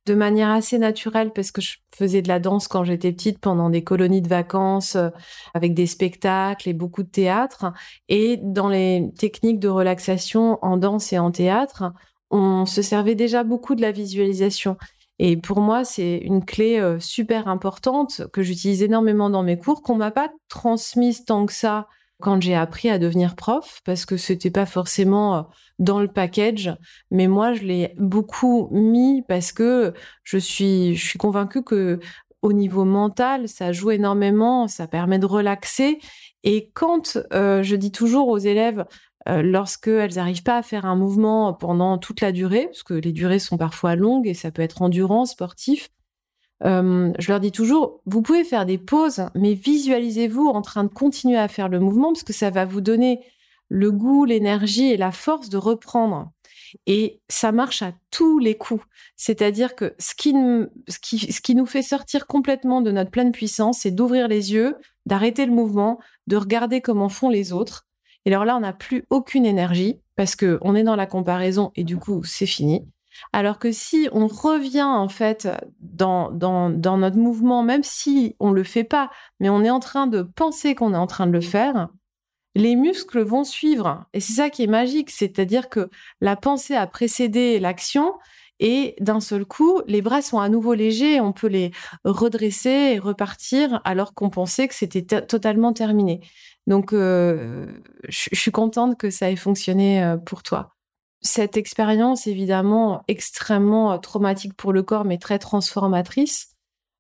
de 0.07 0.15
manière 0.15 0.51
assez 0.51 0.79
naturelle 0.79 1.33
parce 1.33 1.53
que 1.53 1.61
je 1.61 1.77
faisais 1.95 2.23
de 2.23 2.29
la 2.29 2.41
danse 2.41 2.67
quand 2.67 2.83
j'étais 2.85 3.13
petite 3.13 3.39
pendant 3.39 3.71
des 3.71 3.85
colonies 3.85 4.23
de 4.23 4.29
vacances 4.29 4.97
euh, 4.97 5.11
avec 5.55 5.75
des 5.75 5.87
spectacles 5.87 6.69
et 6.69 6.73
beaucoup 6.73 7.05
de 7.05 7.09
théâtre. 7.09 7.73
Et 8.09 8.39
dans 8.43 8.69
les 8.69 9.11
techniques 9.19 9.61
de 9.61 9.69
relaxation 9.69 10.59
en 10.63 10.77
danse 10.77 11.13
et 11.13 11.19
en 11.19 11.31
théâtre, 11.31 11.93
on 12.33 12.67
se 12.67 12.83
servait 12.83 13.15
déjà 13.15 13.45
beaucoup 13.45 13.75
de 13.75 13.83
la 13.83 13.93
visualisation. 13.93 14.77
Et 15.19 15.37
pour 15.37 15.61
moi, 15.61 15.85
c'est 15.85 16.17
une 16.19 16.45
clé 16.45 16.81
euh, 16.81 16.99
super 16.99 17.47
importante 17.47 18.23
que 18.33 18.43
j'utilise 18.43 18.83
énormément 18.83 19.31
dans 19.31 19.43
mes 19.43 19.59
cours, 19.59 19.83
qu'on 19.83 19.95
m'a 19.95 20.11
pas 20.11 20.31
transmise 20.49 21.25
tant 21.25 21.47
que 21.47 21.53
ça 21.53 21.87
quand 22.21 22.41
j'ai 22.41 22.55
appris 22.55 22.89
à 22.89 22.99
devenir 22.99 23.35
prof, 23.37 23.81
parce 23.85 24.07
que 24.07 24.17
c'était 24.17 24.51
pas 24.51 24.67
forcément 24.67 25.37
euh, 25.37 25.43
dans 25.79 26.01
le 26.01 26.09
package, 26.09 26.75
mais 27.11 27.27
moi 27.27 27.53
je 27.53 27.63
l'ai 27.63 27.95
beaucoup 27.99 28.69
mis 28.71 29.23
parce 29.29 29.53
que 29.53 29.93
je 30.23 30.39
suis, 30.39 30.95
je 30.95 31.05
suis 31.05 31.19
convaincue 31.19 31.63
que 31.63 31.99
au 32.41 32.53
niveau 32.53 32.85
mental, 32.85 33.49
ça 33.49 33.73
joue 33.73 33.93
énormément, 33.93 34.67
ça 34.67 34.89
permet 34.89 35.19
de 35.19 35.27
relaxer. 35.27 36.01
Et 36.43 36.71
quand 36.75 37.19
euh, 37.33 37.63
je 37.63 37.77
dis 37.77 37.93
toujours 37.93 38.29
aux 38.29 38.39
élèves, 38.39 38.85
euh, 39.29 39.43
lorsqu'elles 39.43 40.15
n'arrivent 40.15 40.43
pas 40.43 40.59
à 40.59 40.63
faire 40.63 40.85
un 40.85 40.97
mouvement 40.97 41.53
pendant 41.53 41.99
toute 41.99 42.21
la 42.21 42.33
durée, 42.33 42.67
parce 42.67 42.83
que 42.83 42.95
les 42.95 43.13
durées 43.13 43.39
sont 43.39 43.57
parfois 43.57 43.95
longues 43.95 44.27
et 44.27 44.35
ça 44.35 44.51
peut 44.51 44.63
être 44.63 44.83
endurant, 44.83 45.25
sportif, 45.25 45.91
euh, 46.65 47.13
je 47.19 47.29
leur 47.29 47.41
dis 47.41 47.53
toujours, 47.53 48.01
vous 48.07 48.23
pouvez 48.23 48.45
faire 48.45 48.67
des 48.67 48.79
pauses, 48.79 49.27
mais 49.35 49.55
visualisez-vous 49.55 50.47
en 50.47 50.63
train 50.63 50.85
de 50.85 50.89
continuer 50.89 51.39
à 51.39 51.49
faire 51.49 51.69
le 51.69 51.81
mouvement, 51.81 52.13
parce 52.13 52.25
que 52.25 52.33
ça 52.33 52.51
va 52.51 52.65
vous 52.65 52.81
donner 52.81 53.21
le 53.69 53.91
goût, 53.91 54.25
l'énergie 54.25 54.91
et 54.91 54.97
la 54.97 55.13
force 55.13 55.49
de 55.49 55.57
reprendre. 55.57 56.31
Et 56.87 57.21
ça 57.29 57.53
marche 57.53 57.83
à 57.83 57.93
tous 58.11 58.39
les 58.39 58.57
coups. 58.57 58.85
C'est-à-dire 59.17 59.75
que 59.75 59.95
ce 59.99 60.15
qui, 60.15 60.35
ce, 60.89 61.41
qui, 61.41 61.55
nous 61.55 61.67
fait 61.67 61.83
sortir 61.83 62.27
complètement 62.27 62.81
de 62.81 62.91
notre 62.91 63.11
pleine 63.11 63.33
puissance, 63.33 63.81
c'est 63.81 63.91
d'ouvrir 63.91 64.29
les 64.29 64.53
yeux, 64.53 64.77
d'arrêter 65.07 65.47
le 65.47 65.53
mouvement, 65.53 65.99
de 66.27 66.37
regarder 66.37 66.81
comment 66.81 67.09
font 67.09 67.29
les 67.29 67.53
autres 67.53 67.87
et 68.25 68.33
alors 68.33 68.45
là, 68.45 68.57
on 68.57 68.61
n'a 68.61 68.73
plus 68.73 69.05
aucune 69.11 69.47
énergie 69.47 70.01
parce 70.17 70.37
que 70.37 70.59
on 70.63 70.75
est 70.75 70.85
dans 70.85 70.97
la 70.97 71.07
comparaison 71.07 71.73
et 71.75 71.85
du 71.85 71.97
coup, 71.97 72.23
c'est 72.25 72.47
fini. 72.47 72.87
Alors 73.33 73.59
que 73.59 73.73
si 73.73 74.09
on 74.13 74.27
revient 74.27 74.83
en 74.83 75.09
fait 75.09 75.49
dans, 75.81 76.31
dans, 76.31 76.71
dans 76.71 76.97
notre 76.97 77.19
mouvement, 77.19 77.63
même 77.63 77.83
si 77.83 78.37
on 78.41 78.53
le 78.53 78.63
fait 78.63 78.85
pas, 78.85 79.11
mais 79.39 79.49
on 79.49 79.63
est 79.63 79.71
en 79.71 79.81
train 79.81 80.07
de 80.07 80.23
penser 80.23 80.75
qu'on 80.75 80.95
est 80.95 80.99
en 80.99 81.07
train 81.07 81.27
de 81.27 81.33
le 81.33 81.41
faire, 81.41 81.89
les 82.55 82.77
muscles 82.77 83.21
vont 83.23 83.45
suivre. 83.45 84.05
Et 84.13 84.21
c'est 84.21 84.35
ça 84.35 84.51
qui 84.51 84.63
est 84.63 84.69
magique, 84.69 85.11
c'est-à-dire 85.11 85.69
que 85.69 85.91
la 86.21 86.37
pensée 86.37 86.75
a 86.75 86.87
précédé 86.87 87.59
l'action 87.59 88.15
et 88.61 88.95
d'un 89.01 89.21
seul 89.21 89.45
coup, 89.45 89.81
les 89.87 90.03
bras 90.03 90.23
sont 90.23 90.39
à 90.39 90.49
nouveau 90.49 90.75
légers, 90.75 91.21
on 91.21 91.33
peut 91.33 91.49
les 91.49 91.73
redresser 92.05 92.93
et 92.95 92.99
repartir 92.99 93.81
alors 93.85 94.15
qu'on 94.15 94.31
pensait 94.31 94.69
que 94.69 94.75
c'était 94.75 95.03
totalement 95.23 95.73
terminé. 95.73 96.21
Donc, 96.67 96.93
euh, 96.93 97.67
je 98.09 98.29
suis 98.35 98.53
contente 98.53 98.97
que 98.97 99.11
ça 99.11 99.31
ait 99.31 99.37
fonctionné 99.37 100.03
euh, 100.05 100.17
pour 100.17 100.43
toi. 100.43 100.71
Cette 101.21 101.57
expérience, 101.57 102.27
évidemment, 102.27 103.03
extrêmement 103.09 103.93
euh, 103.93 103.99
traumatique 103.99 104.55
pour 104.55 104.73
le 104.73 104.83
corps, 104.83 105.05
mais 105.05 105.19
très 105.19 105.39
transformatrice, 105.39 106.49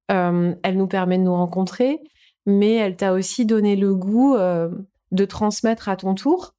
elle 0.08 0.76
nous 0.76 0.88
permet 0.88 1.16
de 1.16 1.22
nous 1.22 1.34
rencontrer, 1.34 1.98
mais 2.44 2.74
elle 2.74 2.96
t'a 2.96 3.14
aussi 3.14 3.46
donné 3.46 3.76
le 3.76 3.94
goût 3.94 4.36
de 4.36 5.24
transmettre 5.24 5.88
à 5.88 5.96
ton 5.96 6.14
tour, 6.14 6.52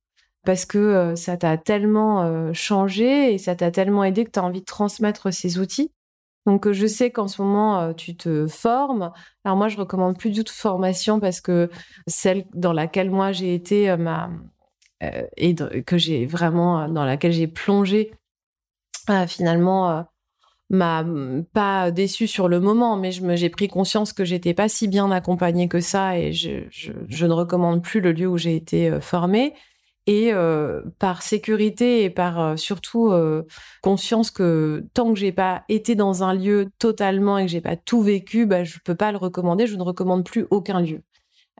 parce 0.45 0.65
que 0.65 1.15
ça 1.15 1.37
t'a 1.37 1.57
tellement 1.57 2.53
changé 2.53 3.33
et 3.33 3.37
ça 3.37 3.55
t'a 3.55 3.71
tellement 3.71 4.03
aidé 4.03 4.25
que 4.25 4.31
tu 4.31 4.39
as 4.39 4.43
envie 4.43 4.61
de 4.61 4.65
transmettre 4.65 5.33
ces 5.33 5.59
outils. 5.59 5.91
Donc, 6.45 6.69
je 6.71 6.87
sais 6.87 7.09
qu'en 7.11 7.27
ce 7.27 7.41
moment, 7.41 7.79
euh, 7.79 7.93
tu 7.93 8.17
te 8.17 8.47
formes. 8.47 9.11
Alors, 9.45 9.57
moi, 9.57 9.69
je 9.69 9.77
recommande 9.77 10.17
plus 10.17 10.29
du 10.29 10.43
tout 10.43 10.53
formation 10.53 11.19
parce 11.19 11.39
que 11.39 11.69
celle 12.07 12.45
dans 12.53 12.73
laquelle 12.73 13.09
moi 13.09 13.31
j'ai 13.31 13.55
été, 13.55 13.89
euh, 13.89 13.97
euh, 15.03 15.23
et 15.37 15.55
que 15.55 15.97
j'ai 15.97 16.25
vraiment, 16.25 16.89
dans 16.89 17.05
laquelle 17.05 17.31
j'ai 17.31 17.47
plongé, 17.47 18.13
finalement, 19.27 20.05
m'a 20.69 21.05
pas 21.53 21.91
déçu 21.91 22.27
sur 22.27 22.47
le 22.47 22.59
moment, 22.59 22.97
mais 22.97 23.11
j'ai 23.11 23.49
pris 23.49 23.67
conscience 23.67 24.13
que 24.13 24.25
j'étais 24.25 24.53
pas 24.53 24.69
si 24.69 24.87
bien 24.87 25.11
accompagnée 25.11 25.67
que 25.67 25.79
ça 25.79 26.17
et 26.17 26.33
je, 26.33 27.25
ne 27.25 27.33
recommande 27.33 27.83
plus 27.83 28.01
le 28.01 28.11
lieu 28.11 28.27
où 28.27 28.37
j'ai 28.37 28.55
été 28.55 28.89
euh, 28.89 28.99
formée. 28.99 29.53
Et 30.05 30.33
euh, 30.33 30.81
par 30.99 31.21
sécurité 31.21 32.03
et 32.03 32.09
par 32.09 32.39
euh, 32.39 32.55
surtout 32.57 33.13
conscience 33.81 34.31
que 34.31 34.85
tant 34.93 35.13
que 35.13 35.19
j'ai 35.19 35.31
pas 35.31 35.63
été 35.69 35.95
dans 35.95 36.23
un 36.23 36.33
lieu 36.33 36.69
totalement 36.77 37.37
et 37.37 37.45
que 37.45 37.51
j'ai 37.51 37.61
pas 37.61 37.77
tout 37.77 38.01
vécu, 38.01 38.45
bah, 38.45 38.63
je 38.63 38.79
peux 38.83 38.95
pas 38.95 39.11
le 39.11 39.17
recommander. 39.17 39.67
Je 39.67 39.75
ne 39.75 39.83
recommande 39.83 40.25
plus 40.25 40.45
aucun 40.49 40.81
lieu. 40.81 41.01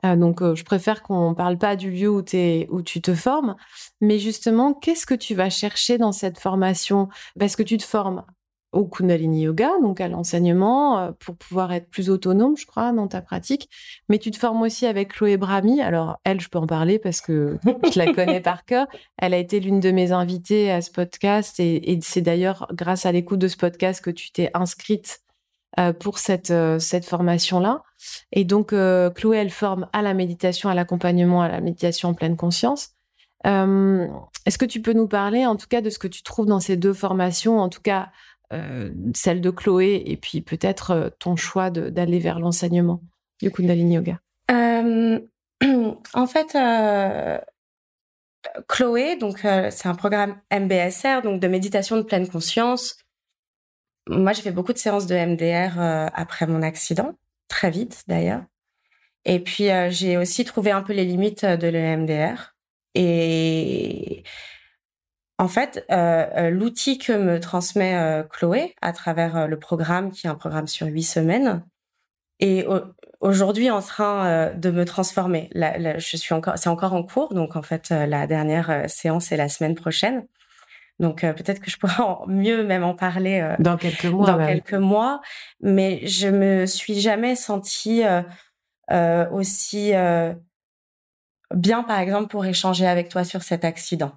donc, 0.02 0.42
je 0.42 0.64
préfère 0.64 1.02
qu'on 1.02 1.34
parle 1.34 1.56
pas 1.58 1.76
du 1.76 1.90
lieu 1.90 2.10
où, 2.10 2.22
es, 2.34 2.66
où 2.70 2.82
tu 2.82 3.00
te 3.00 3.14
formes, 3.14 3.56
mais 4.00 4.18
justement, 4.18 4.74
qu'est-ce 4.74 5.06
que 5.06 5.14
tu 5.14 5.34
vas 5.34 5.50
chercher 5.50 5.96
dans 5.98 6.12
cette 6.12 6.38
formation? 6.38 7.08
Parce 7.38 7.56
que 7.56 7.62
tu 7.62 7.78
te 7.78 7.84
formes 7.84 8.24
au 8.74 8.84
Kundalini 8.84 9.42
Yoga, 9.42 9.70
donc 9.80 10.00
à 10.00 10.08
l'enseignement, 10.08 10.98
euh, 10.98 11.12
pour 11.12 11.36
pouvoir 11.36 11.72
être 11.72 11.88
plus 11.88 12.10
autonome, 12.10 12.56
je 12.56 12.66
crois, 12.66 12.92
dans 12.92 13.08
ta 13.08 13.22
pratique. 13.22 13.70
Mais 14.08 14.18
tu 14.18 14.30
te 14.30 14.36
formes 14.36 14.60
aussi 14.62 14.86
avec 14.86 15.12
Chloé 15.12 15.36
Brami. 15.36 15.80
Alors, 15.80 16.18
elle, 16.24 16.40
je 16.40 16.48
peux 16.48 16.58
en 16.58 16.66
parler 16.66 16.98
parce 16.98 17.20
que 17.20 17.56
je 17.92 17.98
la 17.98 18.12
connais 18.12 18.40
par 18.40 18.64
cœur. 18.64 18.86
Elle 19.16 19.32
a 19.32 19.38
été 19.38 19.60
l'une 19.60 19.80
de 19.80 19.90
mes 19.92 20.12
invitées 20.12 20.70
à 20.70 20.82
ce 20.82 20.90
podcast 20.90 21.58
et, 21.60 21.98
c'est 22.02 22.20
d'ailleurs 22.20 22.66
grâce 22.72 23.06
à 23.06 23.12
l'écoute 23.12 23.38
de 23.38 23.48
ce 23.48 23.56
podcast 23.56 24.04
que 24.04 24.10
tu 24.10 24.32
t'es 24.32 24.50
inscrite 24.52 25.20
euh, 25.78 25.92
pour 25.92 26.18
cette, 26.18 26.50
euh, 26.50 26.78
cette 26.78 27.04
formation-là. 27.04 27.82
Et 28.32 28.44
donc, 28.44 28.74
Chloé, 29.14 29.38
elle 29.38 29.50
forme 29.50 29.88
à 29.92 30.02
la 30.02 30.12
méditation, 30.12 30.68
à 30.68 30.74
l'accompagnement, 30.74 31.40
à 31.40 31.48
la 31.48 31.60
méditation 31.60 32.10
en 32.10 32.14
pleine 32.14 32.36
conscience. 32.36 32.90
Est-ce 33.44 34.58
que 34.58 34.64
tu 34.64 34.82
peux 34.82 34.92
nous 34.92 35.08
parler, 35.08 35.46
en 35.46 35.56
tout 35.56 35.66
cas, 35.68 35.80
de 35.80 35.88
ce 35.88 35.98
que 35.98 36.08
tu 36.08 36.22
trouves 36.22 36.46
dans 36.46 36.60
ces 36.60 36.76
deux 36.76 36.92
formations, 36.92 37.60
en 37.60 37.68
tout 37.68 37.80
cas 37.80 38.10
euh, 38.52 38.90
celle 39.14 39.40
de 39.40 39.50
Chloé 39.50 40.02
et 40.06 40.16
puis 40.16 40.42
peut-être 40.42 40.90
euh, 40.90 41.08
ton 41.18 41.34
choix 41.34 41.70
d'aller 41.70 42.18
vers 42.18 42.38
l'enseignement 42.38 43.00
du 43.40 43.50
Kundalini 43.50 43.94
Yoga 43.94 44.20
euh, 44.50 45.18
En 46.12 46.26
fait, 46.26 46.56
Chloé, 48.68 49.18
c'est 49.70 49.88
un 49.88 49.94
programme 49.94 50.36
MBSR, 50.52 51.22
donc 51.22 51.40
de 51.40 51.48
méditation 51.48 51.96
de 51.96 52.02
pleine 52.02 52.28
conscience. 52.28 52.98
Moi, 54.08 54.32
j'ai 54.34 54.42
fait 54.42 54.50
beaucoup 54.50 54.74
de 54.74 54.78
séances 54.78 55.06
de 55.06 55.14
MDR 55.14 55.78
après 56.12 56.46
mon 56.46 56.60
accident, 56.60 57.16
très 57.48 57.70
vite 57.70 58.02
d'ailleurs. 58.06 58.42
Et 59.24 59.40
puis, 59.40 59.68
j'ai 59.88 60.18
aussi 60.18 60.44
trouvé 60.44 60.70
un 60.70 60.82
peu 60.82 60.92
les 60.92 61.06
limites 61.06 61.46
de 61.46 61.68
l'EMDR. 61.68 62.54
Et 62.94 64.24
en 65.38 65.48
fait, 65.48 65.84
euh, 65.90 66.26
euh, 66.36 66.50
l'outil 66.50 66.98
que 66.98 67.12
me 67.12 67.40
transmet 67.40 67.96
euh, 67.96 68.22
Chloé 68.22 68.74
à 68.82 68.92
travers 68.92 69.48
le 69.48 69.58
programme, 69.58 70.12
qui 70.12 70.26
est 70.26 70.30
un 70.30 70.36
programme 70.36 70.68
sur 70.68 70.86
huit 70.86 71.02
semaines, 71.02 71.64
est 72.40 72.66
aujourd'hui 73.20 73.70
en 73.70 73.80
train 73.80 74.50
de 74.50 74.70
me 74.70 74.84
transformer. 74.84 75.50
je 75.54 76.16
suis 76.16 76.34
encore, 76.34 76.58
c'est 76.58 76.68
encore 76.68 76.92
en 76.92 77.04
cours, 77.04 77.32
donc 77.32 77.54
en 77.54 77.62
fait, 77.62 77.90
la 77.90 78.26
dernière 78.26 78.84
séance 78.88 79.30
est 79.30 79.36
la 79.36 79.48
semaine 79.48 79.76
prochaine. 79.76 80.26
Donc 80.98 81.20
peut-être 81.20 81.60
que 81.60 81.70
je 81.70 81.78
pourrais 81.78 81.94
mieux 82.26 82.64
même 82.64 82.82
en 82.82 82.94
parler 82.94 83.54
dans 83.60 83.76
quelques 83.76 84.06
mois. 84.06 84.26
Dans 84.26 84.44
quelques 84.44 84.74
mois, 84.74 85.20
mais 85.60 86.04
je 86.06 86.26
me 86.26 86.66
suis 86.66 86.98
jamais 87.00 87.36
sentie 87.36 88.02
aussi 89.30 89.92
bien, 91.54 91.82
par 91.84 91.98
exemple, 92.00 92.26
pour 92.26 92.44
échanger 92.44 92.86
avec 92.86 93.08
toi 93.10 93.22
sur 93.22 93.44
cet 93.44 93.64
accident 93.64 94.12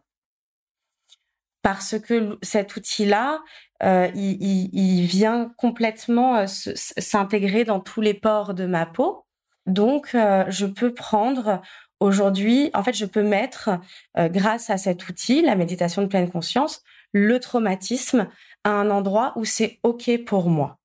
parce 1.62 1.99
que 1.99 2.38
cet 2.41 2.76
outil-là, 2.76 3.41
euh, 3.84 4.10
il, 4.16 5.05
vient 5.05 5.51
complètement 5.58 6.38
euh, 6.38 6.45
s'intégrer 6.47 7.64
dans 7.64 7.80
tous 7.80 8.01
les 8.01 8.14
pores 8.14 8.53
de 8.53 8.66
ma 8.66 8.86
peau. 8.86 9.26
Donc, 9.66 10.16
euh, 10.16 10.45
je 10.47 10.66
peux 10.66 10.93
prendre 10.93 11.62
aujourd'hui, 11.99 12.72
en 12.74 12.84
fait, 12.84 12.93
je 12.93 13.05
peux 13.05 13.24
mettre, 13.24 13.80
grâce 14.16 14.70
à 14.70 14.78
cet 14.78 15.10
outil, 15.10 15.41
la 15.41 15.55
méditation 15.55 16.03
de 16.03 16.08
pleine 16.08 16.30
conscience, 16.30 16.84
le 17.12 17.39
traumatisme 17.39 18.28
à 18.64 18.72
un 18.72 18.89
endroit 18.91 19.34
où 19.36 19.45
c'est 19.45 19.80
OK 19.84 20.12
pour 20.26 20.49
moi. 20.49 20.78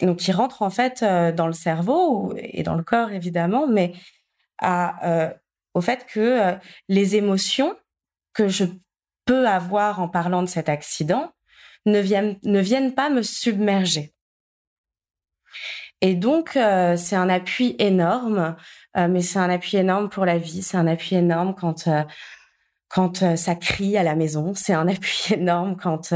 Donc, 0.00 0.26
il 0.28 0.32
rentre 0.32 0.62
en 0.62 0.70
fait 0.70 1.02
dans 1.02 1.48
le 1.48 1.52
cerveau 1.52 2.34
et 2.36 2.62
dans 2.62 2.76
le 2.76 2.84
corps, 2.84 3.10
évidemment, 3.10 3.66
mais 3.66 3.94
au 4.62 5.80
fait 5.80 6.06
que 6.06 6.54
les 6.88 7.16
émotions 7.16 7.74
que 8.32 8.46
je 8.46 8.64
peux 9.24 9.48
avoir 9.48 10.00
en 10.00 10.08
parlant 10.08 10.42
de 10.42 10.48
cet 10.48 10.68
accident 10.68 11.32
ne 11.86 12.00
viennent, 12.00 12.38
ne 12.42 12.60
viennent 12.60 12.94
pas 12.94 13.10
me 13.10 13.22
submerger. 13.22 14.14
Et 16.00 16.14
donc, 16.14 16.56
euh, 16.56 16.96
c'est 16.96 17.16
un 17.16 17.28
appui 17.28 17.76
énorme, 17.78 18.56
euh, 18.96 19.08
mais 19.08 19.22
c'est 19.22 19.38
un 19.38 19.48
appui 19.48 19.78
énorme 19.78 20.08
pour 20.10 20.26
la 20.26 20.38
vie, 20.38 20.62
c'est 20.62 20.76
un 20.76 20.86
appui 20.86 21.16
énorme 21.16 21.54
quand, 21.54 21.86
euh, 21.88 22.02
quand 22.88 23.36
ça 23.36 23.54
crie 23.54 23.96
à 23.96 24.02
la 24.02 24.14
maison, 24.14 24.52
c'est 24.54 24.74
un 24.74 24.86
appui 24.94 25.32
énorme 25.34 25.76
quand, 25.76 26.12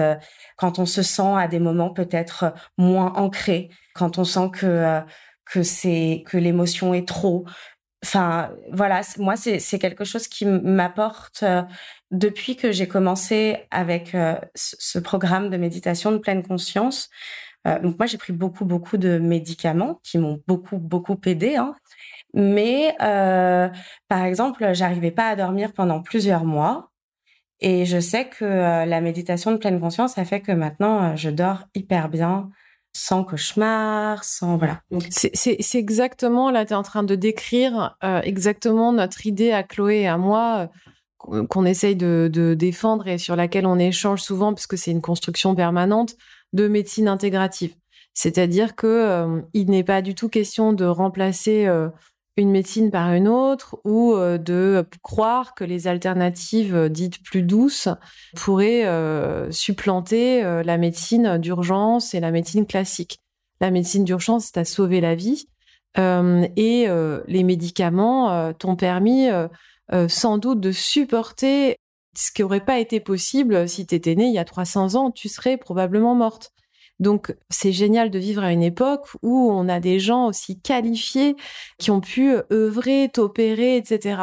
quand 0.56 0.78
on 0.78 0.86
se 0.86 1.02
sent 1.02 1.34
à 1.36 1.48
des 1.48 1.58
moments 1.58 1.90
peut-être 1.90 2.52
moins 2.76 3.14
ancré, 3.14 3.70
quand 3.94 4.18
on 4.18 4.24
sent 4.24 4.50
que, 4.52 5.00
que, 5.46 5.62
c'est, 5.62 6.22
que 6.26 6.36
l'émotion 6.36 6.92
est 6.92 7.08
trop, 7.08 7.46
Enfin, 8.04 8.52
voilà, 8.70 9.00
moi, 9.18 9.34
c'est 9.36 9.78
quelque 9.80 10.04
chose 10.04 10.28
qui 10.28 10.44
m'apporte 10.46 11.42
depuis 12.10 12.56
que 12.56 12.72
j'ai 12.72 12.88
commencé 12.88 13.58
avec 13.70 14.14
euh, 14.14 14.36
ce 14.54 14.98
programme 14.98 15.50
de 15.50 15.56
méditation 15.56 16.12
de 16.12 16.18
pleine 16.18 16.42
conscience. 16.42 17.10
Euh, 17.66 17.78
donc, 17.80 17.98
moi, 17.98 18.06
j'ai 18.06 18.18
pris 18.18 18.32
beaucoup, 18.32 18.64
beaucoup 18.64 18.96
de 18.96 19.18
médicaments 19.18 20.00
qui 20.02 20.18
m'ont 20.18 20.40
beaucoup, 20.46 20.78
beaucoup 20.78 21.18
aidé. 21.26 21.56
Hein. 21.56 21.74
Mais, 22.34 22.94
par 22.98 24.24
exemple, 24.24 24.74
j'arrivais 24.74 25.10
pas 25.10 25.28
à 25.28 25.36
dormir 25.36 25.72
pendant 25.72 26.02
plusieurs 26.02 26.44
mois. 26.44 26.90
Et 27.60 27.86
je 27.86 27.98
sais 27.98 28.28
que 28.28 28.44
la 28.44 29.00
méditation 29.00 29.50
de 29.50 29.56
pleine 29.56 29.80
conscience 29.80 30.18
a 30.18 30.24
fait 30.24 30.40
que 30.40 30.52
maintenant, 30.52 31.16
je 31.16 31.30
dors 31.30 31.64
hyper 31.74 32.08
bien 32.08 32.50
sans 32.98 33.24
cauchemar, 33.24 34.24
sans 34.24 34.56
voilà. 34.56 34.80
C'est 35.10 35.78
exactement 35.78 36.50
là, 36.50 36.64
tu 36.64 36.72
es 36.72 36.76
en 36.76 36.82
train 36.82 37.04
de 37.04 37.14
décrire 37.14 37.96
euh, 38.02 38.20
exactement 38.22 38.92
notre 38.92 39.26
idée 39.26 39.52
à 39.52 39.62
Chloé 39.62 40.00
et 40.00 40.08
à 40.08 40.18
moi 40.18 40.58
euh, 40.58 40.66
qu'on 41.18 41.64
essaye 41.64 41.96
de, 41.96 42.54
défendre 42.58 43.08
et 43.08 43.18
sur 43.18 43.36
laquelle 43.36 43.66
on 43.66 43.78
échange 43.78 44.22
souvent 44.22 44.54
parce 44.54 44.66
que 44.66 44.76
c'est 44.76 44.90
une 44.90 45.02
construction 45.02 45.54
permanente 45.54 46.16
de 46.52 46.68
médecine 46.68 47.08
intégrative. 47.08 47.74
C'est-à-dire 48.14 48.74
que 48.74 48.86
euh, 48.86 49.42
il 49.52 49.70
n'est 49.70 49.84
pas 49.84 50.02
du 50.02 50.14
tout 50.14 50.28
question 50.28 50.72
de 50.72 50.84
remplacer 50.84 51.68
une 52.38 52.50
médecine 52.50 52.90
par 52.90 53.12
une 53.12 53.28
autre 53.28 53.78
ou 53.84 54.14
euh, 54.14 54.38
de 54.38 54.86
croire 55.02 55.54
que 55.54 55.64
les 55.64 55.88
alternatives 55.88 56.74
euh, 56.74 56.88
dites 56.88 57.22
plus 57.22 57.42
douces 57.42 57.88
pourraient 58.36 58.86
euh, 58.86 59.50
supplanter 59.50 60.42
la 60.42 60.78
médecine 60.78 61.38
d'urgence 61.38 62.14
et 62.14 62.20
la 62.20 62.30
médecine 62.30 62.66
classique. 62.66 63.18
La 63.60 63.70
médecine 63.70 64.04
d'urgence, 64.04 64.46
c'est 64.46 64.58
à 64.58 64.64
sauver 64.64 65.00
la 65.00 65.14
vie 65.14 65.48
et 65.96 66.86
les 67.26 67.42
médicaments 67.42 68.52
t'ont 68.52 68.76
permis 68.76 69.26
sans 70.08 70.38
doute 70.38 70.60
de 70.60 70.72
supporter 70.72 71.76
ce 72.16 72.32
qui 72.32 72.42
n'aurait 72.42 72.64
pas 72.64 72.78
été 72.78 73.00
possible 73.00 73.68
si 73.68 73.86
tu 73.86 73.94
étais 73.94 74.14
née 74.14 74.26
il 74.26 74.34
y 74.34 74.38
a 74.38 74.44
300 74.44 74.96
ans, 74.96 75.10
tu 75.10 75.28
serais 75.28 75.56
probablement 75.56 76.14
morte. 76.14 76.52
Donc, 76.98 77.36
c'est 77.48 77.72
génial 77.72 78.10
de 78.10 78.18
vivre 78.18 78.42
à 78.42 78.52
une 78.52 78.62
époque 78.62 79.06
où 79.22 79.50
on 79.52 79.68
a 79.68 79.78
des 79.78 80.00
gens 80.00 80.26
aussi 80.26 80.60
qualifiés 80.60 81.36
qui 81.78 81.90
ont 81.92 82.00
pu 82.00 82.34
œuvrer, 82.50 83.08
t'opérer, 83.12 83.76
etc. 83.76 84.22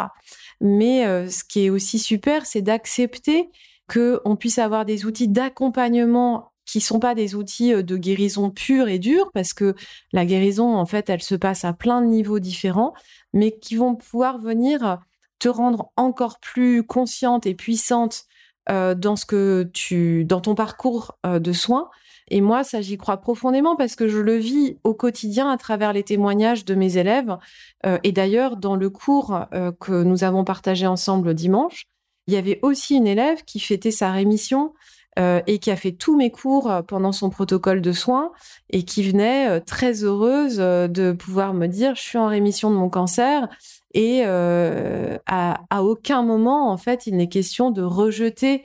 Mais 0.59 1.05
euh, 1.05 1.29
ce 1.29 1.43
qui 1.45 1.65
est 1.65 1.69
aussi 1.69 1.99
super, 1.99 2.45
c'est 2.45 2.61
d'accepter 2.61 3.49
qu'on 3.87 4.35
puisse 4.35 4.57
avoir 4.57 4.83
des 4.83 5.05
outils 5.05 5.29
d'accompagnement 5.29 6.51
qui 6.65 6.81
sont 6.81 6.99
pas 6.99 7.15
des 7.15 7.35
outils 7.35 7.73
euh, 7.73 7.83
de 7.83 7.95
guérison 7.95 8.49
pure 8.49 8.89
et 8.89 8.99
dure, 8.99 9.31
parce 9.33 9.53
que 9.53 9.75
la 10.11 10.25
guérison, 10.25 10.75
en 10.75 10.85
fait, 10.85 11.09
elle 11.09 11.21
se 11.21 11.35
passe 11.35 11.63
à 11.63 11.71
plein 11.71 12.01
de 12.01 12.07
niveaux 12.07 12.39
différents, 12.39 12.93
mais 13.31 13.57
qui 13.57 13.75
vont 13.75 13.95
pouvoir 13.95 14.39
venir 14.39 14.99
te 15.39 15.49
rendre 15.49 15.91
encore 15.95 16.39
plus 16.39 16.83
consciente 16.83 17.45
et 17.45 17.55
puissante 17.55 18.25
euh, 18.69 18.95
dans 18.95 19.15
ce 19.15 19.25
que 19.25 19.69
tu, 19.73 20.25
dans 20.25 20.41
ton 20.41 20.55
parcours 20.55 21.17
de 21.23 21.53
soins, 21.53 21.89
et 22.29 22.41
moi, 22.41 22.63
ça, 22.63 22.81
j'y 22.81 22.97
crois 22.97 23.17
profondément 23.17 23.75
parce 23.75 23.95
que 23.95 24.07
je 24.07 24.17
le 24.17 24.35
vis 24.35 24.77
au 24.83 24.93
quotidien 24.93 25.49
à 25.49 25.57
travers 25.57 25.93
les 25.93 26.03
témoignages 26.03 26.65
de 26.65 26.73
mes 26.73 26.97
élèves. 26.97 27.37
Euh, 27.85 27.99
et 28.03 28.11
d'ailleurs, 28.11 28.57
dans 28.57 28.75
le 28.75 28.89
cours 28.89 29.45
euh, 29.53 29.71
que 29.79 30.03
nous 30.03 30.23
avons 30.23 30.43
partagé 30.43 30.87
ensemble 30.87 31.33
dimanche, 31.33 31.85
il 32.27 32.33
y 32.33 32.37
avait 32.37 32.59
aussi 32.63 32.95
une 32.95 33.05
élève 33.05 33.43
qui 33.43 33.59
fêtait 33.59 33.91
sa 33.91 34.11
rémission 34.11 34.73
euh, 35.19 35.41
et 35.45 35.59
qui 35.59 35.69
a 35.69 35.75
fait 35.75 35.91
tous 35.91 36.17
mes 36.17 36.31
cours 36.31 36.71
pendant 36.87 37.11
son 37.11 37.29
protocole 37.29 37.81
de 37.81 37.91
soins 37.91 38.31
et 38.71 38.83
qui 38.83 39.03
venait 39.03 39.61
très 39.61 40.03
heureuse 40.03 40.57
de 40.57 41.11
pouvoir 41.11 41.53
me 41.53 41.67
dire 41.67 41.93
je 41.93 42.01
suis 42.01 42.17
en 42.17 42.27
rémission 42.27 42.71
de 42.71 42.75
mon 42.75 42.89
cancer 42.89 43.47
et 43.95 44.23
à, 44.23 45.61
à, 45.69 45.81
aucun 45.81 46.21
moment 46.21 46.69
en 46.71 46.77
fait 46.77 47.07
il 47.07 47.15
n'est 47.15 47.29
question 47.29 47.71
de 47.71 47.81
rejeter 47.81 48.63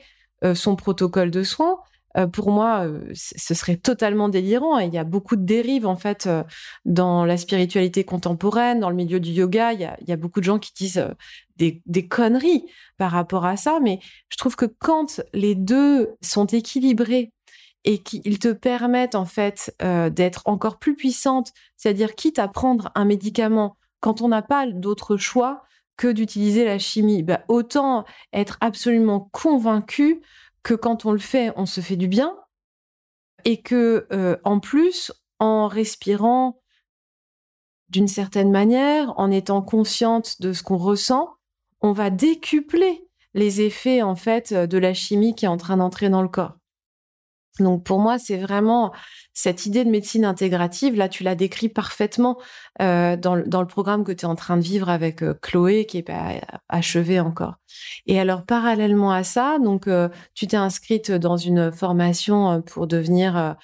son 0.53 0.75
protocole 0.75 1.31
de 1.31 1.41
soins 1.43 1.79
euh, 2.17 2.27
pour 2.27 2.51
moi, 2.51 2.85
euh, 2.85 3.01
ce 3.13 3.53
serait 3.53 3.77
totalement 3.77 4.29
délirant. 4.29 4.79
Et 4.79 4.85
il 4.85 4.93
y 4.93 4.97
a 4.97 5.03
beaucoup 5.03 5.35
de 5.35 5.43
dérives, 5.43 5.85
en 5.85 5.95
fait, 5.95 6.27
euh, 6.27 6.43
dans 6.85 7.25
la 7.25 7.37
spiritualité 7.37 8.03
contemporaine, 8.03 8.79
dans 8.79 8.89
le 8.89 8.95
milieu 8.95 9.19
du 9.19 9.31
yoga. 9.31 9.73
Il 9.73 9.79
y 9.79 10.11
a, 10.11 10.17
beaucoup 10.17 10.39
de 10.39 10.45
gens 10.45 10.59
qui 10.59 10.73
disent 10.73 11.05
des, 11.57 11.81
des, 11.85 12.07
conneries 12.07 12.65
par 12.97 13.11
rapport 13.11 13.45
à 13.45 13.57
ça. 13.57 13.79
Mais 13.81 13.99
je 14.29 14.37
trouve 14.37 14.55
que 14.55 14.65
quand 14.65 15.21
les 15.33 15.55
deux 15.55 16.15
sont 16.21 16.45
équilibrés 16.45 17.31
et 17.83 17.99
qu'ils 17.99 18.39
te 18.39 18.51
permettent, 18.51 19.15
en 19.15 19.25
fait, 19.25 19.75
d'être 20.11 20.43
encore 20.45 20.77
plus 20.77 20.95
puissante, 20.95 21.51
c'est-à-dire 21.77 22.13
quitte 22.13 22.37
à 22.37 22.47
prendre 22.47 22.91
un 22.93 23.05
médicament 23.05 23.77
quand 24.01 24.21
on 24.21 24.27
n'a 24.27 24.41
pas 24.41 24.67
d'autre 24.67 25.15
choix 25.15 25.63
que 25.95 26.11
d'utiliser 26.11 26.65
la 26.65 26.79
chimie, 26.79 27.23
bah, 27.23 27.41
autant 27.47 28.05
être 28.33 28.57
absolument 28.59 29.29
convaincu 29.31 30.21
que 30.63 30.73
quand 30.73 31.05
on 31.05 31.11
le 31.11 31.19
fait, 31.19 31.53
on 31.55 31.65
se 31.65 31.81
fait 31.81 31.95
du 31.95 32.07
bien 32.07 32.35
et 33.45 33.61
que 33.61 34.07
euh, 34.11 34.37
en 34.43 34.59
plus, 34.59 35.11
en 35.39 35.67
respirant 35.67 36.59
d'une 37.89 38.07
certaine 38.07 38.51
manière, 38.51 39.13
en 39.17 39.31
étant 39.31 39.61
consciente 39.61 40.41
de 40.41 40.53
ce 40.53 40.63
qu'on 40.63 40.77
ressent, 40.77 41.29
on 41.81 41.91
va 41.91 42.09
décupler 42.09 43.07
les 43.33 43.61
effets 43.61 44.01
en 44.01 44.15
fait 44.15 44.53
de 44.53 44.77
la 44.77 44.93
chimie 44.93 45.35
qui 45.35 45.45
est 45.45 45.49
en 45.49 45.57
train 45.57 45.77
d'entrer 45.77 46.09
dans 46.09 46.21
le 46.21 46.27
corps. 46.27 46.60
Donc 47.59 47.83
pour 47.83 47.99
moi, 47.99 48.17
c'est 48.17 48.37
vraiment 48.37 48.93
cette 49.33 49.65
idée 49.65 49.83
de 49.83 49.89
médecine 49.89 50.23
intégrative. 50.23 50.95
Là, 50.95 51.09
tu 51.09 51.23
l'as 51.23 51.35
décrit 51.35 51.67
parfaitement 51.67 52.37
euh, 52.81 53.17
dans, 53.17 53.35
le 53.35 53.65
programme 53.65 54.05
que 54.05 54.13
tu 54.13 54.25
es 54.25 54.27
en 54.27 54.35
train 54.35 54.55
de 54.55 54.61
vivre 54.61 54.89
avec 54.89 55.21
euh, 55.21 55.33
Chloé, 55.41 55.85
qui 55.85 55.97
est 55.97 56.03
pas 56.03 56.35
achevé 56.69 57.19
encore. 57.19 57.55
Et 58.07 58.19
alors, 58.19 58.45
parallèlement 58.45 59.11
à 59.11 59.23
ça, 59.23 59.57
donc 59.59 59.87
euh, 59.87 60.07
tu 60.33 60.47
t'es 60.47 60.57
inscrite 60.57 61.11
dans 61.11 61.35
une 61.35 61.71
formation 61.71 62.61
pour 62.61 62.87
devenir 62.87 63.55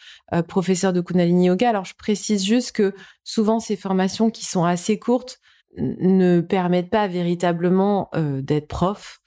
professeur 0.48 0.92
de 0.92 1.02
Kundalini 1.02 1.48
Yoga. 1.48 1.70
Alors, 1.70 1.86
je 1.86 1.96
précise 1.96 2.46
juste 2.46 2.74
que 2.74 2.94
souvent, 3.24 3.60
ces 3.60 3.78
formations 3.78 4.30
qui 4.30 4.46
sont 4.46 4.66
assez 4.66 5.00
courtes 5.00 5.40
ne 5.78 6.42
permettent 6.42 6.90
pas 6.90 7.08
véritablement 7.08 8.10
d'être 8.16 8.68
prof. 8.68 9.20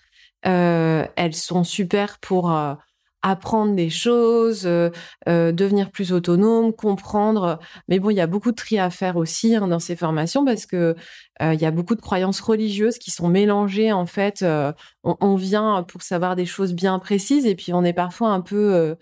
elles 0.43 1.35
sont 1.35 1.65
super 1.65 2.19
pour 2.19 2.51
apprendre 3.23 3.75
des 3.75 3.91
choses, 3.91 4.62
euh, 4.66 4.91
euh, 5.29 5.53
devenir 5.53 5.91
plus 5.91 6.12
autonome, 6.12 6.73
comprendre. 6.73 7.59
Mais 7.89 7.99
bon, 7.99 8.11
il 8.11 8.16
y 8.16 8.21
a 8.21 8.27
beaucoup 8.27 8.51
de 8.51 8.57
tri 8.57 8.79
à 8.79 8.91
faire 8.91 9.16
aussi 9.16 9.55
hein, 9.55 9.68
dans 9.68 9.79
ces 9.79 9.97
formations 9.97 10.45
parce 10.45 10.66
que 10.66 10.97
euh, 11.43 11.55
il 11.55 11.61
y 11.61 11.66
a 11.66 11.71
beaucoup 11.71 11.95
de 11.95 12.01
croyances 12.01 12.41
religieuses 12.41 12.99
qui 12.99 13.11
sont 13.11 13.29
mélangées. 13.29 13.93
En 13.93 14.07
fait, 14.07 14.45
on, 15.05 15.37
vient 15.37 15.83
pour 15.85 16.03
savoir 16.03 16.37
des 16.37 16.47
choses 16.47 16.75
bien 16.75 16.99
précises 16.99 17.47
et 17.47 17.55
puis 17.55 17.73
on 17.73 17.85
est 17.85 17.93
parfois 17.93 18.31
un 18.31 18.41
peu 18.41 18.97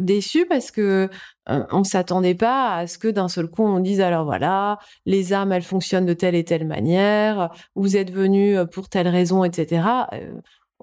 déçu 0.00 0.46
parce 0.46 0.70
que 0.70 1.10
on 1.46 1.82
s'attendait 1.84 2.36
pas 2.36 2.76
à 2.76 2.86
ce 2.86 2.96
que 2.96 3.08
d'un 3.08 3.28
seul 3.28 3.48
coup 3.48 3.64
on 3.64 3.80
dise 3.80 4.00
alors 4.00 4.24
voilà 4.24 4.78
les 5.04 5.32
âmes 5.32 5.50
elles 5.52 5.64
fonctionnent 5.64 6.06
de 6.06 6.14
telle 6.14 6.36
et 6.36 6.44
telle 6.44 6.66
manière 6.66 7.50
vous 7.74 7.96
êtes 7.96 8.12
venu 8.12 8.56
pour 8.70 8.88
telle 8.88 9.08
raison 9.08 9.42
etc 9.42 9.82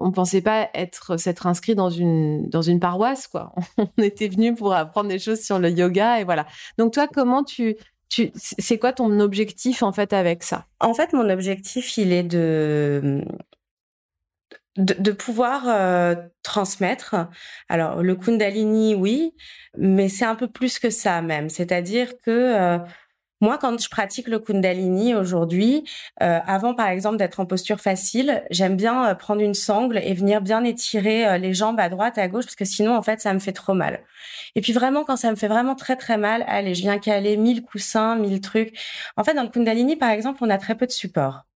on 0.00 0.10
pensait 0.12 0.40
pas 0.40 0.70
être 0.74 1.16
s'être 1.18 1.46
inscrit 1.46 1.74
dans 1.74 1.90
une 1.90 2.48
dans 2.48 2.62
une 2.62 2.80
paroisse 2.80 3.26
quoi. 3.28 3.52
On 3.78 4.02
était 4.02 4.28
venu 4.28 4.54
pour 4.54 4.74
apprendre 4.74 5.08
des 5.08 5.18
choses 5.18 5.40
sur 5.40 5.58
le 5.58 5.70
yoga 5.70 6.20
et 6.20 6.24
voilà. 6.24 6.46
Donc 6.78 6.92
toi 6.94 7.06
comment 7.06 7.44
tu 7.44 7.76
tu 8.08 8.32
c'est 8.34 8.78
quoi 8.78 8.92
ton 8.92 9.20
objectif 9.20 9.82
en 9.82 9.92
fait 9.92 10.12
avec 10.12 10.42
ça? 10.42 10.66
En 10.80 10.94
fait 10.94 11.12
mon 11.12 11.28
objectif 11.28 11.96
il 11.98 12.12
est 12.12 12.24
de 12.24 13.22
de, 14.76 15.12
pouvoir 15.12 15.64
euh, 15.68 16.14
transmettre. 16.42 17.16
Alors 17.68 18.02
le 18.02 18.14
Kundalini 18.16 18.94
oui, 18.94 19.34
mais 19.76 20.08
c'est 20.08 20.24
un 20.24 20.36
peu 20.36 20.48
plus 20.48 20.78
que 20.78 20.90
ça 20.90 21.22
même. 21.22 21.48
C'est-à-dire 21.50 22.12
que 22.24 22.30
euh, 22.30 22.78
moi, 23.40 23.56
quand 23.56 23.80
je 23.80 23.88
pratique 23.88 24.28
le 24.28 24.38
Kundalini 24.38 25.14
aujourd'hui, 25.14 25.84
euh, 26.22 26.40
avant 26.46 26.74
par 26.74 26.88
exemple 26.88 27.16
d'être 27.16 27.40
en 27.40 27.46
posture 27.46 27.80
facile, 27.80 28.44
j'aime 28.50 28.76
bien 28.76 29.08
euh, 29.08 29.14
prendre 29.14 29.40
une 29.40 29.54
sangle 29.54 29.98
et 29.98 30.12
venir 30.12 30.42
bien 30.42 30.62
étirer 30.62 31.26
euh, 31.26 31.38
les 31.38 31.54
jambes 31.54 31.80
à 31.80 31.88
droite, 31.88 32.18
à 32.18 32.28
gauche, 32.28 32.44
parce 32.44 32.56
que 32.56 32.66
sinon 32.66 32.94
en 32.94 33.02
fait 33.02 33.20
ça 33.20 33.32
me 33.32 33.38
fait 33.38 33.52
trop 33.52 33.72
mal. 33.72 34.00
Et 34.56 34.60
puis 34.60 34.74
vraiment 34.74 35.04
quand 35.04 35.16
ça 35.16 35.30
me 35.30 35.36
fait 35.36 35.48
vraiment 35.48 35.74
très 35.74 35.96
très 35.96 36.18
mal, 36.18 36.44
allez, 36.48 36.74
je 36.74 36.82
viens 36.82 36.98
caler 36.98 37.38
mille 37.38 37.62
coussins, 37.62 38.14
mille 38.16 38.42
trucs. 38.42 38.78
En 39.16 39.24
fait, 39.24 39.32
dans 39.32 39.42
le 39.42 39.48
Kundalini 39.48 39.96
par 39.96 40.10
exemple, 40.10 40.40
on 40.42 40.50
a 40.50 40.58
très 40.58 40.74
peu 40.74 40.86
de 40.86 40.92
support. 40.92 41.46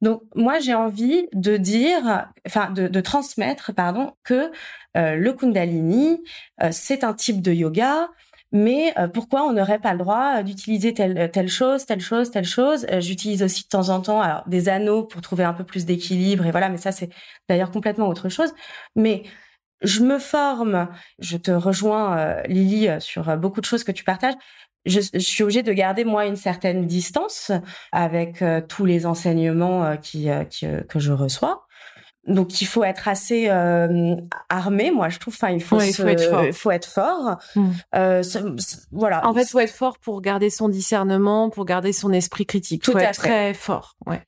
Donc 0.00 0.22
moi 0.34 0.60
j'ai 0.60 0.74
envie 0.74 1.28
de 1.32 1.56
dire, 1.58 2.26
enfin 2.46 2.70
de, 2.70 2.88
de 2.88 3.00
transmettre, 3.00 3.72
pardon, 3.74 4.14
que 4.24 4.50
le 4.94 5.30
Kundalini 5.32 6.22
c'est 6.70 7.04
un 7.04 7.14
type 7.14 7.40
de 7.40 7.52
yoga 7.52 8.08
mais 8.52 8.92
euh, 8.98 9.08
pourquoi 9.08 9.42
on 9.44 9.52
n'aurait 9.52 9.78
pas 9.78 9.92
le 9.92 9.98
droit 9.98 10.38
euh, 10.38 10.42
d'utiliser 10.42 10.92
telle 10.92 11.30
telle 11.32 11.48
chose, 11.48 11.86
telle 11.86 12.00
chose, 12.00 12.30
telle 12.30 12.44
chose? 12.44 12.86
Euh, 12.90 13.00
J'utilise 13.00 13.42
aussi 13.42 13.64
de 13.64 13.68
temps 13.68 13.88
en 13.88 14.00
temps 14.02 14.20
alors 14.20 14.42
des 14.46 14.68
anneaux 14.68 15.04
pour 15.04 15.22
trouver 15.22 15.44
un 15.44 15.54
peu 15.54 15.64
plus 15.64 15.86
d'équilibre 15.86 16.44
et 16.46 16.50
voilà, 16.50 16.68
mais 16.68 16.76
ça 16.76 16.92
c'est 16.92 17.08
d'ailleurs 17.48 17.70
complètement 17.70 18.08
autre 18.08 18.28
chose. 18.28 18.52
Mais 18.94 19.22
je 19.82 20.02
me 20.02 20.18
forme, 20.18 20.88
je 21.18 21.36
te 21.36 21.50
rejoins 21.50 22.42
Lily 22.44 22.88
sur 23.00 23.36
beaucoup 23.36 23.60
de 23.60 23.66
choses 23.66 23.84
que 23.84 23.92
tu 23.92 24.04
partages. 24.04 24.34
Je, 24.84 25.00
suis 25.18 25.42
obligée 25.42 25.62
de 25.62 25.72
garder 25.72 26.04
moi 26.04 26.26
une 26.26 26.36
certaine 26.36 26.86
distance 26.86 27.50
avec 27.90 28.44
tous 28.68 28.84
les 28.84 29.06
enseignements 29.06 29.96
qui, 29.96 30.28
que 30.88 31.00
je 31.00 31.12
reçois 31.12 31.66
donc 32.26 32.60
il 32.60 32.66
faut 32.66 32.84
être 32.84 33.08
assez 33.08 33.48
euh, 33.48 34.14
armé, 34.48 34.92
moi 34.92 35.08
je 35.08 35.18
trouve. 35.18 35.34
Enfin, 35.34 35.50
il 35.50 35.62
faut, 35.62 35.80
il 35.80 35.92
faut 35.92 36.06
être 36.06 36.30
fort. 36.30 36.44
Il 36.44 36.52
faut 36.52 36.70
être 36.70 36.88
fort. 36.88 37.36
Hmm. 37.56 37.70
Euh, 37.96 38.22
voilà. 38.92 39.26
En 39.26 39.34
fait, 39.34 39.42
il 39.42 39.48
faut 39.48 39.58
être 39.58 39.74
fort 39.74 39.98
pour 39.98 40.20
garder 40.20 40.48
son 40.48 40.68
discernement, 40.68 41.50
pour 41.50 41.64
garder 41.64 41.92
son 41.92 42.12
esprit 42.12 42.46
critique. 42.46 42.82
Tout 42.82 42.92
faut 42.92 42.98
être 42.98 43.18
très 43.18 43.54
fort. 43.54 43.96
Ouais. 44.06 44.22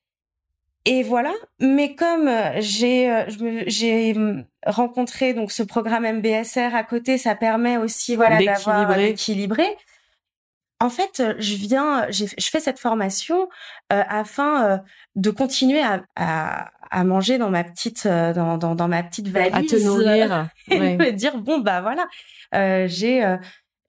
Et 0.86 1.04
voilà. 1.04 1.32
Mais 1.60 1.94
comme 1.94 2.28
j'ai 2.58 3.10
euh, 3.10 3.24
j'ai 3.68 4.14
rencontré 4.66 5.32
donc 5.32 5.52
ce 5.52 5.62
programme 5.62 6.18
MBSR 6.18 6.74
à 6.74 6.82
côté, 6.82 7.16
ça 7.16 7.36
permet 7.36 7.76
aussi 7.76 8.16
voilà 8.16 8.42
d'avoir 8.42 8.98
équilibré. 8.98 9.66
En 10.80 10.90
fait, 10.90 11.22
je 11.38 11.54
viens, 11.54 12.10
je 12.10 12.26
fais 12.50 12.60
cette 12.60 12.80
formation 12.80 13.48
euh, 13.92 14.02
afin 14.08 14.82
de 15.14 15.30
continuer 15.30 15.80
à, 15.80 16.02
à, 16.16 16.72
à, 16.94 17.04
manger 17.04 17.38
dans 17.38 17.50
ma 17.50 17.64
petite 17.64 18.06
euh, 18.06 18.32
dans, 18.32 18.58
dans, 18.58 18.74
dans, 18.74 18.88
ma 18.88 19.02
petite 19.02 19.28
valise, 19.28 19.54
à 19.54 19.62
te 19.62 19.84
nourrir, 19.84 20.48
et 20.70 20.78
me 20.78 21.10
dire 21.10 21.38
bon 21.38 21.58
bah 21.58 21.80
voilà, 21.80 22.06
euh, 22.54 22.86
j'ai 22.88 23.24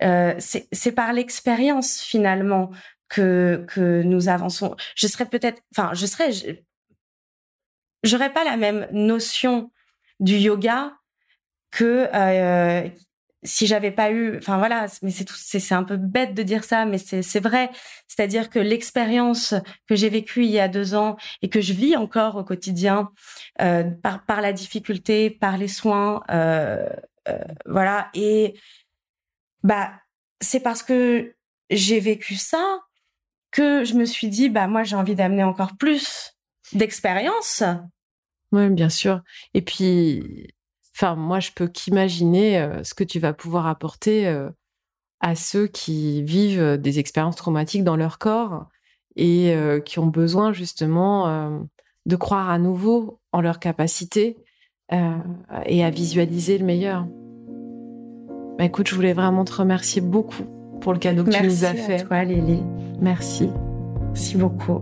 euh, 0.03 0.35
c'est 0.39 0.91
par 0.91 1.13
l'expérience 1.13 2.01
finalement 2.01 2.71
que 3.07 3.65
que 3.67 4.01
nous 4.01 4.29
avançons. 4.29 4.75
Je 4.95 5.07
serais 5.07 5.25
peut-être, 5.25 5.61
enfin, 5.75 5.93
je 5.93 6.05
serais, 6.05 6.31
j'aurais 8.03 8.33
pas 8.33 8.43
la 8.43 8.57
même 8.57 8.87
notion 8.91 9.71
du 10.19 10.35
yoga 10.35 10.93
que 11.71 12.07
euh, 12.13 12.87
si 13.45 13.67
j'avais 13.67 13.91
pas 13.91 14.11
eu, 14.11 14.37
enfin 14.37 14.57
voilà, 14.57 14.87
mais 15.01 15.11
c'est 15.11 15.23
tout, 15.25 15.35
c'est 15.37 15.73
un 15.73 15.83
peu 15.83 15.97
bête 15.97 16.33
de 16.33 16.43
dire 16.43 16.63
ça, 16.63 16.85
mais 16.85 16.97
c'est 16.97 17.39
vrai. 17.39 17.69
C'est-à-dire 18.07 18.49
que 18.49 18.59
l'expérience 18.59 19.53
que 19.87 19.95
j'ai 19.95 20.09
vécue 20.09 20.43
il 20.43 20.51
y 20.51 20.59
a 20.59 20.67
deux 20.67 20.95
ans 20.95 21.15
et 21.41 21.49
que 21.49 21.61
je 21.61 21.73
vis 21.73 21.95
encore 21.95 22.35
au 22.35 22.43
quotidien, 22.43 23.11
euh, 23.61 23.83
par 23.83 24.25
par 24.25 24.41
la 24.41 24.53
difficulté, 24.53 25.29
par 25.29 25.57
les 25.57 25.67
soins, 25.67 26.23
euh, 26.29 26.89
euh, 27.29 27.39
voilà, 27.65 28.09
et 28.13 28.59
bah 29.63 29.93
c'est 30.41 30.59
parce 30.59 30.83
que 30.83 31.35
j'ai 31.69 31.99
vécu 31.99 32.35
ça 32.35 32.79
que 33.51 33.83
je 33.85 33.93
me 33.93 34.05
suis 34.05 34.27
dit 34.27 34.49
bah 34.49 34.67
moi 34.67 34.83
j'ai 34.83 34.95
envie 34.95 35.15
d'amener 35.15 35.43
encore 35.43 35.77
plus 35.77 36.35
d'expérience. 36.73 37.63
Oui, 38.51 38.69
bien 38.69 38.89
sûr. 38.89 39.21
Et 39.53 39.61
puis 39.61 40.54
Enfin, 40.95 41.15
moi, 41.15 41.39
je 41.41 41.51
peux 41.53 41.67
qu'imaginer 41.67 42.59
euh, 42.59 42.83
ce 42.83 42.93
que 42.93 43.03
tu 43.03 43.19
vas 43.19 43.33
pouvoir 43.33 43.67
apporter 43.67 44.27
euh, 44.27 44.49
à 45.19 45.35
ceux 45.35 45.67
qui 45.67 46.23
vivent 46.23 46.77
des 46.77 46.99
expériences 46.99 47.35
traumatiques 47.35 47.83
dans 47.83 47.97
leur 47.97 48.17
corps 48.17 48.69
et 49.17 49.53
euh, 49.53 49.81
qui 49.81 49.99
ont 49.99 50.07
besoin 50.07 50.53
justement 50.53 51.67
de 52.05 52.15
croire 52.15 52.49
à 52.49 52.59
nouveau 52.59 53.19
en 53.31 53.41
leur 53.41 53.59
capacité 53.59 54.37
et 54.91 55.83
à 55.83 55.89
visualiser 55.89 56.57
le 56.57 56.65
meilleur. 56.65 57.07
Bah, 58.57 58.65
écoute, 58.65 58.87
je 58.87 58.95
voulais 58.95 59.13
vraiment 59.13 59.43
te 59.43 59.53
remercier 59.53 60.01
beaucoup 60.01 60.43
pour 60.79 60.93
le 60.93 60.99
cadeau 60.99 61.23
que 61.23 61.31
tu 61.31 61.43
nous 61.43 61.65
as 61.65 61.73
fait. 61.73 61.87
Merci 61.87 62.03
à 62.03 62.07
toi, 62.07 62.23
Lily. 62.23 62.63
Merci. 63.01 63.49
Merci 64.09 64.37
beaucoup. 64.37 64.81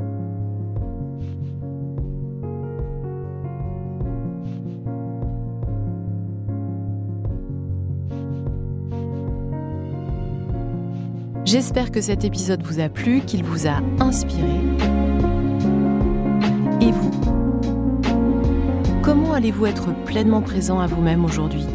J'espère 11.54 11.92
que 11.92 12.02
cet 12.02 12.24
épisode 12.24 12.64
vous 12.64 12.80
a 12.80 12.90
plu, 12.90 13.22
qu'il 13.22 13.44
vous 13.44 13.68
a 13.68 13.80
inspiré. 14.00 14.56
Et 16.82 16.92
vous? 16.92 17.12
Comment 19.04 19.34
allez-vous 19.34 19.68
être 19.68 19.94
pleinement 20.06 20.42
présent 20.42 20.80
à 20.80 20.88
vous-même 20.88 21.24
aujourd'hui? 21.24 21.68